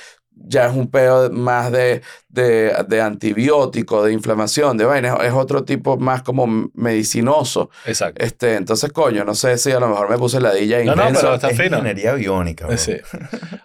ya 0.47 0.67
es 0.67 0.75
un 0.75 0.91
peo 0.91 1.31
más 1.31 1.71
de, 1.73 2.01
de, 2.29 2.73
de 2.89 3.01
antibiótico, 3.03 4.03
de 4.05 4.13
inflamación, 4.13 4.77
de 4.77 4.85
vaina, 4.85 5.17
es 5.23 5.33
otro 5.33 5.65
tipo 5.65 5.97
más 5.99 6.23
como 6.23 6.71
medicinoso. 6.75 7.71
Exacto. 7.87 8.25
Este, 8.25 8.55
entonces, 8.57 8.93
coño, 8.93 9.25
no 9.25 9.35
sé 9.35 9.59
si 9.59 9.71
a 9.73 9.81
lo 9.81 9.89
mejor 9.89 10.09
me 10.11 10.17
puse 10.19 10.41
la 10.41 10.53
DJ 10.53 10.85
No, 10.85 10.95
no, 10.95 11.03
intensa. 11.03 11.21
pero 11.21 11.35
está 11.35 11.51
es 11.51 11.57
fino. 11.57 11.79
ingeniería 11.79 12.15
biónica. 12.15 12.67
bro. 12.67 12.77
Sí. 12.79 12.97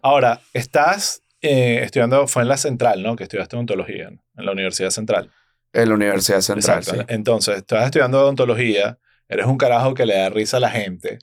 Ahora, 0.01 0.41
estás 0.53 1.21
eh, 1.41 1.81
estudiando, 1.83 2.27
fue 2.27 2.41
en 2.43 2.49
la 2.49 2.57
central, 2.57 3.03
¿no? 3.03 3.15
Que 3.15 3.23
estudiaste 3.23 3.55
odontología, 3.55 4.09
¿no? 4.11 4.21
en 4.35 4.45
la 4.45 4.51
Universidad 4.51 4.89
Central. 4.89 5.29
En 5.73 5.89
la 5.89 5.95
Universidad 5.95 6.41
Central, 6.41 6.79
Exacto. 6.79 7.01
sí. 7.01 7.05
Entonces, 7.13 7.57
estás 7.57 7.85
estudiando 7.85 8.21
odontología, 8.21 8.97
eres 9.27 9.45
un 9.45 9.57
carajo 9.57 9.93
que 9.93 10.05
le 10.05 10.15
da 10.15 10.29
risa 10.29 10.57
a 10.57 10.59
la 10.59 10.69
gente, 10.69 11.19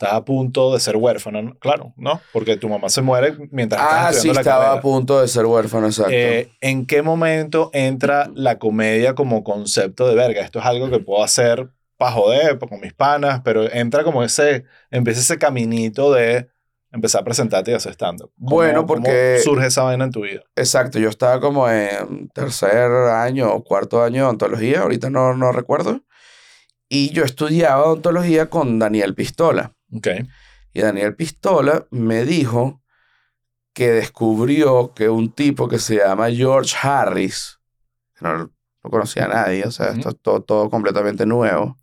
estás 0.00 0.12
a 0.12 0.24
punto 0.24 0.72
de 0.72 0.78
ser 0.80 0.96
huérfano, 0.96 1.42
¿no? 1.42 1.58
claro, 1.58 1.92
¿no? 1.96 2.20
Porque 2.32 2.56
tu 2.56 2.68
mamá 2.68 2.88
se 2.88 3.02
muere 3.02 3.34
mientras 3.50 3.80
Ah, 3.82 3.86
estás 4.10 4.10
sí, 4.10 4.16
estudiando 4.28 4.34
la 4.36 4.40
estaba 4.42 4.64
carrera. 4.66 4.78
a 4.78 4.82
punto 4.82 5.20
de 5.20 5.26
ser 5.28 5.44
huérfano, 5.46 5.86
exacto. 5.88 6.12
Eh, 6.12 6.52
¿En 6.60 6.86
qué 6.86 7.02
momento 7.02 7.70
entra 7.72 8.30
la 8.34 8.58
comedia 8.60 9.16
como 9.16 9.42
concepto 9.42 10.06
de 10.06 10.14
verga? 10.14 10.42
Esto 10.42 10.60
es 10.60 10.64
algo 10.66 10.88
que 10.88 11.00
puedo 11.00 11.24
hacer 11.24 11.70
para 11.96 12.12
joder, 12.12 12.58
con 12.60 12.80
mis 12.80 12.94
panas, 12.94 13.40
pero 13.44 13.64
entra 13.72 14.04
como 14.04 14.22
ese, 14.22 14.64
empieza 14.92 15.20
ese 15.20 15.36
caminito 15.36 16.12
de 16.12 16.48
empezar 16.92 17.22
a 17.22 17.24
presentarte 17.24 17.72
y 17.72 17.74
hacer 17.74 17.92
stand-up? 17.94 18.30
¿Cómo- 18.38 18.50
Bueno, 18.54 18.86
cómo 18.86 19.02
porque- 19.02 19.40
surge 19.42 19.66
esa 19.66 19.82
vaina 19.82 20.04
en 20.04 20.12
tu 20.12 20.20
vida? 20.22 20.42
Exacto, 20.54 21.00
yo 21.00 21.08
estaba 21.08 21.40
como 21.40 21.68
en 21.68 22.28
tercer 22.28 22.88
año 22.92 23.52
o 23.52 23.64
cuarto 23.64 24.00
año 24.02 24.18
de 24.18 24.22
odontología, 24.22 24.82
ahorita 24.82 25.10
no, 25.10 25.34
no 25.34 25.50
recuerdo. 25.50 26.02
Y 26.88 27.10
yo 27.12 27.24
estudiaba 27.24 27.84
odontología 27.84 28.48
con 28.48 28.78
Daniel 28.78 29.14
Pistola. 29.16 29.74
Ok. 29.92 30.08
Y 30.72 30.80
Daniel 30.80 31.16
Pistola 31.16 31.86
me 31.90 32.24
dijo 32.24 32.82
que 33.72 33.90
descubrió 33.90 34.92
que 34.94 35.08
un 35.08 35.32
tipo 35.32 35.68
que 35.68 35.78
se 35.78 35.96
llama 35.96 36.30
George 36.30 36.74
Harris, 36.82 37.60
que 38.14 38.24
no, 38.24 38.38
no 38.38 38.90
conocía 38.90 39.26
a 39.26 39.28
nadie, 39.28 39.64
o 39.64 39.70
sea, 39.70 39.88
esto 39.88 40.10
es 40.10 40.20
todo, 40.20 40.42
todo 40.42 40.70
completamente 40.70 41.26
nuevo, 41.26 41.78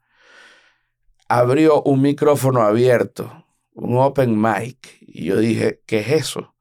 abrió 1.28 1.82
un 1.84 2.02
micrófono 2.02 2.62
abierto, 2.62 3.46
un 3.74 3.98
open 3.98 4.40
mic. 4.40 4.98
Y 5.02 5.26
yo 5.26 5.38
dije, 5.38 5.82
¿qué 5.86 6.00
es 6.00 6.08
eso? 6.12 6.55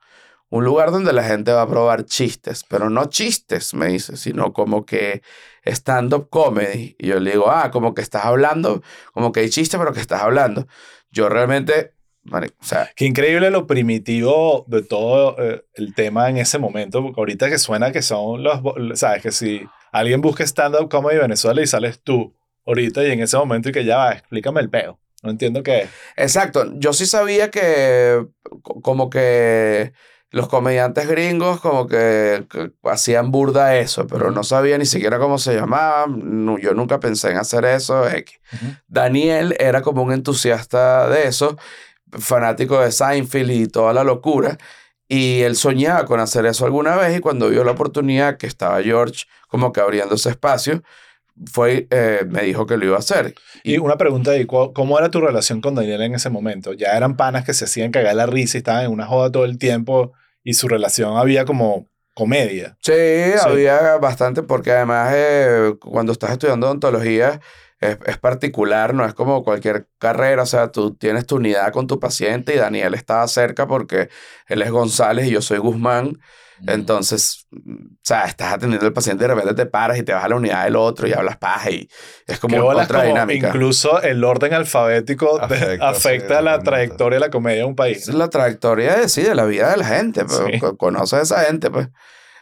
Un 0.55 0.65
lugar 0.65 0.93
donde 0.93 1.13
la 1.13 1.25
gente 1.25 1.51
va 1.51 1.63
a 1.63 1.69
probar 1.69 2.05
chistes, 2.05 2.65
pero 2.69 2.89
no 2.89 3.07
chistes, 3.07 3.75
me 3.75 3.89
dice, 3.89 4.17
sino 4.17 4.53
como 4.53 4.87
que 4.87 5.21
stand-up 5.65 6.29
comedy. 6.31 6.95
Y 6.97 7.09
yo 7.09 7.19
le 7.19 7.33
digo, 7.33 7.51
ah, 7.51 7.73
como 7.73 7.93
que 7.93 8.03
estás 8.03 8.25
hablando, 8.25 8.81
como 9.13 9.33
que 9.33 9.41
hay 9.41 9.51
chistes, 9.51 9.81
pero 9.81 9.93
que 9.93 9.99
estás 10.01 10.23
hablando. 10.23 10.69
Yo 11.11 11.29
realmente, 11.29 11.95
o 12.31 12.65
sea, 12.65 12.89
Qué 12.95 13.05
increíble 13.05 13.51
lo 13.51 13.67
primitivo 13.67 14.65
de 14.69 14.83
todo 14.83 15.35
eh, 15.43 15.65
el 15.75 15.93
tema 15.93 16.31
en 16.31 16.37
ese 16.39 16.59
momento, 16.61 17.03
porque 17.03 17.21
ahorita 17.21 17.51
que 17.51 17.59
suena 17.59 17.91
que 17.91 18.03
son 18.03 18.45
los, 18.45 18.61
sabes, 18.95 19.23
que 19.23 19.33
si 19.33 19.67
alguien 19.91 20.21
busca 20.21 20.45
stand-up 20.45 20.89
comedy 20.89 21.19
Venezuela 21.19 21.63
y 21.63 21.67
sales 21.67 22.01
tú 22.01 22.33
ahorita 22.65 23.03
y 23.03 23.11
en 23.11 23.21
ese 23.23 23.37
momento 23.37 23.71
y 23.71 23.73
que 23.73 23.85
ya 23.85 23.97
va, 23.97 24.13
explícame 24.13 24.61
el 24.61 24.71
peo. 24.71 25.01
No 25.25 25.31
entiendo 25.31 25.65
qué 25.65 25.81
es. 25.83 25.89
Exacto. 26.17 26.73
Yo 26.77 26.93
sí 26.93 27.07
sabía 27.07 27.51
que 27.51 28.25
co- 28.63 28.81
como 28.83 29.11
que 29.11 29.93
los 30.35 30.49
comediantes 30.49 31.07
gringos 31.09 31.61
como 31.61 31.87
que, 31.87 32.45
que 32.51 32.73
hacían 32.85 33.31
burda 33.31 33.77
eso, 33.77 34.07
pero 34.07 34.31
no 34.33 34.43
sabía 34.43 34.77
ni 34.79 34.85
siquiera 34.87 35.19
cómo 35.19 35.39
se 35.39 35.55
llamaba. 35.55 36.07
No, 36.09 36.59
yo 36.59 36.75
nunca 36.75 36.99
pensé 36.99 37.31
en 37.31 37.37
hacer 37.37 37.65
eso. 37.65 38.09
X. 38.09 38.39
Daniel 38.89 39.55
era 39.61 39.81
como 39.83 40.03
un 40.03 40.13
entusiasta 40.13 41.09
de 41.09 41.29
eso, 41.29 41.57
fanático 42.11 42.81
de 42.81 42.93
Seinfeld 42.93 43.51
y 43.51 43.67
toda 43.69 43.93
la 43.93 44.05
locura. 44.05 44.59
Y 45.09 45.43
él 45.43 45.55
soñaba 45.57 46.05
con 46.07 46.19
hacer 46.21 46.47
eso 46.47 46.65
alguna 46.65 46.97
vez 46.97 47.17
y 47.17 47.21
cuando 47.21 47.49
vio 47.51 47.63
la 47.63 47.73
oportunidad 47.73 48.37
que 48.37 48.47
estaba 48.47 48.83
George 48.83 49.27
como 49.49 49.73
que 49.73 49.81
abriendo 49.81 50.15
ese 50.17 50.31
espacio, 50.31 50.83
fue, 51.47 51.87
eh, 51.91 52.25
me 52.29 52.43
dijo 52.43 52.65
que 52.67 52.77
lo 52.77 52.87
iba 52.87 52.97
a 52.97 53.01
hacer. 53.01 53.35
Y 53.65 53.79
una 53.79 53.97
pregunta 53.97 54.31
ahí, 54.33 54.47
¿cu- 54.47 54.73
¿cómo 54.73 54.99
era 54.99 55.11
tu 55.11 55.21
relación 55.21 55.61
con 55.61 55.75
Daniel 55.75 56.03
en 56.03 56.15
ese 56.15 56.31
momento? 56.31 56.73
¿Ya 56.73 56.97
eran 56.97 57.17
panas 57.17 57.45
que 57.45 57.55
se 57.55 57.65
hacían 57.67 57.91
cagar 57.93 58.15
la 58.15 58.27
risa 58.27 58.57
y 58.57 58.59
estaban 58.59 58.85
en 58.85 58.91
una 58.93 59.07
joda 59.07 59.31
todo 59.31 59.45
el 59.45 59.59
tiempo 59.59 60.13
y 60.45 60.55
su 60.55 60.69
relación 60.69 61.17
había 61.17 61.45
como 61.45 61.89
comedia? 62.15 62.77
Sí, 62.81 62.93
había 63.43 63.97
bastante, 63.97 64.43
porque 64.43 64.71
además 64.71 65.13
eh, 65.15 65.75
cuando 65.81 66.13
estás 66.13 66.31
estudiando 66.31 66.67
odontología 66.67 67.41
es, 67.81 67.99
es 68.07 68.19
particular, 68.19 68.95
no 68.95 69.05
es 69.05 69.15
como 69.15 69.43
cualquier 69.43 69.89
carrera, 69.99 70.45
o 70.45 70.47
sea, 70.47 70.71
tú 70.71 70.95
tienes 70.95 71.27
tu 71.27 71.37
unidad 71.37 71.73
con 71.73 71.87
tu 71.87 71.99
paciente 71.99 72.55
y 72.55 72.59
Daniel 72.59 72.95
estaba 72.95 73.27
cerca 73.27 73.67
porque 73.67 74.09
él 74.47 74.63
es 74.63 74.71
González 74.71 75.27
y 75.27 75.31
yo 75.31 75.43
soy 75.43 75.59
Guzmán, 75.59 76.21
entonces, 76.67 77.47
mm, 77.51 77.73
o 77.95 77.99
sea, 78.03 78.25
estás 78.25 78.53
atendiendo 78.55 78.87
al 78.87 78.93
paciente 78.93 79.25
y 79.25 79.29
de 79.29 79.35
repente 79.35 79.55
te 79.55 79.67
paras 79.67 79.99
y 79.99 80.03
te 80.03 80.13
vas 80.13 80.25
a 80.25 80.29
la 80.29 80.37
unidad 80.37 80.65
del 80.65 80.77
otro 80.77 81.07
y 81.09 81.13
hablas 81.13 81.37
paja 81.37 81.71
y 81.71 81.89
es 82.27 82.39
como 82.39 82.57
Qué 82.57 82.61
bolas 82.61 82.85
otra 82.87 83.01
como 83.01 83.13
dinámica. 83.15 83.49
Incluso 83.49 84.01
el 84.03 84.23
orden 84.25 84.55
alfabético 84.55 85.39
de- 85.49 85.79
Afecta, 85.81 85.95
sí, 85.95 86.43
la 86.43 86.61
trayectoria 86.61 87.17
de 87.17 87.21
la 87.27 87.31
comedia 87.31 87.59
de 87.59 87.65
un 87.65 87.77
país. 87.77 88.07
La 88.09 88.29
trayectoria 88.31 88.97
de, 88.97 89.09
sí, 89.09 89.23
de 89.23 89.35
la 89.35 89.45
vida 89.45 89.71
de 89.71 89.77
la 89.79 89.85
gente, 89.87 90.25
pues, 90.25 90.41
Sí. 90.53 90.59
co- 90.61 90.77
conoces 90.77 91.19
a 91.19 91.23
esa 91.23 91.45
gente, 91.45 91.71
pues. 91.71 91.89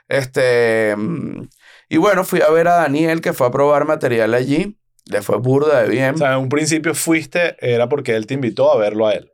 Este, 0.08 0.94
mm, 0.96 1.48
y 1.88 1.96
bueno, 1.96 2.24
fui 2.24 2.40
a 2.42 2.50
ver 2.50 2.68
a 2.68 2.74
Daniel 2.76 3.20
que 3.20 3.32
fue 3.32 3.46
a 3.46 3.50
probar 3.50 3.86
material 3.86 4.34
allí, 4.34 4.78
le 5.06 5.22
fue 5.22 5.38
burda 5.38 5.82
de 5.82 5.88
bien. 5.88 6.14
O 6.14 6.18
sea, 6.18 6.32
en 6.32 6.38
un 6.38 6.48
principio 6.48 6.94
fuiste, 6.94 7.56
era 7.60 7.88
porque 7.88 8.14
él 8.14 8.26
te 8.26 8.34
invitó 8.34 8.72
a 8.72 8.76
verlo 8.76 9.06
a 9.06 9.14
él. 9.14 9.30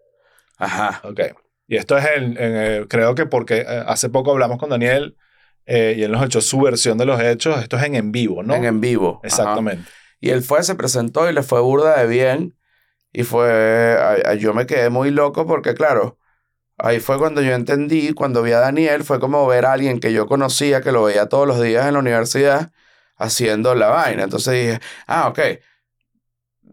Ajá. 0.56 1.00
Ok. 1.04 1.20
Y 1.68 1.76
esto 1.76 1.96
es 1.98 2.04
en, 2.16 2.24
en, 2.32 2.36
eh, 2.56 2.86
creo 2.88 3.14
que 3.14 3.26
porque 3.26 3.58
eh, 3.58 3.82
hace 3.86 4.08
poco 4.08 4.32
hablamos 4.32 4.58
con 4.58 4.70
Daniel 4.70 5.16
eh, 5.66 5.94
y 5.98 6.02
él 6.02 6.10
nos 6.10 6.24
echó 6.24 6.40
su 6.40 6.60
versión 6.60 6.98
de 6.98 7.04
los 7.04 7.20
hechos. 7.20 7.62
Esto 7.62 7.76
es 7.76 7.84
en 7.84 7.94
en 7.94 8.10
vivo, 8.10 8.42
¿no? 8.42 8.54
En 8.54 8.64
en 8.64 8.80
vivo. 8.80 9.16
Ajá. 9.18 9.26
Exactamente. 9.26 9.90
Y 10.20 10.30
él 10.30 10.42
fue, 10.42 10.62
se 10.64 10.74
presentó 10.74 11.28
y 11.30 11.32
le 11.34 11.42
fue 11.42 11.60
burda 11.60 11.96
de 12.00 12.06
bien. 12.08 12.56
Y 13.12 13.22
fue, 13.24 13.96
a- 13.98 14.30
a- 14.30 14.34
yo 14.34 14.54
me 14.54 14.66
quedé 14.66 14.90
muy 14.90 15.10
loco 15.10 15.46
porque, 15.46 15.74
claro, 15.74 16.18
ahí 16.78 17.00
fue 17.00 17.18
cuando 17.18 17.42
yo 17.42 17.52
entendí, 17.54 18.12
cuando 18.14 18.42
vi 18.42 18.52
a 18.52 18.60
Daniel, 18.60 19.04
fue 19.04 19.20
como 19.20 19.46
ver 19.46 19.66
a 19.66 19.72
alguien 19.72 20.00
que 20.00 20.12
yo 20.12 20.26
conocía, 20.26 20.80
que 20.80 20.92
lo 20.92 21.04
veía 21.04 21.26
todos 21.28 21.46
los 21.46 21.60
días 21.60 21.86
en 21.86 21.94
la 21.94 22.00
universidad, 22.00 22.72
haciendo 23.16 23.74
la 23.74 23.88
vaina. 23.88 24.24
Entonces 24.24 24.52
dije, 24.54 24.80
ah, 25.06 25.28
ok. 25.28 25.38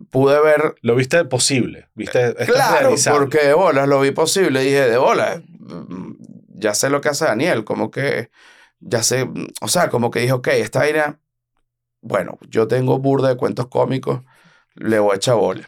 Pude 0.09 0.39
ver 0.41 0.75
Lo 0.81 0.95
viste 0.95 1.23
posible. 1.25 1.87
Viste, 1.95 2.35
es 2.37 2.49
Claro, 2.49 2.79
realizable. 2.81 3.19
porque 3.19 3.39
de 3.47 3.53
bolas 3.53 3.87
lo 3.87 3.99
vi 4.01 4.11
posible. 4.11 4.61
Dije, 4.61 4.89
de 4.89 4.97
bolas, 4.97 5.41
mm, 5.59 6.13
ya 6.49 6.73
sé 6.73 6.89
lo 6.89 7.01
que 7.01 7.09
hace 7.09 7.25
Daniel. 7.25 7.63
Como 7.63 7.91
que, 7.91 8.29
ya 8.79 9.03
sé, 9.03 9.29
o 9.61 9.67
sea, 9.67 9.89
como 9.89 10.11
que 10.11 10.19
dije, 10.19 10.33
ok, 10.33 10.47
esta 10.47 10.79
vaina, 10.79 11.19
bueno, 12.01 12.37
yo 12.49 12.67
tengo 12.67 12.99
burda 12.99 13.29
de 13.29 13.37
cuentos 13.37 13.67
cómicos, 13.67 14.21
le 14.75 14.99
voy 14.99 15.13
a 15.13 15.15
echar 15.15 15.35
bola. 15.35 15.67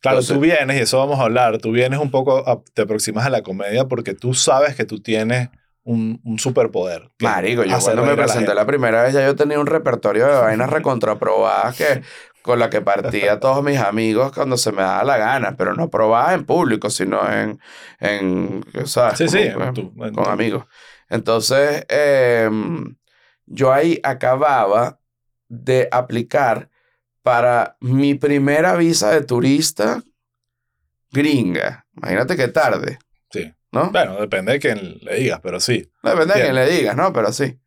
Claro, 0.00 0.18
Entonces- 0.18 0.34
tú 0.34 0.40
vienes, 0.40 0.76
y 0.78 0.80
eso 0.82 0.98
vamos 0.98 1.18
a 1.20 1.22
hablar, 1.24 1.58
tú 1.58 1.70
vienes 1.72 1.98
un 2.00 2.10
poco, 2.10 2.38
a- 2.48 2.60
te 2.74 2.82
aproximas 2.82 3.24
a 3.26 3.30
la 3.30 3.42
comedia 3.42 3.86
porque 3.86 4.14
tú 4.14 4.34
sabes 4.34 4.74
que 4.74 4.84
tú 4.84 5.00
tienes 5.00 5.48
un, 5.84 6.20
un 6.24 6.38
superpoder. 6.38 7.10
Marico, 7.20 7.64
yo 7.64 7.78
cuando 7.80 8.02
me 8.02 8.08
la 8.10 8.14
presenté 8.16 8.38
gente. 8.46 8.54
la 8.54 8.66
primera 8.66 9.02
vez 9.02 9.14
ya 9.14 9.24
yo 9.24 9.34
tenía 9.34 9.58
un 9.58 9.66
repertorio 9.66 10.26
de 10.26 10.34
vainas 10.40 10.70
recontraprobadas 10.70 11.76
que 11.76 12.02
con 12.42 12.58
la 12.58 12.68
que 12.70 12.80
partía 12.80 13.34
a 13.34 13.40
todos 13.40 13.62
mis 13.62 13.78
amigos 13.78 14.32
cuando 14.32 14.56
se 14.56 14.72
me 14.72 14.82
daba 14.82 15.04
la 15.04 15.16
gana, 15.16 15.56
pero 15.56 15.74
no 15.74 15.90
probadas 15.90 16.34
en 16.34 16.44
público, 16.44 16.90
sino 16.90 17.20
en, 17.30 17.60
en 18.00 18.64
¿sabes? 18.84 19.18
Sí, 19.18 19.28
sí, 19.28 19.50
con 20.14 20.28
amigos. 20.28 20.64
Entonces, 21.08 21.84
em, 21.88 22.96
yo 23.46 23.72
ahí 23.72 24.00
acababa 24.02 24.98
de 25.48 25.88
aplicar 25.92 26.70
para 27.22 27.76
mi 27.80 28.14
primera 28.14 28.74
visa 28.76 29.10
de 29.10 29.22
turista 29.22 30.02
gringa. 31.10 31.86
Imagínate 31.96 32.36
qué 32.36 32.48
tarde, 32.48 32.98
Sí. 33.30 33.52
¿no? 33.70 33.90
Bueno, 33.90 34.20
depende 34.20 34.52
de 34.52 34.58
quién 34.58 34.98
le 35.02 35.16
digas, 35.16 35.40
pero 35.42 35.60
sí. 35.60 35.90
Depende 36.02 36.34
de 36.34 36.40
quién 36.42 36.54
le 36.54 36.68
digas, 36.70 36.96
¿no? 36.96 37.12
Pero 37.12 37.32
sí. 37.32 37.58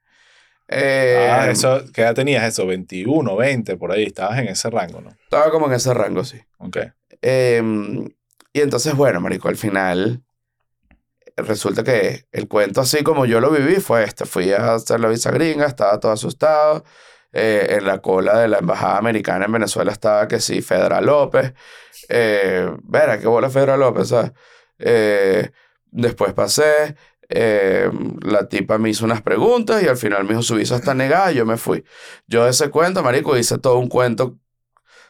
Eh, 0.68 1.30
ah, 1.32 1.50
eso, 1.50 1.84
¿qué 1.94 2.02
edad 2.02 2.16
tenías 2.16 2.44
eso? 2.44 2.66
21, 2.66 3.36
20, 3.36 3.78
por 3.78 3.92
ahí, 3.92 4.04
estabas 4.04 4.40
en 4.40 4.48
ese 4.48 4.70
rango, 4.70 5.02
¿no? 5.02 5.12
Estaba 5.24 5.52
como 5.52 5.68
en 5.68 5.74
ese 5.74 5.94
rango, 5.94 6.24
sí. 6.24 6.40
Ok. 6.58 6.78
Em, 7.22 8.06
y 8.54 8.62
entonces, 8.62 8.96
bueno, 8.96 9.20
marico, 9.22 9.48
al 9.48 9.58
final 9.58 10.24
resulta 11.38 11.84
que 11.84 12.26
el 12.32 12.48
cuento 12.48 12.82
así 12.82 13.04
como 13.04 13.26
yo 13.26 13.40
lo 13.40 13.52
viví 13.52 13.76
fue 13.76 14.04
este. 14.04 14.26
Fui 14.26 14.52
a 14.54 14.76
hacer 14.76 15.00
la 15.00 15.10
visa 15.10 15.32
gringa, 15.32 15.66
estaba 15.66 16.00
todo 16.00 16.12
asustado. 16.12 16.84
Eh, 17.38 17.76
en 17.80 17.86
la 17.86 17.98
cola 18.00 18.40
de 18.40 18.48
la 18.48 18.60
embajada 18.60 18.98
americana 18.98 19.44
en 19.46 19.52
Venezuela 19.52 19.92
estaba 19.92 20.26
que 20.26 20.40
sí, 20.40 20.62
Fedra 20.62 21.02
López. 21.02 21.54
Eh, 22.08 22.72
Verá, 22.84 23.20
qué 23.20 23.28
bola 23.28 23.50
Fedra 23.50 23.76
López, 23.76 24.08
¿sabes? 24.08 24.32
Eh, 24.80 25.52
después 25.92 26.34
pasé, 26.34 26.96
eh, 27.30 27.90
la 28.22 28.48
tipa 28.50 28.78
me 28.78 28.90
hizo 28.90 29.06
unas 29.06 29.22
preguntas 29.22 29.82
y 29.84 29.88
al 29.88 29.98
final 29.98 30.24
me 30.24 30.30
dijo 30.32 30.42
su 30.44 30.56
visa 30.56 30.76
está 30.76 30.94
negada 30.94 31.32
y 31.32 31.36
yo 31.36 31.46
me 31.46 31.58
fui. 31.58 31.84
Yo 32.28 32.48
ese 32.48 32.70
cuento, 32.70 33.04
marico, 33.04 33.38
hice 33.38 33.58
todo 33.58 33.78
un 33.80 33.90
cuento 33.90 34.38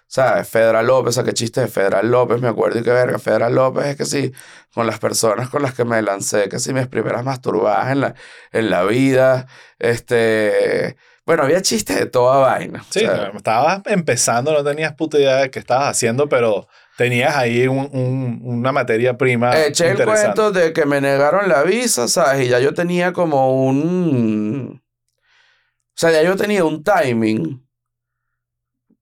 ¿Sabes? 0.07 0.47
Federal 0.47 0.85
López, 0.85 1.17
¿a 1.17 1.23
qué 1.23 1.33
chiste 1.33 1.61
de 1.61 1.67
Federal 1.67 2.09
López? 2.09 2.39
Me 2.39 2.47
acuerdo 2.47 2.79
y 2.79 2.83
qué 2.83 2.91
verga. 2.91 3.17
Federal 3.19 3.55
López 3.55 3.85
es 3.87 3.95
que 3.97 4.05
sí, 4.05 4.31
con 4.73 4.85
las 4.87 4.99
personas 4.99 5.49
con 5.49 5.63
las 5.63 5.73
que 5.73 5.83
me 5.83 6.01
lancé, 6.01 6.47
que 6.47 6.59
sí, 6.59 6.73
mis 6.73 6.87
primeras 6.87 7.23
masturbadas 7.23 7.91
en 7.91 8.01
la, 8.01 8.15
en 8.51 8.69
la 8.69 8.83
vida. 8.83 9.47
Este. 9.79 10.95
Bueno, 11.25 11.41
había 11.43 11.61
chistes 11.61 11.97
de 11.97 12.05
toda 12.05 12.37
vaina. 12.37 12.81
o 12.81 12.93
Sí, 12.93 12.99
sea, 12.99 13.31
estabas 13.35 13.81
empezando, 13.87 14.53
no 14.53 14.63
tenías 14.63 14.93
puta 14.93 15.17
idea 15.17 15.37
de 15.37 15.49
qué 15.51 15.57
estabas 15.59 15.89
haciendo, 15.89 16.29
pero 16.29 16.67
tenías 16.97 17.35
ahí 17.35 17.67
un- 17.67 17.89
un- 17.91 18.41
una 18.43 18.71
materia 18.71 19.17
prima 19.17 19.57
Eché 19.65 19.89
el 19.91 20.03
cuento 20.05 20.51
de 20.51 20.71
que 20.73 20.85
me 20.85 21.01
negaron 21.01 21.49
la 21.49 21.63
visa, 21.63 22.07
¿sabes? 22.07 22.45
Y 22.45 22.49
ya 22.49 22.59
yo 22.59 22.73
tenía 22.73 23.11
como 23.13 23.65
un. 23.65 24.81
O 24.81 25.97
sea, 25.97 26.11
ya 26.11 26.23
yo 26.23 26.35
tenía 26.35 26.63
un 26.65 26.83
timing 26.83 27.65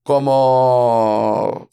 como 0.04 1.70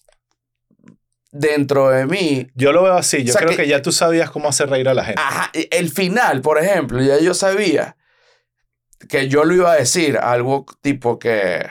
dentro 1.33 1.91
de 1.91 2.07
mí 2.07 2.49
Yo 2.55 2.73
lo 2.73 2.83
veo 2.83 2.95
así, 2.95 3.23
yo 3.25 3.31
O 3.31 3.37
sea, 3.37 3.43
creo 3.47 3.57
que- 3.57 3.63
que, 3.65 3.69
ya 3.69 3.83
tú 3.83 3.93
sabías 3.93 4.31
cómo 4.31 4.49
hacer 4.49 4.69
reír 4.69 4.89
a 4.89 4.95
la 4.95 5.05
gente. 5.05 5.21
Ajá, 5.21 5.51
el 5.53 5.91
final, 5.91 6.41
por 6.41 6.59
ejemplo, 6.59 7.01
ya 7.03 7.19
yo 7.21 7.35
sabía 7.35 7.97
que 9.09 9.29
yo 9.29 9.45
lo 9.45 9.55
iba 9.55 9.73
a 9.73 9.77
decir, 9.77 10.19
algo 10.19 10.67
tipo 10.83 11.19
que 11.19 11.67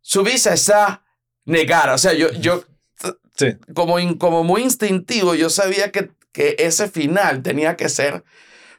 su 0.00 0.22
visa 0.22 0.52
está 0.54 1.04
negada. 1.44 1.94
O 1.94 1.98
sea, 1.98 2.12
yo, 2.12 2.30
yo 2.32 2.64
Sí. 3.36 3.56
como, 3.74 3.98
in- 3.98 4.14
como 4.18 4.44
muy 4.44 4.62
instintivo, 4.62 5.34
yo 5.34 5.50
sabía 5.50 5.90
que, 5.90 6.10
que 6.32 6.56
ese 6.58 6.88
final 6.88 7.42
tenía 7.42 7.76
que 7.76 7.88
ser 7.88 8.24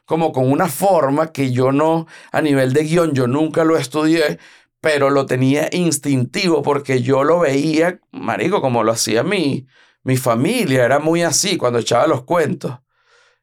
como 0.04 0.32
con 0.32 0.50
una 0.50 0.68
forma 0.68 1.32
que 1.32 1.50
yo 1.52 1.72
no, 1.72 2.06
a 2.32 2.40
nivel 2.40 2.72
de 2.72 2.84
guion, 2.84 3.12
yo 3.12 3.26
nunca 3.26 3.64
lo 3.64 3.76
estudié, 3.76 4.38
pero 4.80 5.10
lo 5.10 5.26
tenía 5.26 5.68
instintivo 5.72 6.62
porque 6.62 7.02
yo 7.02 7.24
lo 7.24 7.40
veía, 7.40 8.00
marico, 8.12 8.60
como 8.60 8.84
lo 8.84 8.92
hacía 8.92 9.22
mi, 9.24 9.66
mi 10.04 10.16
familia, 10.16 10.84
era 10.84 11.00
muy 11.00 11.22
así 11.22 11.56
cuando 11.56 11.80
echaba 11.80 12.06
los 12.06 12.22
cuentos. 12.22 12.78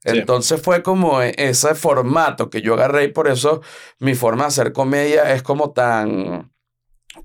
Sí. 0.05 0.18
Entonces 0.18 0.61
fue 0.61 0.84
como 0.84 1.22
e- 1.22 1.34
ese 1.38 1.76
formato 1.76 2.49
que 2.49 2.61
yo 2.61 2.74
agarré 2.76 3.05
y 3.05 3.07
por 3.09 3.28
eso 3.28 3.61
mi 3.99 4.16
forma 4.16 4.43
de 4.43 4.47
hacer 4.47 4.74
comedia 4.74 5.34
es 5.34 5.43
como 5.43 5.72
tan 5.72 6.51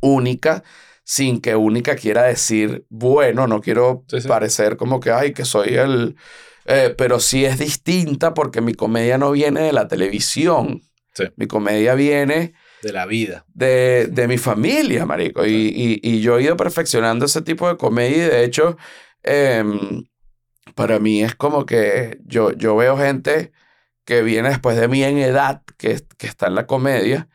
única, 0.01 0.63
sin 1.11 1.41
que 1.41 1.57
única 1.57 1.97
quiera 1.97 2.25
decir, 2.25 2.85
bueno, 2.91 3.47
no 3.47 3.63
quiero 3.63 4.05
Sí, 4.09 4.21
sí. 4.21 4.29
parecer 4.29 4.77
como 4.77 5.01
que, 5.01 5.11
ay, 5.11 5.33
que 5.33 5.47
soy 5.47 5.71
el... 5.77 6.17
eh, 6.67 6.95
pero 6.99 7.19
sí 7.19 7.47
es 7.47 7.59
distinta 7.59 8.35
porque 8.35 8.61
mi 8.61 8.75
comedia 8.75 9.17
no 9.17 9.31
viene 9.31 9.63
de 9.63 9.73
la 9.73 9.89
televisión. 9.89 10.83
Sí. 11.15 11.25
Mi 11.37 11.47
comedia 11.47 11.95
viene 11.95 12.53
De 12.83 12.93
la 12.93 13.07
vida. 13.07 13.47
de, 13.55 14.09
de 14.13 14.29
mi 14.29 14.37
familia, 14.37 15.07
marico. 15.07 15.47
Y, 15.47 15.73
y, 15.75 16.01
y 16.03 16.21
yo 16.21 16.37
he 16.39 16.43
ido 16.43 16.57
perfeccionando 16.59 17.25
ese 17.25 17.41
tipo 17.41 17.67
de 17.69 17.79
comedia 17.79 18.27
y 18.27 18.29
de 18.29 18.45
hecho, 18.45 18.77
em, 19.23 20.05
para 20.75 20.99
mí 20.99 21.23
es 21.23 21.35
como 21.35 21.65
que 21.67 22.19
yo, 22.27 22.53
yo 22.53 22.77
veo 22.77 22.99
gente 22.99 23.53
que 24.05 24.23
viene 24.23 24.51
después 24.51 24.77
de 24.77 24.89
mí 24.89 25.03
en 25.05 25.19
edad, 25.19 25.63
que, 25.79 26.01
que 26.19 26.27
está 26.27 26.49
en 26.49 26.55
la 26.55 26.67
comedia, 26.67 27.29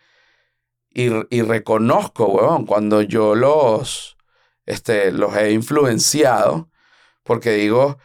y, 0.94 1.10
y 1.36 1.42
reconozco, 1.42 2.26
weón, 2.28 2.66
cuando 2.66 3.02
yo 3.02 3.36
los, 3.36 4.18
este, 4.66 5.12
los 5.12 5.36
he 5.36 5.52
influenciado, 5.52 6.70
porque 7.24 7.52
digo, 7.52 7.98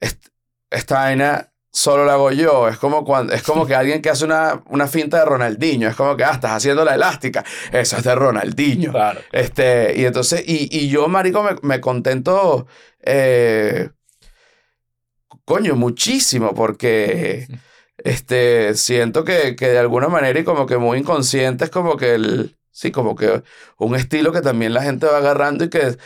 "Est- 0.00 0.28
esta 0.70 0.96
vaina 1.00 1.52
solo 1.70 2.04
la 2.04 2.14
hago 2.14 2.30
yo. 2.32 2.68
Es 2.68 2.78
como, 2.78 3.04
cuando, 3.04 3.32
es 3.32 3.42
como 3.42 3.66
que 3.66 3.74
alguien 3.74 4.02
que 4.02 4.10
hace 4.10 4.24
una, 4.24 4.62
una 4.66 4.88
finta 4.88 5.18
de 5.20 5.24
Ronaldinho. 5.26 5.88
Es 5.88 5.94
como 5.96 6.16
que, 6.16 6.24
ah, 6.24 6.32
estás 6.32 6.52
haciendo 6.52 6.84
la 6.84 6.94
elástica. 6.94 7.44
Eso 7.72 7.96
es 7.98 8.04
de 8.04 8.14
Ronaldinho. 8.14 8.90
Claro. 8.92 9.20
Este, 9.32 9.94
y 9.96 10.04
entonces, 10.04 10.42
y, 10.46 10.68
y 10.76 10.88
yo, 10.88 11.08
marico, 11.08 11.42
me, 11.42 11.56
me 11.62 11.80
contento, 11.80 12.66
eh, 13.00 13.90
coño, 15.44 15.76
muchísimo, 15.76 16.54
porque 16.54 17.46
este, 17.98 18.74
siento 18.74 19.24
que, 19.24 19.56
que 19.56 19.68
de 19.68 19.78
alguna 19.78 20.08
manera 20.08 20.38
y 20.38 20.44
como 20.44 20.66
que 20.66 20.78
muy 20.78 20.98
inconsciente 20.98 21.64
es 21.64 21.70
como 21.70 21.96
que 21.96 22.14
el, 22.14 22.56
sí, 22.70 22.90
como 22.92 23.16
que 23.16 23.42
un 23.76 23.96
estilo 23.96 24.32
que 24.32 24.40
también 24.40 24.72
la 24.72 24.82
gente 24.82 25.06
va 25.06 25.18
agarrando 25.18 25.64
y 25.64 25.68
que, 25.70 25.96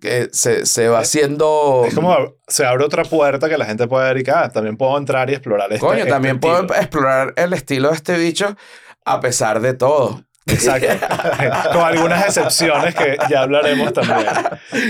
que 0.00 0.28
se, 0.32 0.66
se 0.66 0.88
va 0.88 1.00
haciendo... 1.00 1.84
Es 1.86 1.94
como 1.94 2.36
se 2.48 2.64
abre 2.64 2.84
otra 2.84 3.04
puerta 3.04 3.48
que 3.48 3.58
la 3.58 3.66
gente 3.66 3.86
puede 3.86 4.08
ver 4.08 4.18
y 4.18 4.24
que 4.24 4.30
ah, 4.30 4.48
también 4.48 4.76
puedo 4.76 4.96
entrar 4.96 5.28
y 5.30 5.34
explorar 5.34 5.72
este 5.72 5.86
Coño, 5.86 5.98
este 5.98 6.10
también 6.10 6.40
puedo 6.40 6.60
estilo. 6.60 6.80
explorar 6.80 7.34
el 7.36 7.52
estilo 7.52 7.88
de 7.90 7.94
este 7.94 8.16
bicho 8.16 8.56
a 9.04 9.20
pesar 9.20 9.60
de 9.60 9.74
todo. 9.74 10.24
Exacto. 10.46 10.86
Con 11.72 11.82
algunas 11.82 12.24
excepciones 12.24 12.94
que 12.94 13.16
ya 13.28 13.42
hablaremos 13.42 13.92
también. 13.92 14.26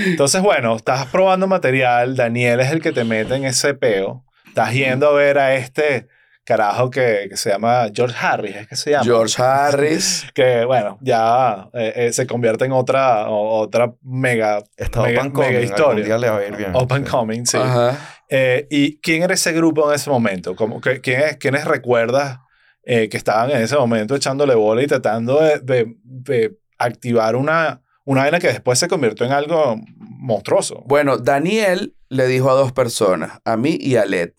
Entonces, 0.05 0.41
bueno, 0.41 0.75
estás 0.75 1.07
probando 1.07 1.47
material. 1.47 2.15
Daniel 2.15 2.59
es 2.59 2.71
el 2.71 2.81
que 2.81 2.91
te 2.91 3.03
mete 3.03 3.35
en 3.35 3.43
ese 3.43 3.73
peo. 3.73 4.23
Estás 4.47 4.73
yendo 4.73 5.09
a 5.09 5.13
ver 5.13 5.39
a 5.39 5.55
este 5.55 6.07
carajo 6.47 6.89
que, 6.89 7.27
que 7.29 7.35
se 7.35 7.49
llama 7.49 7.87
George 7.93 8.15
Harris, 8.19 8.55
es 8.55 8.67
que 8.67 8.75
se 8.77 8.91
llama. 8.91 9.03
George 9.03 9.41
Harris. 9.41 10.25
Que, 10.33 10.63
bueno, 10.65 10.97
ya 11.01 11.69
eh, 11.73 11.93
eh, 11.95 12.13
se 12.13 12.25
convierte 12.25 12.63
en 12.65 12.71
otra, 12.71 13.29
o- 13.29 13.59
otra 13.59 13.93
mega, 14.01 14.63
Está 14.77 15.01
mega, 15.01 15.21
Open 15.21 15.33
mega 15.33 15.45
Coming, 15.49 15.63
historia. 15.63 15.87
algún 15.89 16.03
día 16.05 16.17
le 16.17 16.29
va 16.29 16.37
a 16.37 16.45
ir 16.47 16.55
bien. 16.55 16.71
Open 16.73 17.03
Sí. 17.05 17.11
Coming, 17.11 17.45
sí. 17.45 17.57
Ajá. 17.57 17.97
Eh, 18.29 18.65
¿Y 18.69 18.97
quién 19.01 19.23
era 19.23 19.33
ese 19.33 19.51
grupo 19.51 19.89
en 19.89 19.95
ese 19.95 20.09
momento? 20.09 20.55
¿Cómo, 20.55 20.79
que, 20.81 21.01
quién 21.01 21.21
es- 21.21 21.37
¿Quiénes 21.37 21.65
recuerdas 21.65 22.39
eh, 22.83 23.09
que 23.09 23.17
estaban 23.17 23.51
en 23.51 23.61
ese 23.61 23.75
momento 23.75 24.15
echándole 24.15 24.55
bola 24.55 24.81
y 24.81 24.87
tratando 24.87 25.41
de, 25.41 25.59
de- 25.59 25.95
de 26.03 26.57
activar 26.77 27.35
una, 27.35 27.81
una 28.05 28.21
vaina 28.21 28.39
que 28.39 28.47
después 28.47 28.79
se 28.79 28.87
convirtió 28.87 29.25
en 29.25 29.33
algo 29.33 29.75
monstruoso? 29.97 30.83
Bueno, 30.85 31.17
Daniel 31.17 31.95
le 32.09 32.27
dijo 32.27 32.49
a 32.49 32.53
dos 32.53 32.71
personas, 32.71 33.39
a 33.43 33.57
mí 33.57 33.77
y 33.79 33.97
a 33.97 34.05
Led. 34.05 34.31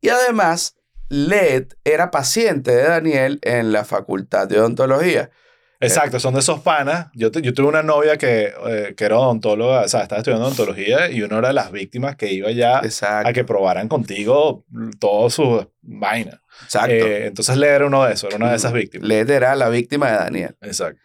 Y 0.00 0.08
además, 0.08 0.76
Led 1.10 1.66
era 1.84 2.10
paciente 2.10 2.70
de 2.70 2.84
Daniel 2.84 3.38
en 3.42 3.72
la 3.72 3.84
facultad 3.84 4.48
de 4.48 4.58
odontología. 4.58 5.30
Exacto, 5.82 6.20
son 6.20 6.34
de 6.34 6.40
esos 6.40 6.60
panas. 6.60 7.06
Yo, 7.14 7.30
te- 7.30 7.40
yo 7.42 7.54
tuve 7.54 7.66
una 7.68 7.82
novia 7.82 8.16
que, 8.18 8.52
eh, 8.66 8.94
que 8.94 9.04
era 9.04 9.18
odontóloga, 9.18 9.80
o 9.82 9.88
sea, 9.88 10.02
estaba 10.02 10.18
estudiando 10.18 10.46
odontología 10.46 11.10
y 11.10 11.22
uno 11.22 11.38
era 11.38 11.48
de 11.48 11.54
las 11.54 11.72
víctimas 11.72 12.16
que 12.16 12.30
iba 12.32 12.50
ya 12.50 12.80
a 12.80 13.32
que 13.32 13.44
probaran 13.44 13.88
contigo 13.88 14.64
todas 14.98 15.32
sus 15.34 15.66
vainas. 15.80 16.38
exacto. 16.64 16.92
Eh, 16.94 17.26
entonces 17.28 17.56
Led 17.56 17.74
era 17.76 17.86
uno 17.86 18.04
de 18.04 18.12
esos, 18.12 18.28
era 18.28 18.36
una 18.36 18.50
de 18.50 18.56
esas 18.56 18.72
víctimas. 18.74 19.08
Led 19.08 19.30
era 19.30 19.54
la 19.56 19.68
víctima 19.70 20.10
de 20.10 20.16
Daniel. 20.18 20.56
Exacto. 20.60 21.00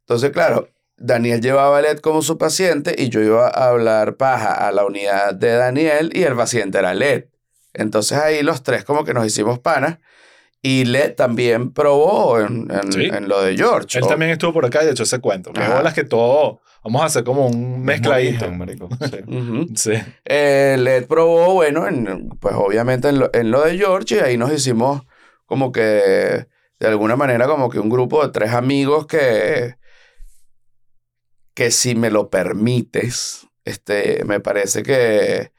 Entonces, 0.00 0.30
claro, 0.30 0.70
Daniel 0.96 1.40
llevaba 1.42 1.78
a 1.78 1.82
Led 1.82 1.98
como 1.98 2.22
su 2.22 2.38
paciente 2.38 2.94
y 2.96 3.10
yo 3.10 3.20
iba 3.20 3.46
a 3.48 3.68
hablar 3.68 4.16
paja 4.16 4.54
a 4.54 4.72
la 4.72 4.84
unidad 4.86 5.34
de 5.34 5.52
Daniel 5.52 6.10
y 6.14 6.22
el 6.22 6.34
paciente 6.34 6.78
era 6.78 6.94
Led. 6.94 7.26
Entonces 7.80 8.18
ahí 8.18 8.42
los 8.42 8.62
tres 8.62 8.84
como 8.84 9.04
que 9.04 9.14
nos 9.14 9.26
hicimos 9.26 9.58
panas 9.58 9.98
y 10.62 10.84
Led 10.84 11.14
también 11.14 11.72
probó 11.72 12.38
en, 12.40 12.68
en- 12.70 12.92
Sí. 12.92 13.04
en 13.06 13.28
lo 13.28 13.40
de 13.42 13.56
George. 13.56 13.98
Él 13.98 14.04
O- 14.04 14.08
también 14.08 14.30
estuvo 14.30 14.52
por 14.52 14.66
acá 14.66 14.84
y 14.84 14.88
echó 14.88 15.02
ese 15.04 15.18
cuento. 15.18 15.52
Que 15.52 15.66
bolas 15.66 15.94
que 15.94 16.04
todo. 16.04 16.60
Vamos 16.84 17.02
a 17.02 17.06
hacer 17.06 17.24
como 17.24 17.46
un 17.46 17.82
mezcladito. 17.82 18.50
Marico. 18.52 18.88
Sí. 19.10 19.74
Sí. 19.76 19.92
Eh, 20.24 20.76
Led 20.78 21.06
probó, 21.06 21.54
bueno, 21.54 21.86
en- 21.88 22.28
pues 22.40 22.54
obviamente 22.56 23.08
en 23.08 23.18
lo, 23.20 23.30
en 23.32 23.50
lo 23.50 23.62
de 23.62 23.76
George 23.78 24.16
y 24.16 24.18
ahí 24.18 24.36
nos 24.36 24.52
hicimos 24.52 25.02
como 25.46 25.72
que 25.72 26.46
de 26.78 26.86
alguna 26.86 27.16
manera 27.16 27.46
como 27.46 27.68
que 27.70 27.78
un 27.78 27.90
grupo 27.90 28.24
de 28.24 28.32
tres 28.32 28.52
amigos 28.52 29.06
que 29.06 29.74
que 31.54 31.70
si 31.70 31.94
me 31.94 32.10
lo 32.10 32.30
permites, 32.30 33.46
este, 33.64 34.24
me 34.24 34.40
parece 34.40 34.82
que 34.82 35.52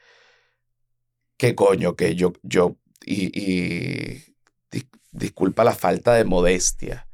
que 1.42 1.56
coño, 1.56 1.96
que 1.96 2.14
yo 2.14 2.32
yo 2.42 2.76
y, 3.04 3.36
y 3.36 4.22
dis- 4.70 4.86
disculpa 5.10 5.64
la 5.64 5.74
falta 5.74 6.14
de 6.14 6.24
modestia, 6.24 7.08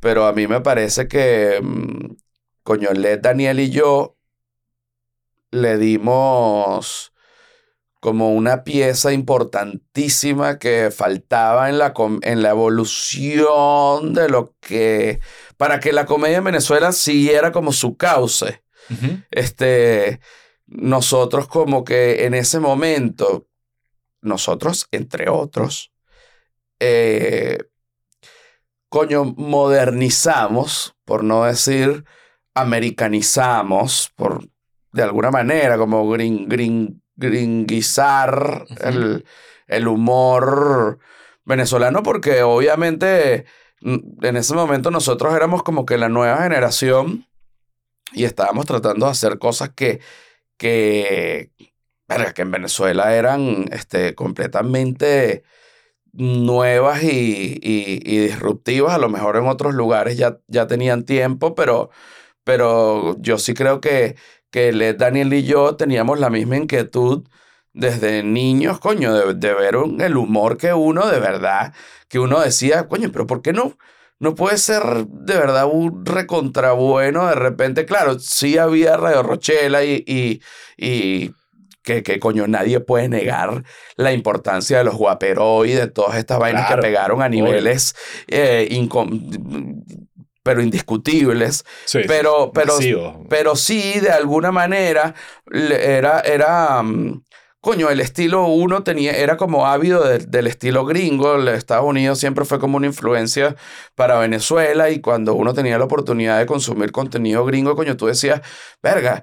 pero 0.00 0.26
a 0.26 0.34
mí 0.34 0.46
me 0.46 0.60
parece 0.60 1.08
que 1.08 1.60
mm, 1.62 2.14
coño, 2.62 2.92
Led, 2.92 3.20
Daniel 3.22 3.60
y 3.60 3.70
yo 3.70 4.18
le 5.50 5.78
dimos 5.78 7.12
como 8.00 8.34
una 8.34 8.64
pieza 8.64 9.14
importantísima 9.14 10.58
que 10.58 10.90
faltaba 10.90 11.70
en 11.70 11.78
la, 11.78 11.94
en 12.20 12.42
la 12.42 12.50
evolución 12.50 14.12
de 14.12 14.28
lo 14.28 14.54
que, 14.60 15.20
para 15.56 15.80
que 15.80 15.94
la 15.94 16.04
comedia 16.04 16.36
en 16.36 16.44
Venezuela 16.44 16.92
siguiera 16.92 17.50
como 17.50 17.72
su 17.72 17.96
cauce. 17.96 18.62
Este, 19.30 20.20
nosotros 20.66 21.48
como 21.48 21.82
que 21.82 22.26
en 22.26 22.34
ese 22.34 22.60
momento, 22.60 23.46
nosotros 24.24 24.88
entre 24.92 25.28
otros, 25.30 25.92
eh, 26.80 27.58
coño, 28.88 29.24
modernizamos, 29.24 30.94
por 31.04 31.24
no 31.24 31.44
decir 31.44 32.04
americanizamos, 32.54 34.12
por 34.14 34.48
de 34.92 35.02
alguna 35.02 35.30
manera, 35.32 35.76
como 35.76 36.08
gring, 36.08 36.48
gring- 36.48 37.00
gringuizar 37.16 38.64
el, 38.80 39.24
el 39.66 39.88
humor 39.88 41.00
venezolano, 41.44 42.02
porque 42.04 42.42
obviamente 42.44 43.44
mm, 43.80 44.24
en 44.24 44.36
ese 44.36 44.54
momento 44.54 44.90
nosotros 44.92 45.34
éramos 45.34 45.64
como 45.64 45.84
que 45.84 45.98
la 45.98 46.08
nueva 46.08 46.42
generación 46.42 47.26
y 48.12 48.24
estábamos 48.24 48.66
tratando 48.66 49.06
de 49.06 49.12
hacer 49.12 49.38
cosas 49.38 49.70
que, 49.74 50.00
que, 50.56 51.50
verga, 52.08 52.32
que 52.34 52.42
en 52.42 52.50
Venezuela 52.50 53.14
eran 53.14 53.66
este, 53.72 54.14
completamente 54.14 55.44
nuevas 56.12 57.02
y, 57.02 57.58
y- 57.62 58.00
y 58.04 58.18
disruptivas. 58.18 58.94
A 58.94 58.98
lo 58.98 59.08
mejor 59.08 59.36
en 59.36 59.46
otros 59.48 59.74
lugares 59.74 60.16
ya, 60.16 60.38
ya 60.48 60.66
tenían 60.66 61.04
tiempo, 61.04 61.54
pero, 61.54 61.90
pero 62.44 63.16
yo 63.20 63.38
sí 63.38 63.54
creo 63.54 63.80
que, 63.80 64.16
que 64.50 64.72
Led, 64.72 64.96
Daniel 64.98 65.32
y 65.34 65.44
yo 65.44 65.76
teníamos 65.76 66.20
la 66.20 66.30
misma 66.30 66.56
inquietud 66.56 67.24
desde 67.72 68.22
niños, 68.22 68.78
coño, 68.80 69.14
de, 69.14 69.34
de 69.34 69.54
ver 69.54 69.76
un- 69.76 70.00
el 70.00 70.16
humor 70.16 70.56
que 70.58 70.72
uno 70.74 71.08
de 71.08 71.18
verdad, 71.20 71.74
que 72.08 72.18
uno 72.20 72.40
decía, 72.40 72.88
coño, 72.88 73.10
pero 73.12 73.26
¿por 73.26 73.42
qué 73.42 73.52
no? 73.52 73.76
No 74.20 74.34
puede 74.34 74.58
ser 74.58 74.82
de 75.08 75.34
verdad 75.36 75.66
un 75.70 76.04
recontra 76.06 76.72
bueno 76.72 77.26
de 77.26 77.34
repente. 77.34 77.84
Claro, 77.86 78.18
sí 78.20 78.58
había 78.58 78.96
Radio 78.96 79.22
Rochela 79.22 79.84
y, 79.84 80.04
y, 80.06 80.40
y 80.76 81.32
que, 81.84 82.02
que 82.02 82.18
coño, 82.18 82.48
nadie 82.48 82.80
puede 82.80 83.08
negar 83.08 83.62
la 83.96 84.12
importancia 84.12 84.78
de 84.78 84.84
los 84.84 84.96
guaperó 84.96 85.64
y 85.64 85.72
de 85.72 85.86
todas 85.86 86.16
estas 86.16 86.38
vainas 86.40 86.66
Claro, 86.66 86.82
que 86.82 86.88
pegaron 86.88 87.22
a 87.22 87.28
niveles 87.28 87.94
eh, 88.26 88.66
pero 90.42 90.60
indiscutibles. 90.62 91.64
Sí. 91.86 92.00
Pero, 92.06 92.50
pero, 92.52 92.74
Masivo. 92.76 93.26
pero 93.30 93.56
sí, 93.56 93.98
de 94.00 94.10
alguna 94.10 94.52
manera, 94.52 95.14
era, 95.50 96.20
era 96.20 96.82
mm, 96.82 97.22
coño, 97.60 97.88
el 97.88 98.00
estilo 98.00 98.44
uno 98.48 98.82
tenía, 98.82 99.12
era 99.12 99.38
como 99.38 99.66
ávido 99.66 100.06
del- 100.06 100.30
del 100.30 100.46
estilo 100.46 100.84
gringo. 100.84 101.38
Estados 101.48 101.86
Unidos 101.86 102.18
siempre 102.18 102.44
fue 102.44 102.58
como 102.58 102.76
una 102.76 102.86
influencia 102.86 103.56
para 103.94 104.18
Venezuela 104.18 104.90
y 104.90 105.00
cuando 105.00 105.34
uno 105.34 105.54
tenía 105.54 105.78
la 105.78 105.84
oportunidad 105.86 106.38
de 106.38 106.44
consumir 106.46 106.92
contenido 106.92 107.44
gringo, 107.46 107.74
coño, 107.74 107.96
tú 107.96 108.06
decías, 108.06 108.42
verga, 108.82 109.22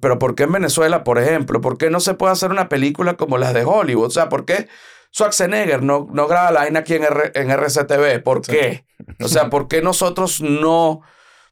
pero 0.00 0.18
¿por 0.18 0.34
qué 0.34 0.44
en 0.44 0.52
Venezuela, 0.52 1.04
por 1.04 1.18
ejemplo? 1.18 1.60
¿Por 1.60 1.78
qué 1.78 1.90
no 1.90 2.00
se 2.00 2.14
puede 2.14 2.32
hacer 2.32 2.50
una 2.50 2.68
película 2.68 3.14
como 3.14 3.38
las 3.38 3.54
de 3.54 3.64
Hollywood? 3.64 4.06
O 4.06 4.10
sea, 4.10 4.28
¿por 4.28 4.44
qué 4.44 4.68
Schwarzenegger 5.12 5.82
no, 5.82 6.08
no 6.12 6.26
graba 6.26 6.50
la 6.50 6.60
vaina 6.60 6.80
aquí 6.80 6.94
en, 6.94 7.04
R- 7.04 7.32
en 7.34 7.50
RCTV? 7.50 8.22
¿Por 8.22 8.44
Sí. 8.44 8.52
qué? 8.52 8.84
O 9.22 9.28
sea, 9.28 9.48
¿por 9.50 9.68
qué 9.68 9.80
nosotros 9.82 10.40
no 10.40 11.00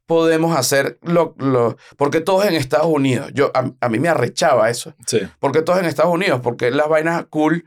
podemos 0.07 0.57
hacer 0.57 0.99
lo, 1.03 1.35
lo- 1.39 1.77
porque 1.97 2.21
todos 2.21 2.45
en 2.47 2.55
Estados 2.55 2.89
Unidos, 2.89 3.31
yo 3.35 3.51
a, 3.55 3.71
a 3.81 3.89
mí 3.89 3.99
me 4.01 4.09
arrechaba 4.09 4.69
eso, 4.69 4.95
Sí. 5.07 5.21
porque 5.39 5.63
todos 5.63 5.79
en 5.79 5.87
Estados 5.87 6.13
Unidos, 6.13 6.41
porque 6.43 6.71
las 6.71 6.89
vainas 6.89 7.25
cool, 7.31 7.65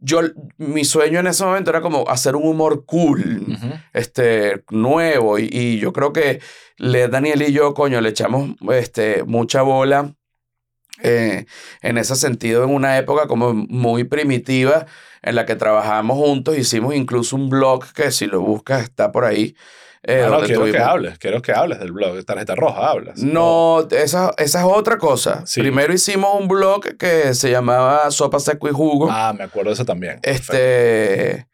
yo 0.00 0.20
mi 0.58 0.84
sueño 0.84 1.20
en 1.20 1.26
ese 1.26 1.44
momento 1.44 1.70
era 1.70 1.80
como 1.80 2.08
hacer 2.08 2.36
un 2.36 2.48
humor 2.48 2.84
cool, 2.86 3.58
este 3.92 4.64
nuevo 4.70 5.38
y, 5.38 5.48
y 5.50 5.78
yo 5.78 5.92
creo 5.92 6.12
que 6.12 6.40
le 6.76 7.08
Daniel 7.08 7.42
y 7.42 7.52
yo, 7.52 7.74
coño, 7.74 8.00
le 8.00 8.10
echamos 8.10 8.50
este 8.70 9.24
mucha 9.24 9.62
bola 9.62 10.14
eh, 11.02 11.44
en 11.82 11.98
ese 11.98 12.16
sentido 12.16 12.64
en 12.64 12.70
una 12.70 12.96
época 12.96 13.26
como 13.26 13.52
muy 13.52 14.04
primitiva 14.04 14.86
en 15.22 15.34
la 15.34 15.44
que 15.44 15.56
trabajamos 15.56 16.16
juntos, 16.16 16.56
hicimos 16.56 16.94
incluso 16.94 17.36
un 17.36 17.50
blog 17.50 17.92
que 17.92 18.10
si 18.12 18.26
lo 18.26 18.40
buscas 18.40 18.84
está 18.84 19.12
por 19.12 19.24
ahí. 19.24 19.56
Eh, 20.06 20.22
no, 20.22 20.30
donde 20.30 20.46
quiero 20.46 20.64
que 20.64 20.78
hables, 20.78 21.18
quiero 21.18 21.42
que 21.42 21.52
hables 21.52 21.78
del 21.80 21.92
blog. 21.92 22.24
Tarjeta 22.24 22.54
roja, 22.54 22.90
hablas. 22.90 23.18
no, 23.18 23.86
esa, 23.90 24.32
esa 24.38 24.60
es 24.60 24.66
otra 24.66 24.98
cosa. 24.98 25.44
Sí. 25.46 25.60
Primero 25.60 25.92
hicimos 25.92 26.30
un 26.38 26.46
blog 26.48 26.96
que 26.96 27.34
se 27.34 27.50
llamaba 27.50 28.10
Sopa 28.10 28.38
Seco 28.38 28.68
y 28.68 28.72
Jugo. 28.72 29.08
Ah, 29.10 29.34
me 29.36 29.44
acuerdo 29.44 29.70
de 29.70 29.74
eso 29.74 29.84
también. 29.84 30.20
Perfecto. 30.20 31.46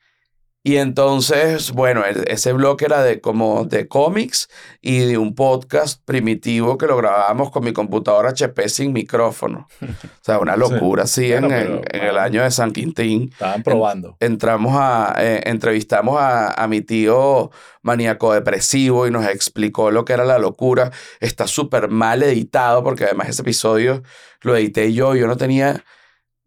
Y 0.64 0.76
entonces, 0.76 1.72
bueno, 1.72 2.04
e- 2.06 2.24
ese 2.32 2.52
blog 2.52 2.80
era 2.84 3.02
de 3.02 3.20
como 3.20 3.64
de 3.64 3.88
cómics 3.88 4.48
y 4.80 5.00
de 5.00 5.18
un 5.18 5.34
podcast 5.34 6.00
primitivo 6.04 6.78
que 6.78 6.86
lo 6.86 6.96
grabábamos 6.96 7.50
con 7.50 7.64
mi 7.64 7.72
computadora 7.72 8.28
HP 8.30 8.68
sin 8.68 8.92
micrófono. 8.92 9.66
O 10.22 10.24
sea, 10.24 10.38
una 10.38 10.56
locura 10.56 11.04
Bueno, 11.16 11.46
en, 11.48 11.52
el- 11.52 11.66
pero, 11.66 11.74
en 11.74 11.80
bueno. 11.98 12.10
el 12.10 12.18
año 12.18 12.42
de 12.44 12.50
San 12.52 12.72
Quintín 12.72 13.30
Estaban 13.32 13.64
probando. 13.64 14.16
entramos 14.20 14.72
a, 14.78 15.14
eh, 15.18 15.42
entrevistamos 15.46 16.16
a, 16.20 16.52
a 16.52 16.68
mi 16.68 16.80
tío 16.80 17.50
maníaco 17.82 18.32
depresivo 18.32 19.08
y 19.08 19.10
nos 19.10 19.26
explicó 19.26 19.90
lo 19.90 20.04
que 20.04 20.12
era 20.12 20.24
la 20.24 20.38
locura. 20.38 20.92
Está 21.18 21.48
súper 21.48 21.88
mal 21.88 22.22
editado 22.22 22.84
porque 22.84 23.02
además 23.04 23.30
ese 23.30 23.42
episodio 23.42 24.04
lo 24.42 24.56
edité 24.56 24.92
yo. 24.92 25.16
Yo 25.16 25.26
no 25.26 25.36
tenía 25.36 25.84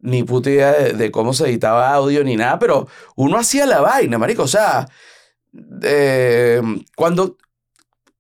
ni 0.06 0.24
puta 0.24 0.49
idea 0.49 0.72
de, 0.72 0.93
de 0.93 1.12
cómo 1.12 1.34
se 1.34 1.45
editaba 1.45 1.93
audio 1.93 2.24
ni 2.24 2.36
nada, 2.36 2.60
pero 2.60 2.88
uno 3.16 3.38
hacía 3.38 3.66
la 3.66 3.82
vaina, 3.82 4.18
marico. 4.18 4.43
O 4.43 4.47
sea, 4.47 4.88
eh, 5.84 6.62
cuando, 6.95 7.38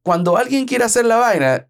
cuando 0.03 0.37
alguien 0.37 0.65
quiere 0.65 0.83
hacer 0.83 1.05
la 1.05 1.17
vaina, 1.17 1.67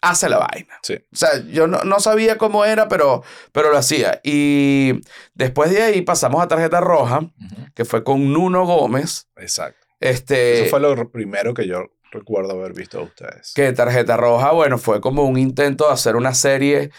hace 0.00 0.28
la 0.28 0.38
vaina. 0.38 0.78
Sí. 0.82 0.94
O 0.94 1.16
sea, 1.16 1.42
yo 1.46 1.66
no, 1.66 1.84
no 1.84 2.00
sabía 2.00 2.36
cómo 2.38 2.64
era, 2.64 2.88
pero, 2.88 3.22
pero 3.52 3.70
lo 3.70 3.78
hacía. 3.78 4.20
Y 4.22 5.00
después 5.34 5.70
de 5.70 5.82
ahí 5.82 6.02
pasamos 6.02 6.42
a 6.42 6.48
Tarjeta 6.48 6.80
Roja, 6.80 7.20
que 7.74 7.84
fue 7.84 8.04
con 8.04 8.32
Nuno 8.32 8.66
Gómez. 8.66 9.28
Exacto. 9.36 9.86
Este, 10.00 10.60
Eso 10.60 10.70
fue 10.70 10.80
lo 10.80 11.10
primero 11.10 11.54
que 11.54 11.66
yo 11.66 11.86
recuerdo 12.10 12.52
haber 12.52 12.74
visto 12.74 12.98
de 12.98 13.04
ustedes. 13.04 13.52
que 13.54 13.72
Tarjeta 13.72 14.16
Roja, 14.16 14.52
bueno, 14.52 14.78
fue 14.78 15.00
como 15.00 15.24
un 15.24 15.38
intento 15.38 15.86
de 15.86 15.94
hacer 15.94 16.16
una 16.16 16.34
serie 16.34 16.90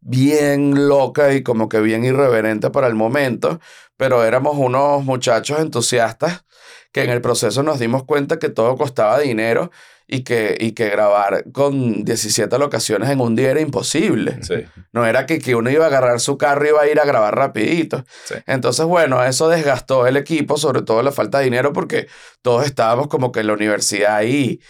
bien 0.00 0.88
loca 0.88 1.34
y 1.34 1.42
como 1.42 1.68
que 1.68 1.80
bien 1.80 2.04
irreverente 2.04 2.70
para 2.70 2.86
el 2.86 2.94
momento, 2.94 3.60
pero 3.96 4.24
éramos 4.24 4.56
unos 4.56 5.04
muchachos 5.04 5.60
entusiastas 5.60 6.44
que 6.92 7.02
en 7.04 7.10
el 7.10 7.20
proceso 7.20 7.62
nos 7.62 7.78
dimos 7.78 8.04
cuenta 8.04 8.38
que 8.38 8.48
todo 8.48 8.76
costaba 8.76 9.20
dinero 9.20 9.70
y 10.12 10.24
que, 10.24 10.56
y 10.58 10.72
que 10.72 10.88
grabar 10.88 11.44
con 11.52 12.04
17 12.04 12.58
locaciones 12.58 13.10
en 13.10 13.20
un 13.20 13.36
día 13.36 13.52
era 13.52 13.60
imposible. 13.60 14.42
Sí, 14.42 14.66
No 14.92 15.06
era 15.06 15.24
que, 15.24 15.38
que 15.38 15.54
uno 15.54 15.70
iba 15.70 15.84
a 15.84 15.86
agarrar 15.86 16.18
su 16.18 16.36
carro 16.36 16.64
y 16.64 16.70
iba 16.70 16.82
a 16.82 16.88
ir 16.88 16.98
a 16.98 17.04
grabar 17.04 17.36
rapidito. 17.36 18.04
sí. 18.24 18.34
Entonces, 18.46 18.86
bueno, 18.86 19.22
eso 19.22 19.48
desgastó 19.48 20.08
el 20.08 20.16
equipo, 20.16 20.56
sobre 20.56 20.82
todo 20.82 21.02
la 21.04 21.12
falta 21.12 21.38
de 21.38 21.44
dinero, 21.44 21.72
porque 21.72 22.08
todos 22.42 22.66
estábamos 22.66 23.06
como 23.06 23.30
que 23.30 23.40
en 23.40 23.46
la 23.46 23.52
universidad 23.52 24.22
y, 24.22 24.60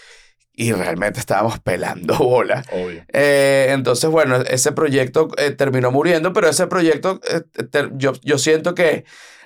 y 0.62 0.72
realmente 0.72 1.18
estábamos 1.20 1.58
pelando 1.60 2.16
bola. 2.18 2.62
Obvio. 2.72 3.04
Eh, 3.12 3.68
entonces, 3.70 4.10
bueno, 4.10 4.36
ese 4.36 4.72
proyecto 4.72 5.28
eh, 5.38 5.52
terminó 5.52 5.90
muriendo, 5.90 6.32
pero 6.32 6.48
ese 6.48 6.66
proyecto, 6.66 7.20
eh, 7.32 7.40
ter- 7.70 7.90
yo, 7.94 8.12
yo 8.22 8.36
siento 8.36 8.74
que 8.74 9.04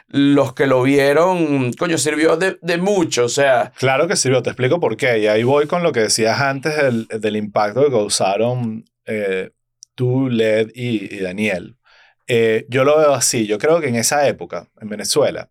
los 0.09 0.55
que 0.55 0.67
lo 0.67 0.83
vieron, 0.83 1.73
coño, 1.75 1.99
sirvió 1.99 2.37
de, 2.37 2.59
de 2.63 2.79
mucho, 2.79 3.25
o 3.25 3.29
sea, 3.29 3.73
Claro 3.79 4.09
que 4.09 4.17
sirvió, 4.17 4.43
te 4.43 4.51
explico 4.51 4.81
por 4.81 4.97
qué. 4.97 5.19
Y 5.21 5.27
ahí 5.29 5.45
voy 5.45 5.67
con 5.67 5.83
lo 5.83 5.93
que 5.93 6.01
decías 6.01 6.41
antes 6.41 6.77
del, 6.77 7.07
del 7.09 7.37
impacto 7.37 7.85
que 7.85 7.91
causaron 7.91 8.85
tú, 9.95 10.29
Led 10.29 10.71
y, 10.75 11.15
y 11.15 11.21
Daniel. 11.21 11.77
Yo 12.69 12.85
lo 12.85 12.99
veo 12.99 13.15
así. 13.15 13.47
Yo 13.47 13.59
creo 13.59 13.81
que 13.81 13.89
en 13.89 13.97
esa 13.97 14.27
época, 14.29 14.69
en 14.81 14.89
Venezuela, 14.89 15.51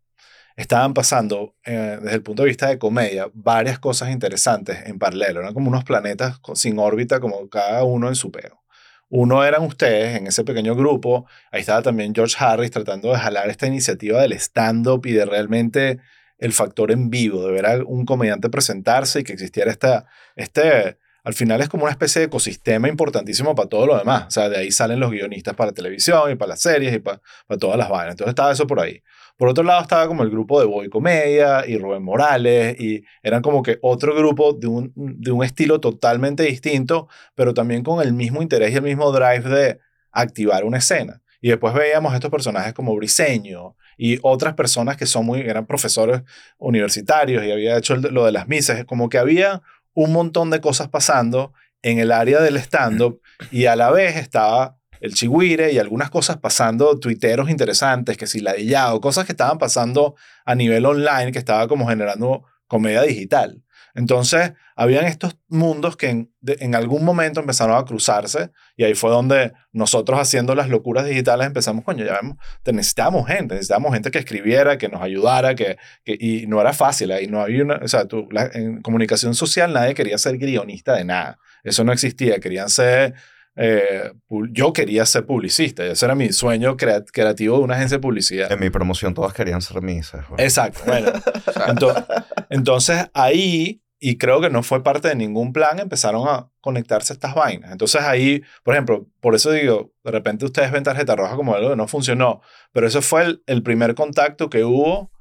estaban 0.55 0.93
pasando, 0.93 1.55
eh, 1.65 1.97
desde 2.01 2.15
el 2.15 2.23
punto 2.23 2.43
de 2.43 2.49
vista 2.49 2.67
de 2.67 2.77
comedia, 2.77 3.27
varias 3.33 3.79
cosas 3.79 4.11
interesantes 4.11 4.77
en 4.85 4.99
paralelo. 4.99 5.39
Eran 5.39 5.53
como 5.53 5.69
unos 5.69 5.83
planetas 5.83 6.39
sin 6.55 6.79
órbita, 6.79 7.19
como 7.19 7.49
cada 7.49 7.83
uno 7.83 8.07
en 8.07 8.15
su 8.15 8.31
peo. 8.31 8.63
Uno 9.09 9.43
eran 9.43 9.63
ustedes 9.63 10.17
en 10.17 10.27
ese 10.27 10.43
pequeño 10.43 10.75
grupo. 10.75 11.27
Ahí 11.51 11.61
estaba 11.61 11.81
también 11.81 12.15
George 12.15 12.35
Harris 12.39 12.71
tratando 12.71 13.11
de 13.11 13.19
jalar 13.19 13.49
esta 13.49 13.67
iniciativa 13.67 14.21
del 14.21 14.33
stand-up 14.33 15.05
y 15.05 15.11
de 15.11 15.25
realmente 15.25 15.99
el 16.39 16.51
factor 16.51 16.91
en 16.91 17.09
vivo, 17.09 17.45
de 17.45 17.51
ver 17.51 17.65
a 17.65 17.77
un 17.85 18.05
comediante 18.05 18.49
presentarse 18.49 19.19
y 19.19 19.23
que 19.23 19.33
existiera 19.33 19.71
esta, 19.71 20.07
este, 20.35 20.97
al 21.23 21.33
final 21.33 21.61
es 21.61 21.69
como 21.69 21.83
una 21.83 21.91
especie 21.91 22.19
de 22.19 22.25
ecosistema 22.25 22.89
importantísimo 22.89 23.55
para 23.55 23.69
todo 23.69 23.85
lo 23.85 23.97
demás. 23.97 24.25
O 24.27 24.31
sea, 24.31 24.49
de 24.49 24.57
ahí 24.57 24.71
salen 24.71 24.99
los 24.99 25.11
guionistas 25.11 25.55
para 25.55 25.71
televisión 25.71 26.31
y 26.31 26.35
para 26.35 26.49
las 26.49 26.61
series 26.61 26.93
y 26.93 26.99
para, 26.99 27.21
para 27.47 27.59
todas 27.59 27.77
las 27.77 27.89
vainas. 27.89 28.13
Entonces 28.13 28.31
estaba 28.31 28.51
eso 28.51 28.67
por 28.67 28.79
ahí. 28.79 29.01
Por 29.43 29.49
otro 29.49 29.65
lado 29.65 29.81
estaba 29.81 30.07
como 30.07 30.23
el 30.23 30.29
grupo 30.29 30.61
de 30.61 30.65
Boy 30.65 30.87
Comedia 30.87 31.67
y 31.67 31.77
Rubén 31.77 32.01
Morales 32.01 32.79
y 32.79 33.03
eran 33.21 33.41
como 33.41 33.61
que 33.61 33.77
otro 33.81 34.15
grupo 34.15 34.53
de 34.53 34.67
un, 34.67 34.93
de 34.95 35.33
un 35.33 35.43
estilo 35.43 35.81
totalmente 35.81 36.43
distinto, 36.43 37.09
pero 37.35 37.53
también 37.53 37.83
con 37.83 38.01
el 38.01 38.13
mismo 38.13 38.41
interés 38.41 38.71
y 38.71 38.75
el 38.77 38.83
mismo 38.83 39.11
drive 39.11 39.41
de 39.41 39.79
activar 40.13 40.63
una 40.63 40.77
escena. 40.77 41.21
Y 41.41 41.49
después 41.49 41.73
veíamos 41.73 42.13
estos 42.13 42.31
personajes 42.31 42.71
como 42.73 42.95
Briseño 42.95 43.75
y 43.97 44.17
otras 44.21 44.53
personas 44.53 44.95
que 44.95 45.05
son 45.05 45.25
muy, 45.25 45.41
eran 45.41 45.65
profesores 45.65 46.21
universitarios 46.57 47.43
y 47.43 47.51
había 47.51 47.77
hecho 47.77 47.97
lo 47.97 48.23
de 48.23 48.31
las 48.31 48.47
misas. 48.47 48.85
Como 48.85 49.09
que 49.09 49.17
había 49.17 49.61
un 49.93 50.13
montón 50.13 50.51
de 50.51 50.61
cosas 50.61 50.87
pasando 50.87 51.51
en 51.81 51.99
el 51.99 52.13
área 52.13 52.39
del 52.39 52.55
stand-up 52.55 53.19
y 53.51 53.65
a 53.65 53.75
la 53.75 53.91
vez 53.91 54.15
estaba 54.15 54.77
el 55.03 55.13
chigüire 55.13 55.73
y 55.73 55.79
algunas 55.79 56.09
cosas 56.09 56.37
pasando, 56.37 56.97
tuiteros 56.97 57.49
interesantes, 57.49 58.15
que 58.15 58.25
si 58.25 58.39
la 58.39 58.55
Yao, 58.57 59.01
cosas 59.01 59.25
que 59.25 59.33
estaban 59.33 59.57
pasando 59.57 60.15
a 60.45 60.55
nivel 60.55 60.85
online, 60.85 61.33
que 61.33 61.39
estaba 61.39 61.67
como 61.67 61.85
generando 61.89 62.45
comedia 62.67 63.01
digital. 63.01 63.61
Entonces, 63.95 64.53
habían 64.77 65.03
estos 65.03 65.37
mundos 65.49 65.97
que 65.97 66.09
en, 66.09 66.75
algún 66.75 67.03
momento 67.03 67.41
empezaron 67.41 67.75
a 67.77 67.83
cruzarse 67.83 68.51
y 68.77 68.85
ahí 68.85 68.95
fue 68.95 69.11
donde 69.11 69.51
nosotros 69.73 70.17
haciendo 70.17 70.55
las 70.55 70.69
locuras 70.69 71.05
digitales 71.05 71.47
empezamos, 71.47 71.83
coño, 71.83 72.05
ya 72.05 72.13
vemos, 72.21 72.37
necesitábamos 72.65 73.27
gente, 73.27 73.55
necesitábamos 73.55 73.93
gente 73.93 74.09
que 74.09 74.19
escribiera, 74.19 74.77
que 74.77 74.87
nos 74.87 75.01
ayudara, 75.01 75.53
que, 75.53 75.77
que- 76.05 76.17
y 76.17 76.47
no 76.47 76.61
era 76.61 76.71
fácil, 76.71 77.11
ahí 77.11 77.27
no 77.27 77.41
había 77.41 77.61
una, 77.61 77.75
o 77.83 77.87
sea, 77.89 78.05
tú, 78.07 78.25
la- 78.31 78.49
en 78.53 78.81
comunicación 78.81 79.35
social 79.35 79.73
nadie 79.73 79.93
quería 79.95 80.17
ser 80.17 80.37
guionista 80.37 80.95
de 80.95 81.03
nada, 81.03 81.37
eso 81.65 81.83
no 81.83 81.91
existía, 81.91 82.39
querían 82.39 82.69
ser, 82.69 83.13
eh, 83.55 84.11
yo 84.51 84.73
quería 84.73 85.05
ser 85.05 85.25
publicista, 85.25 85.85
ese 85.85 86.05
era 86.05 86.15
mi 86.15 86.31
sueño 86.33 86.75
crea- 86.77 87.03
creativo 87.05 87.57
de 87.57 87.63
una 87.63 87.75
agencia 87.75 87.97
de 87.97 88.01
publicidad. 88.01 88.51
En 88.51 88.59
mi 88.59 88.69
promoción 88.69 89.13
todas 89.13 89.33
querían 89.33 89.61
ser 89.61 89.81
misas. 89.81 90.27
güey. 90.29 90.43
Exacto, 90.43 90.79
bueno. 90.85 91.11
Ento- 91.67 92.25
entonces 92.49 93.09
ahí, 93.13 93.81
y 93.99 94.17
creo 94.17 94.41
que 94.41 94.49
no 94.49 94.63
fue 94.63 94.83
parte 94.83 95.07
de 95.07 95.15
ningún 95.15 95.53
plan, 95.53 95.79
empezaron 95.79 96.27
a 96.27 96.49
conectarse 96.61 97.13
estas 97.13 97.35
vainas. 97.35 97.71
Entonces 97.71 98.01
ahí, 98.01 98.41
por 98.63 98.73
ejemplo, 98.73 99.07
por 99.21 99.35
eso 99.35 99.51
digo, 99.51 99.93
de 100.03 100.11
repente 100.11 100.45
ustedes 100.45 100.71
ven 100.71 100.83
tarjeta 100.83 101.15
roja 101.15 101.35
como 101.35 101.53
algo 101.55 101.69
que 101.69 101.75
no 101.75 101.87
funcionó, 101.87 102.41
pero 102.71 102.87
eso 102.87 103.01
fue 103.01 103.23
el, 103.23 103.43
el 103.45 103.63
primer 103.63 103.95
contacto 103.95 104.49
que 104.49 104.63
hubo 104.63 105.11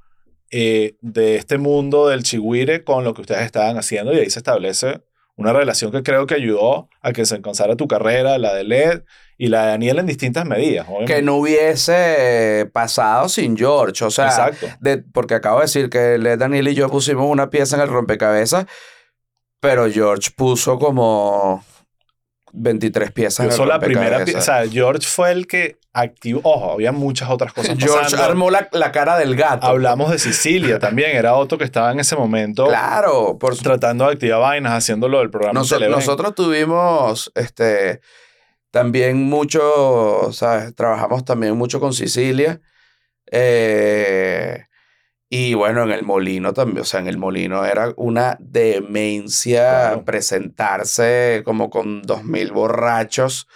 eh, 0.50 0.96
de 1.00 1.36
este 1.36 1.58
mundo 1.58 2.08
del 2.08 2.22
chigüire 2.24 2.82
con 2.84 3.04
lo 3.04 3.14
que 3.14 3.20
ustedes 3.22 3.42
estaban 3.42 3.78
haciendo 3.78 4.12
y 4.12 4.18
ahí 4.18 4.30
se 4.30 4.40
establece 4.40 5.02
una 5.36 5.52
relación 5.52 5.90
que 5.92 6.02
creo 6.02 6.26
que 6.26 6.34
ayudó 6.34 6.88
a 7.00 7.12
que 7.12 7.24
se 7.24 7.34
alcanzara 7.34 7.74
tu 7.76 7.88
carrera, 7.88 8.38
la 8.38 8.52
de 8.54 8.64
Led 8.64 9.02
y 9.38 9.48
la 9.48 9.62
de 9.62 9.68
Daniel 9.70 9.98
en 9.98 10.06
distintas 10.06 10.44
medidas. 10.44 10.86
obviamente. 10.88 11.14
que 11.14 11.22
no 11.22 11.36
hubiese 11.36 12.68
pasado 12.72 13.28
sin 13.28 13.56
George, 13.56 14.04
o 14.04 14.10
sea, 14.10 14.26
Exacto. 14.26 14.66
de- 14.80 14.98
porque 14.98 15.34
acabo 15.34 15.58
de 15.58 15.64
decir 15.64 15.88
que 15.90 16.18
Le- 16.18 16.36
Daniel 16.36 16.68
y 16.68 16.74
yo 16.74 16.88
pusimos 16.88 17.26
una 17.28 17.50
pieza 17.50 17.76
en 17.76 17.82
el 17.82 17.88
rompecabezas, 17.88 18.66
pero 19.60 19.90
George 19.90 20.30
puso 20.36 20.78
como 20.78 21.64
23 22.52 23.10
piezas. 23.12 23.56
Yo 23.56 23.66
la 23.66 23.80
primera 23.80 24.24
pieza. 24.24 24.38
O 24.38 24.42
sea, 24.42 24.68
George 24.68 25.06
fue 25.06 25.32
el 25.32 25.46
que 25.46 25.78
activó. 25.92 26.40
Ojo, 26.44 26.72
había 26.72 26.92
muchas 26.92 27.30
otras 27.30 27.52
cosas 27.52 27.76
George 27.78 28.02
pasando. 28.04 28.24
armó 28.24 28.50
la, 28.50 28.68
la 28.72 28.92
cara 28.92 29.18
del 29.18 29.34
gato. 29.36 29.66
Hablamos 29.66 30.10
de 30.10 30.18
Sicilia 30.18 30.78
también. 30.80 31.16
Era 31.16 31.34
otro 31.34 31.58
que 31.58 31.64
estaba 31.64 31.90
en 31.92 32.00
ese 32.00 32.16
momento 32.16 32.66
Claro, 32.68 33.38
por 33.38 33.56
tratando 33.56 34.06
de 34.06 34.12
activar 34.12 34.40
vainas, 34.40 34.72
haciéndolo 34.72 35.18
del 35.18 35.30
programa. 35.30 35.62
Televen. 35.62 35.90
nosotros 35.90 36.34
tuvimos 36.34 37.32
este 37.34 38.00
también 38.70 39.22
mucho, 39.22 40.32
¿sabes? 40.32 40.74
Trabajamos 40.74 41.24
también 41.24 41.56
mucho 41.56 41.78
con 41.80 41.92
Sicilia. 41.92 42.60
Eh, 43.30 44.64
y 45.34 45.54
bueno, 45.54 45.82
en 45.84 45.92
el 45.92 46.02
molino 46.02 46.52
también, 46.52 46.80
o 46.80 46.84
sea, 46.84 47.00
en 47.00 47.06
el 47.06 47.16
molino 47.16 47.64
era 47.64 47.94
una 47.96 48.36
demencia 48.38 49.62
Claro. 49.62 50.04
presentarse 50.04 51.40
como 51.42 51.70
con 51.70 52.02
dos 52.02 52.22
mil 52.24 52.52
borrachos 52.52 53.48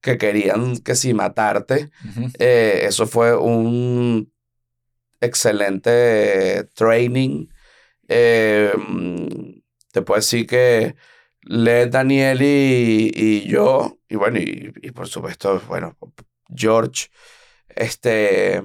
que 0.00 0.16
querían 0.16 0.78
que 0.78 0.94
si 0.94 1.12
matarte. 1.12 1.90
Eh, 2.38 2.84
eso 2.86 3.06
fue 3.06 3.36
un 3.36 4.32
excelente 5.20 6.64
training. 6.74 7.46
Eh, 8.08 8.72
mm, 8.78 9.60
te 9.92 10.00
puedo 10.02 10.18
decir 10.20 10.46
que 10.46 10.94
Led, 11.42 11.90
Daniel 11.90 12.40
y, 12.42 13.10
y 13.14 13.46
yo, 13.46 13.98
y 14.08 14.16
bueno, 14.16 14.38
y, 14.38 14.72
y 14.82 14.90
por 14.92 15.06
supuesto, 15.06 15.60
bueno, 15.68 15.96
George, 16.54 17.08
este, 17.68 18.62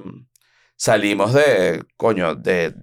salimos 0.76 1.32
de, 1.32 1.84
coño, 1.96 2.34
de, 2.34 2.74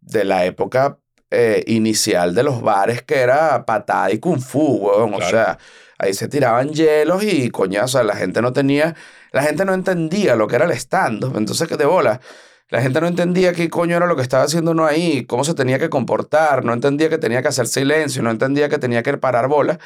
de 0.00 0.24
la 0.24 0.44
época 0.44 0.98
eh, 1.30 1.62
inicial 1.68 2.34
de 2.34 2.42
los 2.42 2.60
bares 2.60 3.02
que 3.02 3.20
era 3.20 3.64
patada 3.64 4.10
y 4.10 4.18
kung 4.18 4.40
fu, 4.40 4.78
weón. 4.78 5.14
O 5.14 5.22
sea, 5.22 5.58
ahí 5.98 6.12
se 6.14 6.28
tiraban 6.28 6.70
hielos 6.70 7.22
y 7.22 7.50
coño, 7.50 7.84
o 7.84 7.88
sea, 7.88 8.02
la 8.02 8.16
gente 8.16 8.42
no 8.42 8.52
tenía, 8.52 8.96
la 9.32 9.42
gente 9.42 9.64
no 9.64 9.74
entendía 9.74 10.34
lo 10.34 10.48
que 10.48 10.56
era 10.56 10.64
el 10.64 10.72
stand-up. 10.72 11.36
Entonces, 11.36 11.68
que 11.68 11.76
de 11.76 11.86
bola. 11.86 12.20
La 12.68 12.80
gente 12.80 13.00
no 13.00 13.08
entendía 13.08 13.52
qué 13.52 13.68
coño 13.68 13.96
era 13.96 14.06
lo 14.06 14.14
que 14.14 14.22
estaba 14.22 14.44
haciendo 14.44 14.70
uno 14.70 14.86
ahí, 14.86 15.26
cómo 15.26 15.42
se 15.44 15.54
tenía 15.54 15.78
que 15.80 15.90
comportar, 15.90 16.64
no 16.64 16.72
entendía 16.72 17.08
que 17.08 17.18
tenía 17.18 17.42
que 17.42 17.48
hacer 17.48 17.66
silencio, 17.66 18.22
no 18.22 18.30
entendía 18.30 18.68
que 18.68 18.78
tenía 18.78 19.02
que 19.02 19.16
parar 19.18 19.48
bola. 19.48 19.80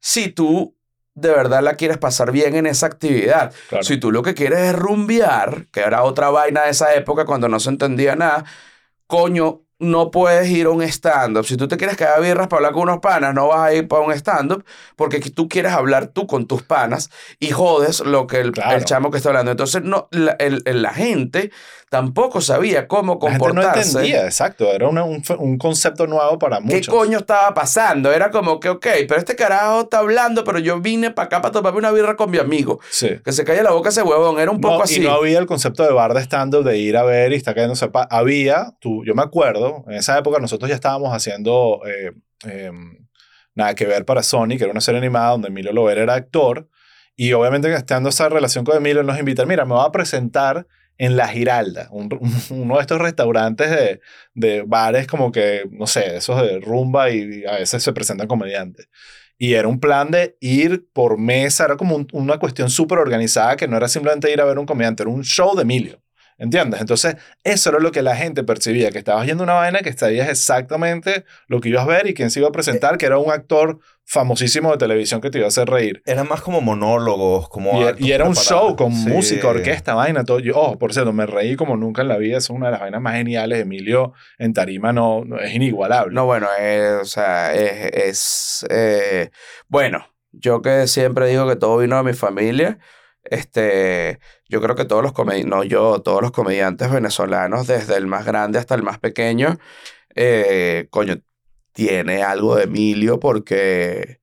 Si 0.00 0.28
tú 0.30 0.76
de 1.14 1.30
verdad 1.30 1.62
la 1.62 1.74
quieres 1.74 1.98
pasar 1.98 2.32
bien 2.32 2.54
en 2.54 2.66
esa 2.66 2.86
actividad, 2.86 3.52
Claro. 3.68 3.84
si 3.84 3.98
tú 3.98 4.10
lo 4.12 4.22
que 4.22 4.34
quieres 4.34 4.60
es 4.60 4.74
rumbear, 4.76 5.66
que 5.72 5.80
era 5.80 6.02
otra 6.04 6.30
vaina 6.30 6.62
de 6.62 6.70
esa 6.70 6.94
época 6.94 7.24
cuando 7.24 7.48
no 7.48 7.60
se 7.60 7.70
entendía 7.70 8.16
nada, 8.16 8.44
coño, 9.06 9.62
no 9.78 10.10
puedes 10.10 10.46
ir 10.50 10.66
a 10.66 10.70
un 10.70 10.82
stand-up. 10.82 11.46
Si 11.46 11.56
tú 11.56 11.66
te 11.66 11.78
quieres 11.78 11.96
quedar 11.96 12.20
birras 12.20 12.48
para 12.48 12.58
hablar 12.58 12.72
con 12.74 12.82
unos 12.82 12.98
panas, 12.98 13.34
no 13.34 13.48
vas 13.48 13.60
a 13.60 13.72
ir 13.72 13.88
para 13.88 14.02
un 14.02 14.12
stand-up 14.12 14.62
porque 14.94 15.20
tú 15.20 15.48
quieres 15.48 15.72
hablar 15.72 16.08
tú 16.08 16.26
con 16.26 16.46
tus 16.46 16.62
panas 16.62 17.08
y 17.38 17.48
jodes 17.50 18.00
lo 18.00 18.26
que 18.26 18.40
el, 18.40 18.52
Claro. 18.52 18.76
el 18.76 18.84
chamo 18.84 19.10
que 19.10 19.16
está 19.16 19.30
hablando. 19.30 19.50
Entonces, 19.52 19.82
no, 19.82 20.06
la, 20.10 20.32
el- 20.32 20.62
la 20.66 20.92
gente 20.92 21.50
tampoco 21.90 22.40
sabía 22.40 22.86
cómo 22.88 23.18
La 23.20 23.32
gente 23.32 23.46
no 23.48 23.52
comportarse. 23.54 23.88
entendía, 23.98 24.24
exacto. 24.24 24.72
Era 24.72 24.88
una- 24.88 25.02
un, 25.04 25.22
un 25.38 25.58
concepto 25.58 26.06
nuevo 26.06 26.38
para 26.38 26.58
¿Qué 26.58 26.62
muchos. 26.76 26.94
coño 26.94 27.18
estaba 27.18 27.52
pasando? 27.52 28.12
Era 28.12 28.30
como 28.30 28.60
que, 28.60 28.68
ok, 28.68 28.86
pero 29.08 29.16
este 29.16 29.34
carajo 29.36 29.80
está 29.82 29.98
hablando, 29.98 30.44
pero 30.44 30.60
yo 30.60 30.80
vine 30.80 31.10
para 31.10 31.26
acá 31.26 31.42
para 31.42 31.50
tomarme 31.52 31.80
una 31.80 31.90
birra 31.90 32.14
con 32.16 32.30
mi 32.30 32.38
amigo. 32.38 32.78
Sí. 32.90 33.10
Que 33.24 33.32
se 33.32 33.44
calle 33.44 33.62
la 33.64 33.72
boca 33.72 33.88
ese 33.88 34.02
huevón. 34.02 34.38
Era 34.38 34.52
un 34.52 34.60
poco 34.60 34.78
No, 34.78 34.82
así. 34.84 35.00
Y 35.02 35.04
no 35.04 35.10
había 35.10 35.38
el 35.40 35.46
concepto 35.46 35.82
de 35.82 35.92
bar 35.92 36.14
de 36.14 36.20
stand-up 36.22 36.62
de 36.64 36.78
ir 36.78 36.96
a 36.96 37.02
ver 37.02 37.32
y 37.32 37.34
está 37.34 37.54
cayendo 37.54 37.74
sepa. 37.74 38.06
Había, 38.08 38.72
tú, 38.80 39.04
yo 39.04 39.14
me 39.16 39.22
acuerdo, 39.22 39.84
en 39.88 39.94
esa 39.94 40.16
época 40.16 40.38
nosotros 40.38 40.68
ya 40.68 40.76
estábamos 40.76 41.12
haciendo 41.12 41.80
eh, 41.86 42.12
eh, 42.46 42.70
Nada 43.56 43.74
que 43.74 43.84
ver 43.84 44.04
para 44.04 44.22
Sony, 44.22 44.50
que 44.56 44.62
era 44.62 44.70
una 44.70 44.80
serie 44.80 44.98
animada 44.98 45.32
donde 45.32 45.48
Emilio 45.48 45.72
Lovera 45.72 46.02
era 46.04 46.14
actor. 46.14 46.68
Y 47.16 47.32
obviamente, 47.32 47.70
estando 47.74 48.08
esa 48.10 48.28
relación 48.28 48.64
con 48.64 48.76
Emilio, 48.76 49.02
nos 49.02 49.18
invita, 49.18 49.44
mira, 49.44 49.64
me 49.64 49.74
va 49.74 49.86
a 49.86 49.90
presentar 49.92 50.68
en 51.00 51.16
La 51.16 51.28
Giralda, 51.28 51.88
un- 51.92 52.10
uno 52.50 52.74
de 52.76 52.80
estos 52.82 53.00
restaurantes 53.00 53.70
de, 53.70 54.00
de 54.34 54.62
bares 54.62 55.06
como 55.06 55.32
que, 55.32 55.64
no 55.70 55.86
sé, 55.86 56.16
esos 56.16 56.42
de 56.42 56.60
rumba 56.60 57.10
y, 57.10 57.42
a 57.46 57.52
veces 57.56 57.82
se 57.82 57.92
presentan 57.94 58.28
comediantes. 58.28 58.86
Y 59.38 59.54
era 59.54 59.66
un 59.66 59.80
plan 59.80 60.10
de 60.10 60.36
ir 60.40 60.86
por 60.92 61.16
mesa, 61.18 61.64
era 61.64 61.76
como 61.78 61.96
un- 61.96 62.06
una 62.12 62.38
cuestión 62.38 62.68
súper 62.68 62.98
organizada 62.98 63.56
que 63.56 63.66
no 63.66 63.78
era 63.78 63.88
simplemente 63.88 64.30
ir 64.30 64.42
a 64.42 64.44
ver 64.44 64.58
un 64.58 64.66
comediante, 64.66 65.02
era 65.02 65.10
un 65.10 65.24
show 65.24 65.56
de 65.56 65.62
Emilio. 65.62 66.02
¿Entiendes? 66.36 66.80
Entonces, 66.80 67.16
eso 67.44 67.68
era 67.70 67.78
lo 67.80 67.92
que 67.92 68.00
la 68.02 68.16
gente 68.16 68.42
percibía, 68.44 68.90
que 68.90 68.98
estabas 68.98 69.26
yendo 69.26 69.42
una 69.44 69.52
vaina 69.54 69.80
que 69.80 69.92
sabías 69.92 70.28
exactamente 70.30 71.24
lo 71.48 71.60
que 71.60 71.68
ibas 71.68 71.84
a 71.84 71.86
ver 71.88 72.06
y 72.08 72.14
quién 72.14 72.30
se 72.30 72.40
iba 72.40 72.48
a 72.48 72.52
presentar, 72.52 72.96
que 72.96 73.04
era 73.06 73.18
un 73.18 73.30
actor 73.30 73.78
famosísimo 74.10 74.72
de 74.72 74.78
televisión 74.78 75.20
que 75.20 75.30
te 75.30 75.38
iba 75.38 75.44
a 75.44 75.48
hacer 75.48 75.68
reír. 75.70 76.02
Era 76.04 76.24
más 76.24 76.40
como 76.40 76.60
monólogos, 76.60 77.48
como... 77.48 77.80
Y, 77.80 77.84
actos 77.84 78.06
y 78.08 78.10
era 78.10 78.24
un 78.24 78.34
show 78.34 78.74
con 78.74 78.92
Sí. 78.92 79.08
música, 79.08 79.46
orquesta, 79.46 79.94
vaina, 79.94 80.24
todo. 80.24 80.40
Yo, 80.40 80.54
oh, 80.56 80.78
por 80.80 80.92
cierto, 80.92 81.12
me 81.12 81.26
reí 81.26 81.54
como 81.54 81.76
nunca 81.76 82.02
en 82.02 82.08
la 82.08 82.16
vida. 82.16 82.38
Es 82.38 82.50
una 82.50 82.66
de 82.66 82.72
las 82.72 82.80
vainas 82.80 83.00
más 83.00 83.14
geniales. 83.14 83.60
Emilio 83.60 84.12
en 84.38 84.52
tarima 84.52 84.92
no, 84.92 85.24
no- 85.24 85.38
es 85.38 85.54
inigualable. 85.54 86.12
No, 86.12 86.26
bueno, 86.26 86.48
eh, 86.58 86.98
o 87.00 87.04
sea, 87.04 87.54
es, 87.54 87.90
es, 87.92 88.66
eh, 88.68 89.30
bueno, 89.68 90.04
yo 90.32 90.60
que 90.60 90.88
siempre 90.88 91.28
digo 91.28 91.46
que 91.48 91.54
todo 91.54 91.78
vino 91.78 91.96
de 91.96 92.02
mi 92.02 92.12
familia, 92.12 92.80
este, 93.22 94.18
yo 94.48 94.60
creo 94.60 94.74
que 94.74 94.86
todos 94.86 95.04
los 95.04 95.12
comediantes, 95.12 95.50
no 95.56 95.62
yo, 95.62 96.00
todos 96.02 96.20
los 96.20 96.32
comediantes 96.32 96.90
venezolanos, 96.90 97.68
desde 97.68 97.96
el 97.96 98.08
más 98.08 98.24
grande 98.26 98.58
hasta 98.58 98.74
el 98.74 98.82
más 98.82 98.98
pequeño, 98.98 99.56
eh, 100.16 100.88
coño, 100.90 101.14
tiene 101.72 102.22
algo 102.22 102.56
de 102.56 102.64
Emilio 102.64 103.20
porque 103.20 104.20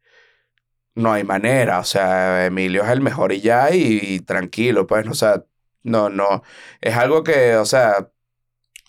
no 0.96 1.14
hay 1.14 1.24
manera, 1.24 1.80
o 1.80 1.84
sea, 1.84 2.46
Emilio 2.48 2.84
es 2.84 2.90
el 2.90 3.02
mejor 3.02 3.32
y 3.32 3.42
ya, 3.42 3.70
y, 3.74 4.20
tranquilo, 4.22 4.88
pues, 4.88 5.08
o 5.08 5.14
sea, 5.14 5.46
no, 5.84 6.10
no, 6.10 6.44
es 6.82 6.96
algo 6.96 7.24
que, 7.24 7.56
o 7.56 7.66
sea, 7.66 8.12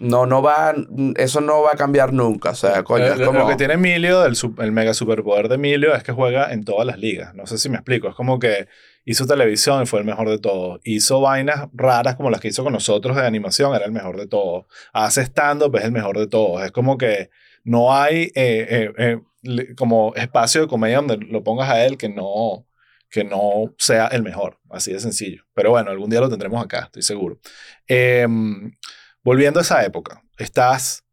no, 0.00 0.26
no 0.26 0.42
va, 0.42 0.74
eso 1.16 1.40
no 1.40 1.62
va 1.62 1.72
a 1.72 1.76
cambiar 1.76 2.12
nunca, 2.12 2.50
o 2.50 2.54
sea, 2.54 2.82
coño, 2.84 3.04
Eh, 3.04 3.14
es 3.18 3.26
como... 3.26 3.40
lo 3.40 3.48
que 3.48 3.56
tiene 3.56 3.74
Emilio, 3.74 4.24
el, 4.24 4.36
el 4.58 4.72
mega 4.72 4.94
superpoder 4.94 5.48
de 5.48 5.56
Emilio, 5.56 5.94
es 5.94 6.02
que 6.02 6.12
juega 6.12 6.52
en 6.52 6.64
todas 6.64 6.86
las 6.86 6.98
ligas. 6.98 7.34
No 7.34 7.46
sé 7.46 7.58
si 7.58 7.68
me 7.68 7.76
explico. 7.76 8.08
Es 8.08 8.14
como 8.14 8.38
que 8.38 8.68
hizo 9.04 9.26
televisión 9.26 9.82
y 9.82 9.86
fue 9.86 10.00
el 10.00 10.04
mejor 10.04 10.28
de 10.28 10.38
todos. 10.38 10.80
Hizo 10.84 11.20
vainas 11.20 11.68
raras 11.72 12.16
como 12.16 12.30
las 12.30 12.40
que 12.40 12.48
hizo 12.48 12.62
con 12.62 12.72
nosotros 12.72 13.16
de 13.16 13.26
animación, 13.26 13.74
era 13.74 13.86
el 13.86 13.92
mejor 13.92 14.16
de 14.18 14.26
todos. 14.26 14.66
Hace 14.92 15.22
stand-up, 15.22 15.74
es 15.76 15.84
el 15.84 15.92
mejor 15.92 16.18
de 16.18 16.26
todos. 16.26 16.62
Es 16.62 16.70
como 16.70 16.98
que 16.98 17.30
no 17.64 17.94
hay 17.94 18.30
eh, 18.34 18.92
eh, 18.96 19.18
eh, 19.44 19.74
como 19.76 20.14
espacio 20.14 20.60
de 20.60 20.68
comedia 20.68 20.98
donde 20.98 21.16
lo 21.16 21.42
pongas 21.42 21.70
a 21.70 21.84
él 21.84 21.96
que 21.96 22.08
no, 22.08 22.66
que 23.10 23.24
no 23.24 23.74
sea 23.78 24.08
el 24.08 24.22
mejor. 24.22 24.58
Así 24.70 24.92
de 24.92 25.00
sencillo. 25.00 25.42
Pero 25.54 25.70
bueno, 25.70 25.90
algún 25.90 26.10
día 26.10 26.20
lo 26.20 26.28
tendremos 26.28 26.62
acá, 26.62 26.84
estoy 26.84 27.02
seguro. 27.02 27.38
Em, 27.86 28.72
volviendo 29.28 29.60
a 29.60 29.62
esa 29.62 29.84
época, 29.84 30.22
estás 30.38 31.04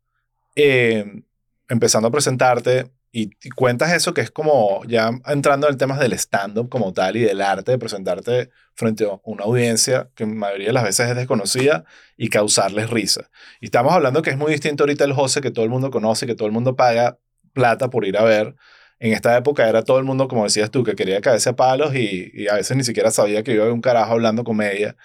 eh, 0.55 1.22
empezando 1.68 2.07
a 2.07 2.11
presentarte 2.11 2.89
y, 3.11 3.30
cuentas 3.55 3.91
eso 3.91 4.13
que 4.13 4.22
es 4.22 4.32
como 4.32 4.86
ya 4.86 5.11
entrando 5.26 5.68
en 5.68 5.74
el 5.74 5.78
tema 5.78 5.97
del 5.97 6.13
stand-up 6.13 6.70
como 6.70 6.93
tal 6.93 7.18
y 7.18 7.24
del 7.24 7.41
arte 7.41 7.74
de 7.74 7.78
presentarte 7.78 8.51
frente 8.74 9.03
a 9.03 9.20
una 9.26 9.43
audiencia 9.43 10.09
que 10.16 10.24
en 10.24 10.38
mayoría 10.38 10.68
de 10.68 10.74
las 10.74 10.86
veces 10.86 11.09
es 11.09 11.16
desconocida 11.18 11.84
y 12.16 12.30
causarles 12.30 12.89
risa. 12.89 13.30
Y 13.59 13.66
estamos 13.66 13.91
hablando 13.91 14.22
que 14.22 14.30
es 14.30 14.38
muy 14.38 14.53
distinto 14.53 14.84
ahorita 14.84 15.03
el 15.03 15.11
José 15.11 15.41
que 15.41 15.51
todo 15.51 15.66
el 15.66 15.72
mundo 15.72 15.91
conoce, 15.91 16.26
que 16.26 16.36
todo 16.36 16.47
el 16.47 16.53
mundo 16.53 16.78
paga 16.78 17.20
plata 17.51 17.89
por 17.89 18.05
ir 18.05 18.18
a 18.18 18.24
ver. 18.24 18.55
En 18.97 19.11
esta 19.11 19.36
época 19.36 19.68
era 19.68 19.84
todo 19.84 19.99
el 19.99 20.05
mundo, 20.05 20.30
como 20.30 20.45
decías 20.45 20.72
tú, 20.72 20.86
que 20.86 20.95
quería 20.95 21.20
caerse 21.20 21.49
a 21.49 21.55
palos 21.57 21.93
y, 21.93 22.32
y 22.34 22.47
a 22.47 22.53
veces 22.53 22.78
ni 22.78 22.86
siquiera 22.86 23.11
sabía 23.11 23.43
que 23.43 23.53
iba 23.55 23.66
a 23.66 23.74
un 23.74 23.82
carajo 23.82 24.13
hablando 24.13 24.45
comedia. 24.45 24.95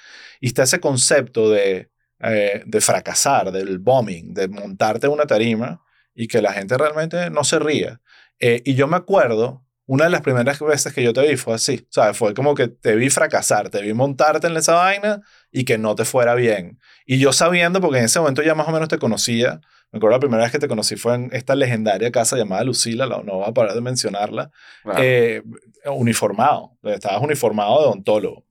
Y 0.40 0.46
está 0.46 0.62
ese 0.62 0.78
concepto 0.78 1.50
de, 1.50 1.89
eh, 2.22 2.62
de 2.66 2.80
fracasar, 2.80 3.50
del 3.52 3.78
bombing, 3.78 4.34
de 4.34 4.48
montarte 4.48 5.06
en 5.06 5.12
una 5.12 5.26
tarima 5.26 5.82
y 6.14 6.26
que 6.28 6.42
la 6.42 6.52
gente 6.52 6.76
realmente 6.76 7.30
no 7.30 7.44
se 7.44 7.58
ría. 7.58 8.00
Eh, 8.38 8.62
y 8.64 8.74
yo 8.74 8.86
me 8.86 8.96
acuerdo, 8.96 9.64
una 9.86 10.04
de 10.04 10.10
las 10.10 10.20
primeras 10.20 10.58
veces 10.60 10.92
que 10.92 11.02
yo 11.02 11.12
te 11.12 11.26
vi 11.28 11.36
fue 11.36 11.54
así, 11.54 11.86
¿sabes? 11.90 12.16
Fue 12.16 12.32
como 12.34 12.54
que 12.54 12.68
te 12.68 12.94
vi 12.94 13.10
fracasar, 13.10 13.70
te 13.70 13.82
vi 13.82 13.92
montarte 13.92 14.46
en 14.46 14.56
esa 14.56 14.74
vaina 14.74 15.22
y 15.50 15.64
que 15.64 15.78
no 15.78 15.94
te 15.96 16.04
fuera 16.04 16.34
bien. 16.34 16.78
Y 17.06 17.18
yo 17.18 17.32
sabiendo, 17.32 17.80
porque 17.80 17.98
en 17.98 18.04
ese 18.04 18.20
momento 18.20 18.42
ya 18.42 18.54
más 18.54 18.68
o 18.68 18.70
menos 18.72 18.88
te 18.88 18.98
conocía, 18.98 19.60
me 19.90 19.96
acuerdo 19.96 20.16
la 20.16 20.20
primera 20.20 20.42
vez 20.44 20.52
que 20.52 20.60
te 20.60 20.68
conocí 20.68 20.94
fue 20.94 21.14
en 21.16 21.30
esta 21.32 21.56
legendaria 21.56 22.12
casa 22.12 22.36
llamada 22.36 22.62
Lucila, 22.62 23.06
la- 23.06 23.22
no 23.24 23.38
voy 23.38 23.48
a 23.48 23.52
parar 23.52 23.74
de 23.74 23.80
mencionarla, 23.80 24.52
Claro. 24.84 24.98
eh, 25.02 25.42
uniformado, 25.86 26.76
estabas 26.84 27.20
uniformado 27.22 27.80
de 27.80 27.86
odontólogo. 27.86 28.44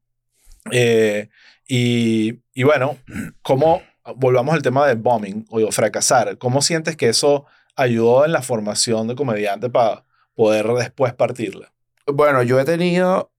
Eh, 0.71 1.29
y, 1.69 2.41
y 2.53 2.63
bueno, 2.63 2.97
¿cómo, 3.43 3.81
volvamos 4.17 4.55
al 4.55 4.61
tema 4.63 4.87
del 4.87 4.97
bombing 4.97 5.45
o 5.49 5.71
fracasar, 5.71 6.37
¿cómo 6.37 6.61
sientes 6.61 6.97
que 6.97 7.09
eso 7.09 7.45
ayudó 7.75 8.25
en 8.25 8.33
la 8.33 8.41
formación 8.41 9.07
de 9.07 9.15
comediante 9.15 9.69
para 9.69 10.03
poder 10.35 10.67
después 10.73 11.13
partirla? 11.13 11.71
Bueno, 12.07 12.41
yo 12.43 12.59
he 12.59 12.65
tenido 12.65 13.31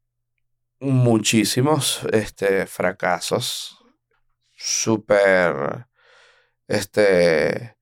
muchísimos 0.78 2.00
este, 2.12 2.66
fracasos 2.66 3.76
súper, 4.56 5.86
este, 6.68 7.76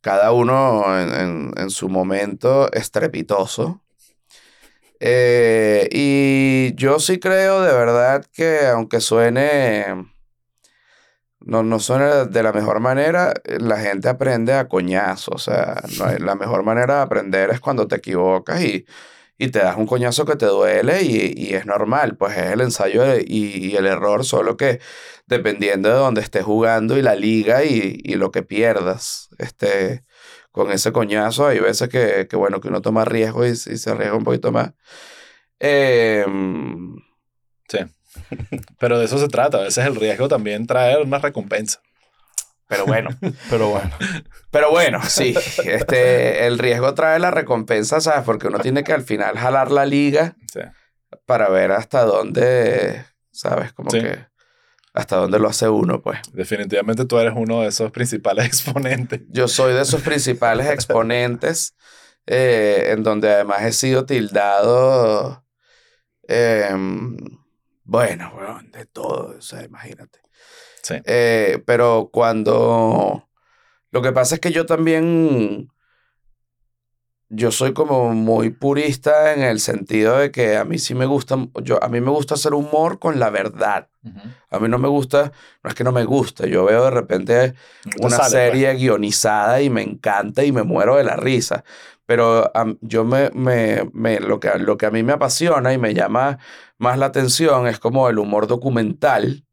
cada 0.00 0.32
uno 0.32 0.98
en, 0.98 1.14
en- 1.14 1.52
en 1.56 1.70
su 1.70 1.88
momento 1.88 2.72
estrepitoso. 2.72 3.83
Eh, 5.06 5.86
y 5.92 6.74
yo 6.76 6.98
sí 6.98 7.18
creo 7.18 7.60
de 7.60 7.74
verdad 7.74 8.24
que 8.32 8.66
aunque 8.68 9.02
suene, 9.02 9.84
no, 11.40 11.62
no 11.62 11.78
suene 11.78 12.24
de 12.26 12.42
la 12.42 12.52
mejor 12.54 12.80
manera, 12.80 13.34
la 13.44 13.78
gente 13.78 14.08
aprende 14.08 14.54
a 14.54 14.66
coñazo. 14.66 15.32
O 15.34 15.38
sea, 15.38 15.82
la 16.18 16.34
mejor 16.36 16.62
manera 16.64 16.96
de 16.96 17.02
aprender 17.02 17.50
es 17.50 17.60
cuando 17.60 17.86
te 17.86 17.96
equivocas 17.96 18.62
y, 18.62 18.86
y 19.36 19.48
te 19.50 19.58
das 19.58 19.76
un 19.76 19.86
coñazo 19.86 20.24
que 20.24 20.36
te 20.36 20.46
duele 20.46 21.02
y, 21.02 21.34
y 21.36 21.54
es 21.54 21.66
normal, 21.66 22.16
pues 22.16 22.36
es 22.38 22.52
el 22.52 22.62
ensayo 22.62 23.04
y, 23.18 23.72
y 23.72 23.76
el 23.76 23.86
error, 23.86 24.24
solo 24.24 24.56
que 24.56 24.80
dependiendo 25.26 25.90
de 25.90 25.96
dónde 25.96 26.22
estés 26.22 26.44
jugando 26.44 26.96
y 26.96 27.02
la 27.02 27.14
liga 27.14 27.64
y 27.64 28.14
lo 28.14 28.30
que 28.30 28.42
pierdas. 28.42 29.28
Este, 29.38 30.04
con 30.54 30.70
ese 30.70 30.92
coñazo. 30.92 31.48
Hay 31.48 31.58
veces 31.58 31.88
que, 31.88 32.28
que, 32.30 32.36
bueno, 32.36 32.60
que 32.60 32.68
uno 32.68 32.80
toma 32.80 33.04
riesgo 33.04 33.44
y, 33.44 33.50
y 33.50 33.56
se 33.56 33.90
arriesga 33.90 34.16
un 34.16 34.22
poquito 34.22 34.52
más. 34.52 34.70
Eh, 35.58 36.24
Sí. 37.68 37.78
Pero 38.78 38.98
de 38.98 39.06
eso 39.06 39.18
se 39.18 39.26
trata. 39.28 39.58
A 39.58 39.62
veces 39.62 39.84
el 39.84 39.96
riesgo 39.96 40.28
también 40.28 40.66
trae 40.66 41.02
una 41.02 41.18
recompensa. 41.18 41.80
pero 42.68 42.86
bueno, 42.86 43.10
Pero 43.50 43.68
bueno. 43.70 43.90
pero 44.50 44.70
bueno, 44.70 45.00
sí. 45.02 45.34
Este, 45.64 46.46
el 46.46 46.58
riesgo 46.58 46.94
trae 46.94 47.18
la 47.18 47.30
recompensa, 47.32 48.00
¿sabes? 48.00 48.22
Porque 48.24 48.46
uno 48.48 48.58
tiene 48.60 48.84
que 48.84 48.92
al 48.92 49.02
final 49.02 49.36
jalar 49.36 49.70
la 49.72 49.84
liga 49.86 50.36
Sí. 50.52 50.60
para 51.26 51.48
ver 51.48 51.72
hasta 51.72 52.04
dónde, 52.04 53.04
¿sabes? 53.32 53.72
Como 53.72 53.90
Sí. 53.90 54.00
que 54.00 54.26
hasta 54.94 55.16
dónde 55.16 55.40
lo 55.40 55.48
hace 55.48 55.68
uno, 55.68 56.00
pues. 56.00 56.20
Definitivamente 56.32 57.04
tú 57.04 57.18
eres 57.18 57.34
uno 57.36 57.62
de 57.62 57.68
esos 57.68 57.90
principales 57.90 58.46
exponentes. 58.46 59.20
Yo 59.28 59.48
soy 59.48 59.74
de 59.74 59.82
esos 59.82 60.00
principales 60.00 60.68
exponentes 60.68 61.74
eh, 62.26 62.92
en 62.92 63.02
donde 63.02 63.30
además 63.30 63.62
he 63.62 63.72
sido 63.72 64.06
tildado, 64.06 65.44
em, 66.22 67.16
bueno, 67.82 68.32
weón, 68.36 68.70
de 68.70 68.86
todo, 68.86 69.36
o 69.36 69.42
sea, 69.42 69.62
imagínate. 69.64 70.20
Sí. 70.82 70.94
Eh, 71.04 71.62
pero 71.66 72.10
cuando... 72.12 73.28
Lo 73.90 74.02
que 74.02 74.12
pasa 74.12 74.36
es 74.36 74.40
que 74.40 74.52
yo 74.52 74.64
también... 74.64 75.70
Yo 77.28 77.50
soy 77.50 77.72
como 77.74 78.12
muy 78.14 78.50
purista 78.50 79.32
en 79.34 79.42
el 79.42 79.58
sentido 79.60 80.18
de 80.18 80.30
que 80.30 80.56
a 80.56 80.64
mí 80.64 80.78
sí 80.78 80.94
me 80.94 81.06
gusta, 81.06 81.36
yo, 81.62 81.82
a 81.82 81.88
mí 81.88 82.00
me 82.00 82.10
gusta 82.10 82.34
hacer 82.34 82.54
humor 82.54 82.98
con 82.98 83.18
la 83.18 83.30
verdad. 83.30 83.88
A 84.50 84.58
mí 84.60 84.68
no 84.68 84.78
me 84.78 84.88
gusta, 84.88 85.32
no 85.62 85.68
es 85.70 85.74
que 85.74 85.84
no 85.84 85.92
me 85.92 86.04
gusta, 86.04 86.46
yo 86.46 86.64
veo 86.64 86.84
de 86.84 86.90
repente 86.90 87.54
una 88.00 88.18
sale, 88.18 88.30
serie 88.30 88.74
guionizada 88.74 89.62
y 89.62 89.70
me 89.70 89.82
encanta 89.82 90.44
y 90.44 90.52
me 90.52 90.62
muero 90.62 90.96
de 90.96 91.04
la 91.04 91.16
risa. 91.16 91.64
Pero 92.06 92.52
yo 92.82 93.04
me, 93.04 93.30
me, 93.34 93.88
me- 93.92 94.20
lo, 94.20 94.38
que, 94.40 94.50
lo 94.58 94.76
que 94.76 94.86
a 94.86 94.90
mí 94.90 95.02
me 95.02 95.14
apasiona 95.14 95.72
y 95.72 95.78
me 95.78 95.94
llama 95.94 96.38
más 96.78 96.98
la 96.98 97.06
atención 97.06 97.66
es 97.66 97.78
como 97.80 98.08
el 98.08 98.18
humor 98.18 98.46
documental, 98.46 99.44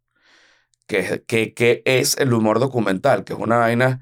que, 0.87 0.99
es- 0.99 1.21
que, 1.27 1.53
que 1.53 1.81
es 1.85 2.17
el 2.17 2.33
humor 2.33 2.59
documental, 2.59 3.23
que 3.23 3.33
es 3.33 3.39
una 3.39 3.57
vaina 3.57 4.01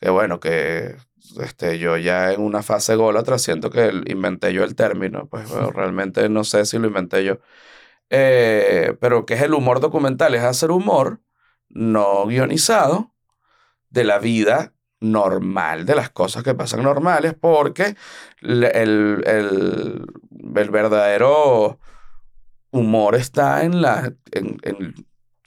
que 0.00 0.10
bueno, 0.10 0.40
que 0.40 0.96
este, 1.38 1.78
yo 1.78 1.96
ya 1.96 2.32
en 2.32 2.40
una 2.40 2.62
fase 2.62 2.94
golatra 2.96 3.38
siento 3.38 3.70
que 3.70 3.92
inventé 4.06 4.52
yo 4.52 4.64
el 4.64 4.74
término, 4.74 5.28
pues 5.28 5.48
bueno, 5.48 5.70
realmente 5.74 6.28
no 6.28 6.44
sé 6.44 6.64
si 6.66 6.78
lo 6.78 6.88
inventé 6.88 7.24
yo. 7.24 7.38
Eh, 8.10 8.96
pero 9.00 9.24
que 9.26 9.34
es 9.34 9.42
el 9.42 9.54
humor 9.54 9.80
documental, 9.80 10.34
es 10.34 10.42
hacer 10.42 10.70
humor 10.70 11.20
no 11.68 12.26
guionizado 12.26 13.14
de 13.90 14.04
la 14.04 14.18
vida 14.18 14.74
normal, 15.00 15.86
de 15.86 15.94
las 15.94 16.10
cosas 16.10 16.42
que 16.42 16.54
pasan 16.54 16.82
normales, 16.82 17.34
porque 17.40 17.96
el, 18.42 18.64
el, 18.64 19.24
el 19.24 20.70
verdadero 20.70 21.78
humor 22.70 23.14
está 23.14 23.64
en 23.64 23.82
la, 23.82 24.12
en, 24.32 24.58
en, 24.62 24.94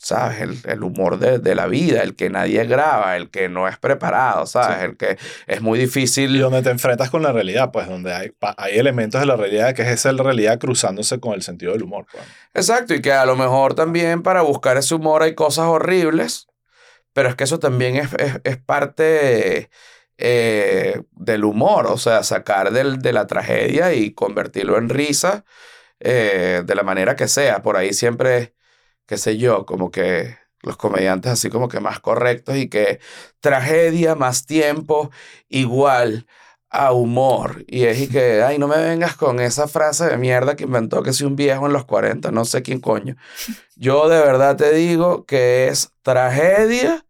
¿sabes? 0.03 0.41
El, 0.41 0.59
el 0.65 0.83
humor 0.83 1.19
de, 1.19 1.39
de 1.39 1.55
la 1.55 1.67
vida, 1.67 2.03
el 2.03 2.15
que 2.15 2.29
nadie 2.29 2.65
graba, 2.65 3.17
el 3.17 3.31
que 3.31 3.49
no 3.49 3.67
es 3.67 3.77
preparado, 3.79 4.45
¿sabes? 4.47 4.79
Sí. 4.79 4.85
El 4.85 4.97
que 4.97 5.17
es 5.47 5.61
muy 5.61 5.79
Y 5.79 5.81
difícil. 5.81 6.39
donde 6.39 6.61
te 6.63 6.69
enfrentas 6.71 7.09
con 7.09 7.23
la 7.23 7.31
realidad, 7.33 7.71
pues 7.71 7.87
donde 7.87 8.13
hay, 8.13 8.33
hay 8.57 8.77
elementos 8.79 9.21
de 9.21 9.27
la 9.27 9.37
realidad 9.37 9.75
que 9.75 9.83
es 9.83 9.89
esa 9.89 10.11
realidad 10.13 10.59
cruzándose 10.59 11.19
con 11.19 11.33
el 11.33 11.41
sentido 11.43 11.73
del 11.73 11.83
humor. 11.83 12.07
pues. 12.11 12.25
Exacto, 12.53 12.93
y 12.93 13.01
que 13.01 13.11
a 13.13 13.25
lo 13.25 13.35
mejor 13.35 13.73
también 13.75 14.21
para 14.23 14.41
buscar 14.41 14.77
ese 14.77 14.95
humor 14.95 15.23
hay 15.23 15.35
cosas 15.35 15.65
horribles, 15.65 16.47
pero 17.13 17.29
es 17.29 17.35
que 17.35 17.45
eso 17.45 17.59
también 17.59 17.97
es, 17.97 18.09
es, 18.15 18.41
es 18.43 18.57
parte 18.57 19.69
eh, 20.17 21.03
del 21.11 21.45
humor, 21.45 21.87
o 21.87 21.97
sea, 21.97 22.23
sacar 22.23 22.71
del, 22.73 22.99
de 23.01 23.13
la 23.13 23.27
tragedia 23.27 23.93
y 23.93 24.13
convertirlo 24.13 24.77
en 24.77 24.89
risa 24.89 25.45
eh, 25.99 26.63
de 26.65 26.75
la 26.75 26.83
manera 26.83 27.15
que 27.15 27.27
sea. 27.27 27.61
Por 27.63 27.77
ahí 27.77 27.93
siempre, 27.93 28.53
qué 29.05 29.17
sé 29.17 29.37
yo, 29.37 29.65
como 29.65 29.91
que 29.91 30.37
los 30.61 30.77
comediantes 30.77 31.31
así 31.31 31.49
como 31.49 31.67
que 31.67 31.79
más 31.79 31.99
correctos 31.99 32.55
y 32.55 32.69
que 32.69 32.99
tragedia 33.41 34.15
más 34.15 34.45
tiempo 34.45 35.11
igual 35.49 36.25
a 36.69 36.91
humor. 36.91 37.63
Y 37.67 37.83
es 37.85 38.01
y 38.01 38.07
que, 38.07 38.41
ay, 38.47 38.57
no 38.57 38.67
me 38.67 38.77
vengas 38.77 39.15
con 39.15 39.39
esa 39.39 39.67
frase 39.67 40.05
de 40.05 40.17
mierda 40.17 40.55
que 40.55 40.63
inventó 40.65 41.03
que 41.03 41.13
soy 41.13 41.27
un 41.27 41.35
viejo 41.35 41.67
en 41.67 41.73
los 41.73 41.85
40, 41.85 42.31
no 42.31 42.45
sé 42.45 42.63
quién 42.63 42.79
coño. 42.79 43.15
Yo 43.75 44.09
de 44.09 44.19
verdad 44.19 44.57
te 44.57 44.73
digo 44.73 45.25
que 45.25 45.67
es 45.67 45.91
tragedia 46.01 47.05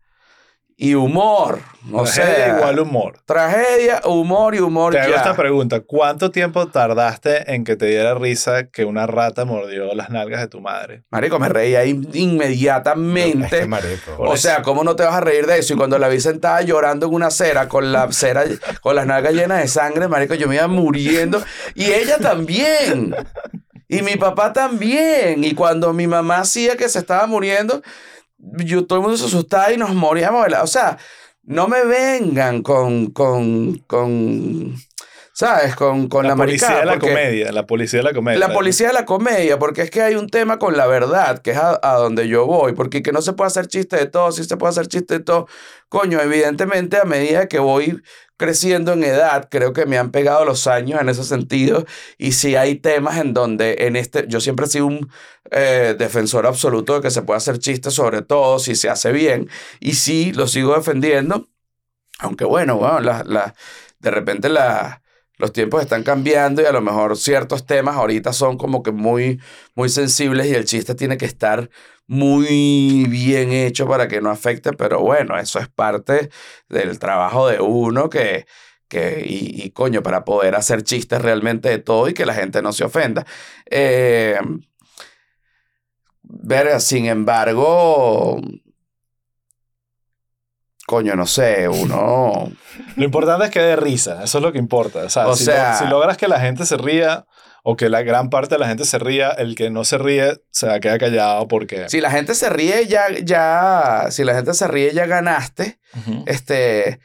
y 0.78 0.96
humor. 0.96 1.60
O 1.92 2.04
Tragedia 2.04 2.36
sea, 2.46 2.58
igual 2.58 2.80
humor. 2.80 3.20
tragedia, 3.26 4.02
humor 4.06 4.56
y 4.56 4.60
humor 4.60 4.94
Te 4.94 5.00
hago 5.02 5.16
esta 5.16 5.36
pregunta. 5.36 5.82
¿Cuánto 5.82 6.32
tiempo 6.32 6.68
tardaste 6.68 7.54
en 7.54 7.64
que 7.66 7.76
te 7.76 7.86
diera 7.88 8.14
risa 8.16 8.68
que 8.70 8.86
una 8.86 9.06
rata 9.06 9.44
mordió 9.46 9.94
las 9.94 10.10
nalgas 10.10 10.40
de 10.42 10.48
tu 10.48 10.62
madre? 10.62 11.04
Marico, 11.10 11.40
me 11.40 11.50
reía 11.50 11.84
in- 11.86 12.10
inmediatamente. 12.14 13.46
Es 13.58 13.62
que 13.64 13.68
marico. 13.68 14.16
O 14.18 14.38
sea, 14.38 14.62
¿cómo 14.62 14.84
no 14.84 14.96
te 14.96 15.04
vas 15.04 15.16
a 15.16 15.22
reír 15.22 15.46
de 15.46 15.60
eso? 15.60 15.74
Y 15.74 15.78
cuando 15.78 16.00
la 16.00 16.08
vi 16.08 16.20
sentada 16.20 16.62
llorando 16.62 17.08
en 17.08 17.14
una 17.14 17.30
cera, 17.32 17.68
con 17.68 17.92
la 17.92 18.12
cera, 18.12 18.44
con 18.82 18.96
las 18.96 19.06
nalgas 19.06 19.34
llenas 19.34 19.62
de 19.62 19.68
sangre, 19.68 20.08
marico, 20.08 20.36
yo 20.36 20.48
me 20.48 20.56
iba 20.56 20.68
muriendo. 20.68 21.44
Y 21.76 21.86
ella 21.92 22.18
también. 22.18 23.16
Y 23.88 24.02
mi 24.02 24.16
papá 24.16 24.54
también. 24.54 25.44
Y 25.44 25.54
cuando 25.54 25.94
mi 25.94 26.08
mamá 26.08 26.40
hacía 26.40 26.78
que 26.78 26.90
se 26.90 27.00
estaba 27.00 27.28
muriendo, 27.28 27.82
yo, 28.66 28.86
todo 28.86 29.00
el 29.00 29.04
mundo 29.04 29.18
se 29.18 29.26
asustaba 29.26 29.72
y 29.72 29.78
nos 29.78 29.94
moríamos. 29.94 30.48
O 30.62 30.68
sea, 30.68 30.98
no 31.44 31.68
me 31.68 31.84
vengan 31.86 32.62
con, 32.62 33.08
con, 33.08 33.78
con 33.80 34.76
¿sabes? 35.34 35.76
Con, 35.76 36.08
con 36.08 36.24
la, 36.24 36.30
la 36.30 36.36
policía 36.36 36.70
maricada, 36.70 36.80
de 36.80 36.96
la 36.96 37.00
comedia. 37.00 37.52
La 37.52 37.66
policía 37.66 38.00
de 38.00 38.04
la 38.04 38.14
comedia. 38.14 38.40
la 38.40 38.54
policía 38.54 38.88
de 38.88 38.94
la 38.94 39.06
comedia, 39.06 39.60
porque 39.60 39.82
es 39.82 39.90
que 39.92 40.02
hay 40.02 40.16
un 40.16 40.30
tema 40.30 40.60
con 40.60 40.78
la 40.78 40.88
verdad, 40.88 41.40
que 41.40 41.52
es 41.52 41.58
a, 41.58 41.80
a 41.82 41.96
donde 41.98 42.28
yo 42.28 42.46
voy, 42.46 42.74
porque 42.74 43.04
que 43.04 43.12
no 43.12 43.22
se 43.22 43.34
puede 43.34 43.48
hacer 43.48 43.68
chiste 43.68 43.98
de 43.98 44.06
todo, 44.06 44.32
sí 44.32 44.44
se 44.44 44.58
puede 44.58 44.70
hacer 44.72 44.88
chiste 44.88 45.16
de 45.16 45.20
todo. 45.22 45.48
Coño, 45.90 46.22
evidentemente 46.22 46.98
a 46.98 47.04
medida 47.04 47.48
que 47.48 47.60
voy 47.60 48.02
creciendo 48.38 48.94
en 48.94 49.04
edad, 49.04 49.48
creo 49.50 49.74
que 49.74 49.86
me 49.86 49.98
han 49.98 50.12
pegado 50.12 50.44
los 50.44 50.68
años 50.68 51.00
en 51.00 51.08
ese 51.10 51.24
sentido, 51.24 51.86
y 52.18 52.34
si 52.34 52.56
hay 52.56 52.76
temas 52.76 53.18
en 53.18 53.34
donde 53.34 53.76
en 53.80 53.96
este, 53.96 54.26
yo 54.28 54.42
siempre 54.42 54.66
he 54.66 54.70
sido 54.70 54.88
un 54.88 55.10
eh, 55.52 55.96
defensor 55.98 56.46
absoluto 56.48 56.96
de 56.96 57.02
que 57.02 57.12
se 57.12 57.22
puede 57.22 57.38
hacer 57.38 57.60
chistes 57.60 57.94
sobre 57.94 58.22
todo 58.24 58.60
si 58.60 58.76
se 58.76 58.90
hace 58.90 59.12
bien, 59.12 59.50
y 59.80 59.94
sí 59.94 60.34
lo 60.34 60.48
sigo 60.48 60.76
defendiendo, 60.76 61.48
aunque 62.20 62.44
bueno, 62.44 62.78
bueno, 62.78 63.00
la, 63.00 63.24
la, 63.24 63.54
de 64.00 64.12
repente 64.12 64.50
la 64.50 65.03
los 65.38 65.52
tiempos 65.52 65.82
están 65.82 66.04
cambiando 66.04 66.62
y 66.62 66.66
a 66.66 66.72
lo 66.72 66.82
mejor 66.82 67.18
ciertos 67.18 67.66
temas 67.66 67.96
ahorita 67.96 68.34
son 68.34 68.58
como 68.58 68.84
que 68.84 68.92
muy, 68.92 69.40
muy 69.76 69.90
sensibles 69.90 70.48
y 70.48 70.54
el 70.54 70.66
chiste 70.66 70.96
tiene 70.96 71.18
que 71.18 71.26
estar 71.26 71.70
muy 72.08 73.06
bien 73.10 73.52
hecho 73.52 73.88
para 73.88 74.08
que 74.08 74.22
no 74.22 74.30
afecte, 74.30 74.74
pero 74.74 75.00
bueno, 75.00 75.38
eso 75.38 75.60
es 75.60 75.70
parte 75.70 76.30
del 76.70 77.00
trabajo 77.00 77.48
de 77.48 77.62
uno 77.62 78.10
que, 78.10 78.46
que 78.88 79.24
y, 79.26 79.72
coño, 79.72 80.04
para 80.04 80.26
poder 80.26 80.56
hacer 80.56 80.84
chistes 80.84 81.22
realmente 81.22 81.70
de 81.70 81.80
todo 81.80 82.10
y 82.10 82.14
que 82.14 82.26
la 82.26 82.34
gente 82.36 82.62
no 82.62 82.74
se 82.74 82.84
ofenda. 82.84 83.26
Eh, 83.70 84.38
verga, 86.22 86.80
sin 86.80 87.06
embargo, 87.06 88.40
coño, 90.88 91.16
no 91.16 91.26
sé, 91.26 91.68
uno... 91.68 92.52
Lo 92.96 93.04
importante 93.04 93.46
es 93.46 93.52
que 93.52 93.60
dé 93.62 93.76
risa. 93.76 94.24
Eso 94.24 94.38
es 94.40 94.44
lo 94.44 94.52
que 94.52 94.58
importa. 94.60 95.00
O 95.06 95.10
sea, 95.10 95.28
O 95.28 95.36
si, 95.36 95.46
sea- 95.46 95.74
lo- 95.74 95.78
si 95.80 95.86
logras 95.86 96.18
que 96.18 96.28
la 96.28 96.40
gente 96.40 96.66
se 96.66 96.78
ría 96.78 97.26
o 97.64 97.76
que 97.78 97.88
la 97.90 98.02
gran 98.04 98.30
parte 98.30 98.56
de 98.56 98.60
la 98.60 98.68
gente 98.68 98.84
se 98.84 99.00
ría, 99.00 99.30
el 99.30 99.56
que 99.56 99.70
no 99.70 99.86
se 99.86 99.98
ríe 99.98 100.42
se 100.52 100.68
va 100.68 100.74
a 100.76 100.80
quedar 100.82 101.00
callado 101.00 101.48
porque... 101.48 101.88
Si 101.88 102.02
la 102.02 102.12
gente 102.12 102.36
se 102.36 102.50
ríe, 102.50 102.88
ya, 102.88 103.06
ya, 103.24 104.08
si 104.10 104.24
la 104.26 104.34
gente 104.36 104.54
se 104.54 104.68
ríe, 104.68 104.94
ya 104.94 105.06
ganaste. 105.06 105.80
Este, 106.26 107.00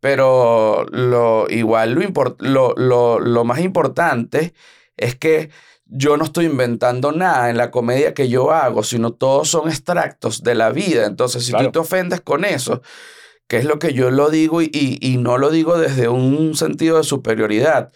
pero 0.00 0.84
lo, 0.90 1.46
igual 1.48 1.92
lo, 1.92 2.02
import- 2.02 2.36
lo, 2.40 2.74
lo, 2.76 3.20
lo 3.20 3.44
más 3.44 3.60
importante 3.60 4.52
es 4.96 5.14
que 5.16 5.48
yo 5.86 6.16
no 6.16 6.24
estoy 6.24 6.46
inventando 6.46 7.12
nada 7.12 7.50
en 7.50 7.56
la 7.56 7.70
comedia 7.70 8.12
que 8.14 8.28
yo 8.28 8.50
hago, 8.52 8.82
sino 8.82 9.12
todos 9.12 9.48
son 9.48 9.68
extractos 9.68 10.42
de 10.42 10.54
la 10.54 10.70
vida. 10.70 11.06
Entonces, 11.06 11.44
si 11.44 11.52
Claro. 11.52 11.66
tú 11.66 11.72
te 11.72 11.78
ofendes 11.78 12.20
con 12.20 12.44
eso, 12.44 12.82
que 13.52 13.58
es 13.58 13.66
lo 13.66 13.78
que 13.78 13.92
yo 13.92 14.10
lo 14.10 14.30
digo 14.30 14.62
y, 14.62 14.70
y, 14.72 14.96
y 15.06 15.18
no 15.18 15.36
lo 15.36 15.50
digo 15.50 15.76
desde 15.76 16.08
un 16.08 16.56
sentido 16.56 16.96
de 16.96 17.04
superioridad, 17.04 17.92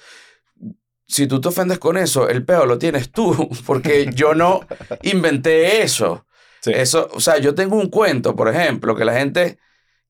si 1.07 1.27
tú 1.27 1.41
te 1.41 1.49
ofendes 1.49 1.79
con 1.79 1.97
eso, 1.97 2.29
el 2.29 2.45
peo 2.45 2.67
lo 2.67 2.77
tienes 2.77 3.11
tú, 3.11 3.49
porque 3.67 4.11
yo 4.15 4.35
no 4.35 4.61
inventé 5.01 5.81
eso. 5.81 6.27
Sí. 6.61 6.73
Eso, 6.75 7.09
o 7.11 7.21
sea, 7.21 7.39
yo 7.39 7.55
tengo 7.55 7.77
un 7.77 7.89
cuento, 7.89 8.37
por 8.37 8.55
ejemplo, 8.55 8.95
que 8.95 9.07
la 9.07 9.15
gente 9.15 9.59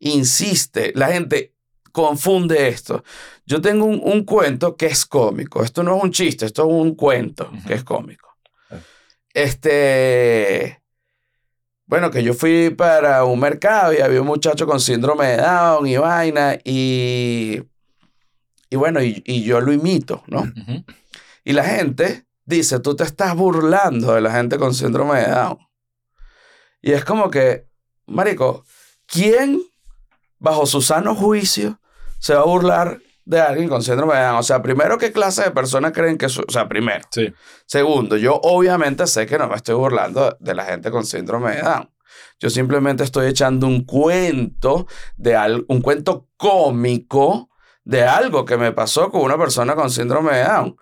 insiste, 0.01 0.91
la 0.97 1.13
gente 1.13 1.55
confunde 1.93 2.67
esto. 2.67 3.05
Yo 3.45 3.61
tengo 3.61 3.85
un, 3.85 4.01
un 4.03 4.25
cuento 4.25 4.77
que 4.77 4.87
es 4.87 5.07
cómico. 5.07 5.63
Esto 5.63 5.85
no 5.85 5.97
es 5.97 6.03
un 6.03 6.11
chiste, 6.11 6.47
esto 6.47 6.63
es 6.63 6.73
un 6.73 6.97
cuento 6.97 7.53
que 7.69 7.75
es 7.75 7.85
cómico. 7.85 8.37
Ah. 8.71 8.79
Este. 9.33 10.83
Bueno, 11.87 12.11
que 12.11 12.23
yo 12.23 12.35
fui 12.35 12.71
para 12.71 13.25
un 13.25 13.39
mercado 13.39 13.93
y 13.93 13.99
había 13.99 14.21
un 14.21 14.27
muchacho 14.27 14.67
con 14.67 14.81
síndrome 14.81 15.27
de 15.29 15.37
Down 15.39 15.87
y 15.87 15.97
vaina 15.97 16.59
y. 16.65 17.63
Y 18.69 18.77
bueno, 18.77 19.01
y, 19.01 19.23
y 19.25 19.45
yo 19.45 19.61
lo 19.61 19.73
imito, 19.73 20.25
¿no? 20.27 20.53
Y 21.45 21.53
la 21.53 21.63
gente 21.65 22.27
dice, 22.45 22.81
tú 22.81 22.97
te 22.97 23.05
estás 23.05 23.37
burlando 23.37 24.15
de 24.15 24.21
la 24.21 24.33
gente 24.33 24.59
con 24.59 24.75
síndrome 24.75 25.21
de 25.21 25.31
Down. 25.31 25.59
Y 26.83 26.93
es 26.93 27.05
como 27.05 27.31
que, 27.31 27.69
Marico, 28.07 28.65
¿quién 29.07 29.63
bajo 30.39 30.67
su 30.67 30.83
sano 30.83 31.15
juicio 31.15 31.81
se 32.19 32.35
va 32.35 32.41
a 32.41 32.47
burlar 32.47 33.01
de 33.27 33.41
alguien 33.41 33.69
con 33.69 33.83
síndrome 33.83 34.15
de 34.15 34.23
Down? 34.23 34.37
O 34.39 34.43
sea, 34.43 34.63
primero, 34.63 34.97
¿qué 34.97 35.13
clase 35.13 35.43
de 35.43 35.51
personas 35.51 35.93
creen 35.93 36.17
que... 36.17 36.29
su- 36.31 36.45
o 36.49 36.51
sea, 36.51 36.67
primero. 36.69 37.05
Sí. 37.11 37.33
Segundo, 37.67 38.17
yo 38.17 38.41
obviamente 38.43 39.07
sé 39.07 39.27
que 39.27 39.37
no 39.37 39.49
me 39.49 39.57
estoy 39.57 39.75
burlando 39.75 40.35
de 40.41 40.55
la 40.55 40.65
gente 40.65 40.91
con 40.91 41.05
síndrome 41.05 41.57
de 41.57 41.61
Down. 41.63 41.91
Yo 42.41 42.49
simplemente 42.51 43.05
estoy 43.05 43.27
echando 43.29 43.67
un 43.67 43.85
cuento 43.85 44.87
de 45.17 45.37
al- 45.37 45.65
un 45.69 45.83
cuento 45.83 46.29
cómico 46.37 47.51
de 47.85 48.03
algo 48.05 48.45
que 48.45 48.57
me 48.57 48.73
pasó 48.73 49.11
con 49.11 49.21
una 49.23 49.39
persona 49.39 49.75
con 49.75 49.91
síndrome 49.91 50.33
de 50.37 50.45
Down. 50.45 50.77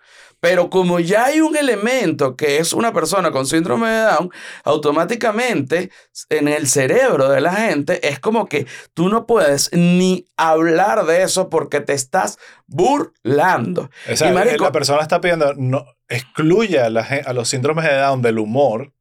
Pero 0.44 0.68
como 0.68 1.00
ya 1.00 1.24
hay 1.24 1.40
un 1.40 1.56
elemento 1.56 2.36
que 2.36 2.58
es 2.58 2.74
una 2.74 2.92
persona 2.92 3.30
con 3.30 3.46
síndrome 3.46 3.88
de 3.88 4.02
Down, 4.02 4.30
automáticamente 4.62 5.90
en 6.28 6.48
el 6.48 6.66
cerebro 6.68 7.30
de 7.30 7.40
la 7.40 7.54
gente 7.54 8.06
es 8.06 8.18
como 8.20 8.44
que 8.46 8.66
tú 8.92 9.08
no 9.08 9.26
puedes 9.26 9.70
ni 9.72 10.26
hablar 10.36 11.06
de 11.06 11.22
eso 11.22 11.48
porque 11.48 11.80
te 11.80 11.94
estás 11.94 12.36
burlando. 12.66 13.88
O 14.12 14.16
sea, 14.16 14.30
Y, 14.30 14.34
marico- 14.34 14.64
la 14.64 14.72
persona 14.72 15.00
está 15.00 15.18
pidiendo, 15.22 15.54
no, 15.56 15.86
excluye 16.10 16.78
a, 16.78 16.90
la 16.90 17.00
a 17.24 17.32
los 17.32 17.48
síndromes 17.48 17.86
de 17.86 17.94
Down 17.96 18.20
del 18.20 18.38
humor 18.38 18.92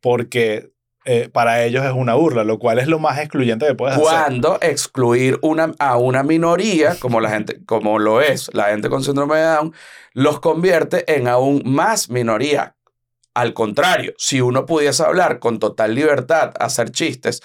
porque 0.00 0.70
eh, 1.04 1.28
para 1.32 1.64
ellos 1.64 1.84
es 1.84 1.92
una 1.92 2.14
burla, 2.14 2.44
lo 2.44 2.58
cual 2.58 2.78
es 2.78 2.86
lo 2.86 2.98
más 2.98 3.18
excluyente 3.18 3.66
que 3.66 3.74
puedes 3.74 3.96
hacer. 3.96 4.06
Cuando 4.06 4.58
excluir 4.60 5.40
a 5.78 5.96
una 5.96 6.22
minoría, 6.22 6.96
como 7.00 7.20
la 7.20 7.30
gente, 7.30 7.64
como 7.64 7.98
lo 7.98 8.20
es 8.20 8.50
la 8.52 8.64
gente 8.64 8.88
con 8.88 9.02
síndrome 9.02 9.36
de 9.36 9.44
Down, 9.44 9.74
los 10.12 10.40
convierte 10.40 11.16
en 11.16 11.28
aún 11.28 11.62
más 11.64 12.10
minoría. 12.10 12.76
Al 13.34 13.54
contrario, 13.54 14.14
si 14.18 14.40
uno 14.40 14.66
pudiese 14.66 15.02
hablar 15.04 15.38
con 15.38 15.60
total 15.60 15.94
libertad, 15.94 16.52
hacer 16.58 16.90
chistes, 16.90 17.40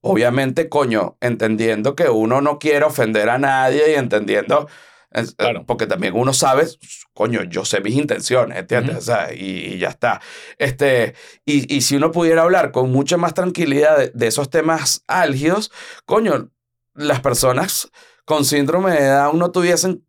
obviamente, 0.00 0.68
coño, 0.68 1.16
entendiendo 1.20 1.96
que 1.96 2.08
uno 2.08 2.40
no 2.40 2.58
quiere 2.58 2.84
ofender 2.84 3.28
a 3.28 3.38
nadie 3.38 3.92
y 3.92 3.94
entendiendo, 3.94 4.68
es- 5.14 5.30
eh, 5.30 5.34
Claro. 5.38 5.64
porque 5.66 5.86
también 5.86 6.14
uno 6.14 6.32
sabe, 6.32 6.66
coño, 7.12 7.42
yo 7.44 7.64
sé 7.64 7.80
mis 7.80 7.94
intenciones, 7.96 8.58
¿entiendes? 8.58 8.90
Ujú. 8.92 8.98
O 8.98 9.02
sea, 9.02 9.32
y, 9.32 9.74
y 9.74 9.78
ya 9.78 9.88
está. 9.88 10.20
Este, 10.58 11.14
y, 11.44 11.72
y 11.74 11.80
si 11.82 11.96
uno 11.96 12.10
pudiera 12.12 12.42
hablar 12.42 12.72
con 12.72 12.90
mucha 12.92 13.16
más 13.16 13.32
tranquilidad 13.34 13.96
de, 13.98 14.10
de 14.14 14.26
esos 14.26 14.50
temas 14.50 15.02
álgidos, 15.06 15.70
coño, 16.04 16.50
las 16.94 17.20
personas 17.20 17.90
con 18.24 18.44
síndrome 18.44 18.92
de 18.92 19.06
Down 19.08 19.38
no 19.38 19.50
tuviesen, 19.50 20.04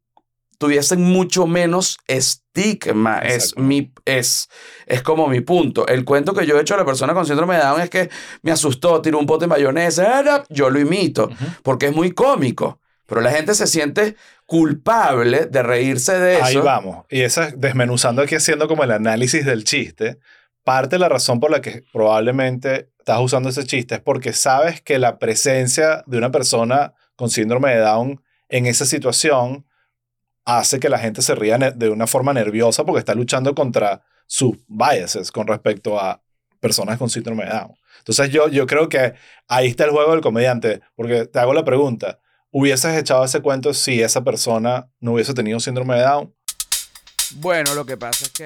tuviesen 0.58 1.01
mucho 1.01 1.47
menos 1.47 1.97
estigma. 2.08 3.20
Es, 3.20 3.58
mi, 3.58 3.91
es, 4.06 4.47
es 4.86 5.01
como 5.01 5.28
mi 5.28 5.41
punto. 5.41 5.86
El 5.88 6.06
cuento 6.06 6.34
que 6.34 6.45
yo 6.45 6.58
he 6.58 6.62
hecho 6.62 6.76
a 6.76 6.78
la 6.78 6.86
persona 6.86 7.14
con 7.14 7.26
síndrome 7.26 7.56
de 7.56 7.62
Down 7.64 7.82
es 7.82 7.89
que 7.89 8.10
me 8.41 8.51
asustó, 8.51 9.01
tiró 9.01 9.20
un 9.20 9.26
pote 9.26 9.45
de 9.45 9.49
mayonesa, 9.49 10.20
¡ah! 10.26 10.43
yo 10.49 10.70
lo 10.70 10.80
imito, 10.80 11.26
Ujú. 11.26 11.45
porque 11.64 11.88
es 11.88 11.95
muy 11.95 12.12
cómico. 12.12 12.80
Pero 13.08 13.22
la 13.22 13.32
gente 13.32 13.53
se 13.53 13.68
siente 13.68 14.16
culpable 14.46 15.46
de 15.48 15.64
reírse 15.64 16.20
de 16.20 16.36
eso. 16.36 16.46
Ahí 16.46 16.56
vamos. 16.58 17.06
Y 17.10 17.22
esa, 17.22 17.52
desmenuzando 17.56 18.22
aquí, 18.22 18.36
haciendo 18.36 18.68
como 18.68 18.84
el 18.84 18.91
análisis 18.91 19.46
del 19.46 19.64
chiste, 19.64 20.20
parte 20.64 20.96
de 20.96 21.00
la 21.00 21.10
razón 21.10 21.39
por 21.39 21.52
la 21.52 21.62
que 21.62 21.84
probablemente 21.91 22.89
estás 23.00 23.20
usando 23.20 23.50
ese 23.50 23.66
chiste 23.66 23.96
es 23.96 24.02
porque 24.02 24.34
sabes 24.34 24.82
que 24.82 25.00
la 25.00 25.20
presencia 25.20 26.04
de 26.08 26.18
una 26.18 26.32
persona 26.32 26.93
con 27.16 27.30
síndrome 27.30 27.70
de 27.72 27.80
Down 27.80 28.22
en 28.50 28.66
esa 28.66 28.86
situación 28.86 29.66
hace 30.43 30.80
que 30.80 30.89
la 30.89 31.00
gente 31.00 31.22
se 31.22 31.36
ría 31.36 31.58
de 31.58 31.89
una 31.89 32.08
forma 32.08 32.34
nerviosa 32.34 32.84
porque 32.84 33.00
está 33.00 33.16
luchando 33.16 33.56
contra 33.56 34.04
sus 34.28 34.58
biases 34.68 35.32
con 35.32 35.48
respecto 35.48 36.00
a 36.00 36.22
personas 36.60 36.98
con 36.98 37.10
síndrome 37.10 37.46
de 37.46 37.52
Down. 37.52 37.76
Entonces 38.00 38.30
yo, 38.30 38.48
yo 38.50 38.68
creo 38.68 38.89
que 38.89 39.14
ahí 39.48 39.68
está 39.68 39.86
el 39.86 39.91
juego 39.91 40.12
del 40.12 40.22
comediante, 40.22 40.82
porque 40.96 41.26
te 41.26 41.39
hago 41.39 41.54
la 41.54 41.64
pregunta, 41.64 42.20
¿Hubieses 42.58 42.97
echado 42.97 43.26
ese 43.26 43.41
cuento 43.41 43.74
si 43.74 44.01
esa 44.01 44.24
persona 44.24 44.89
no 45.01 45.12
hubiese 45.12 45.34
tenido 45.34 45.60
síndrome 45.60 45.95
de 45.95 46.03
Down? 46.03 46.34
Bueno, 47.32 47.76
lo 47.76 47.86
que 47.86 47.97
pasa 47.97 48.24
es 48.24 48.32
que... 48.32 48.45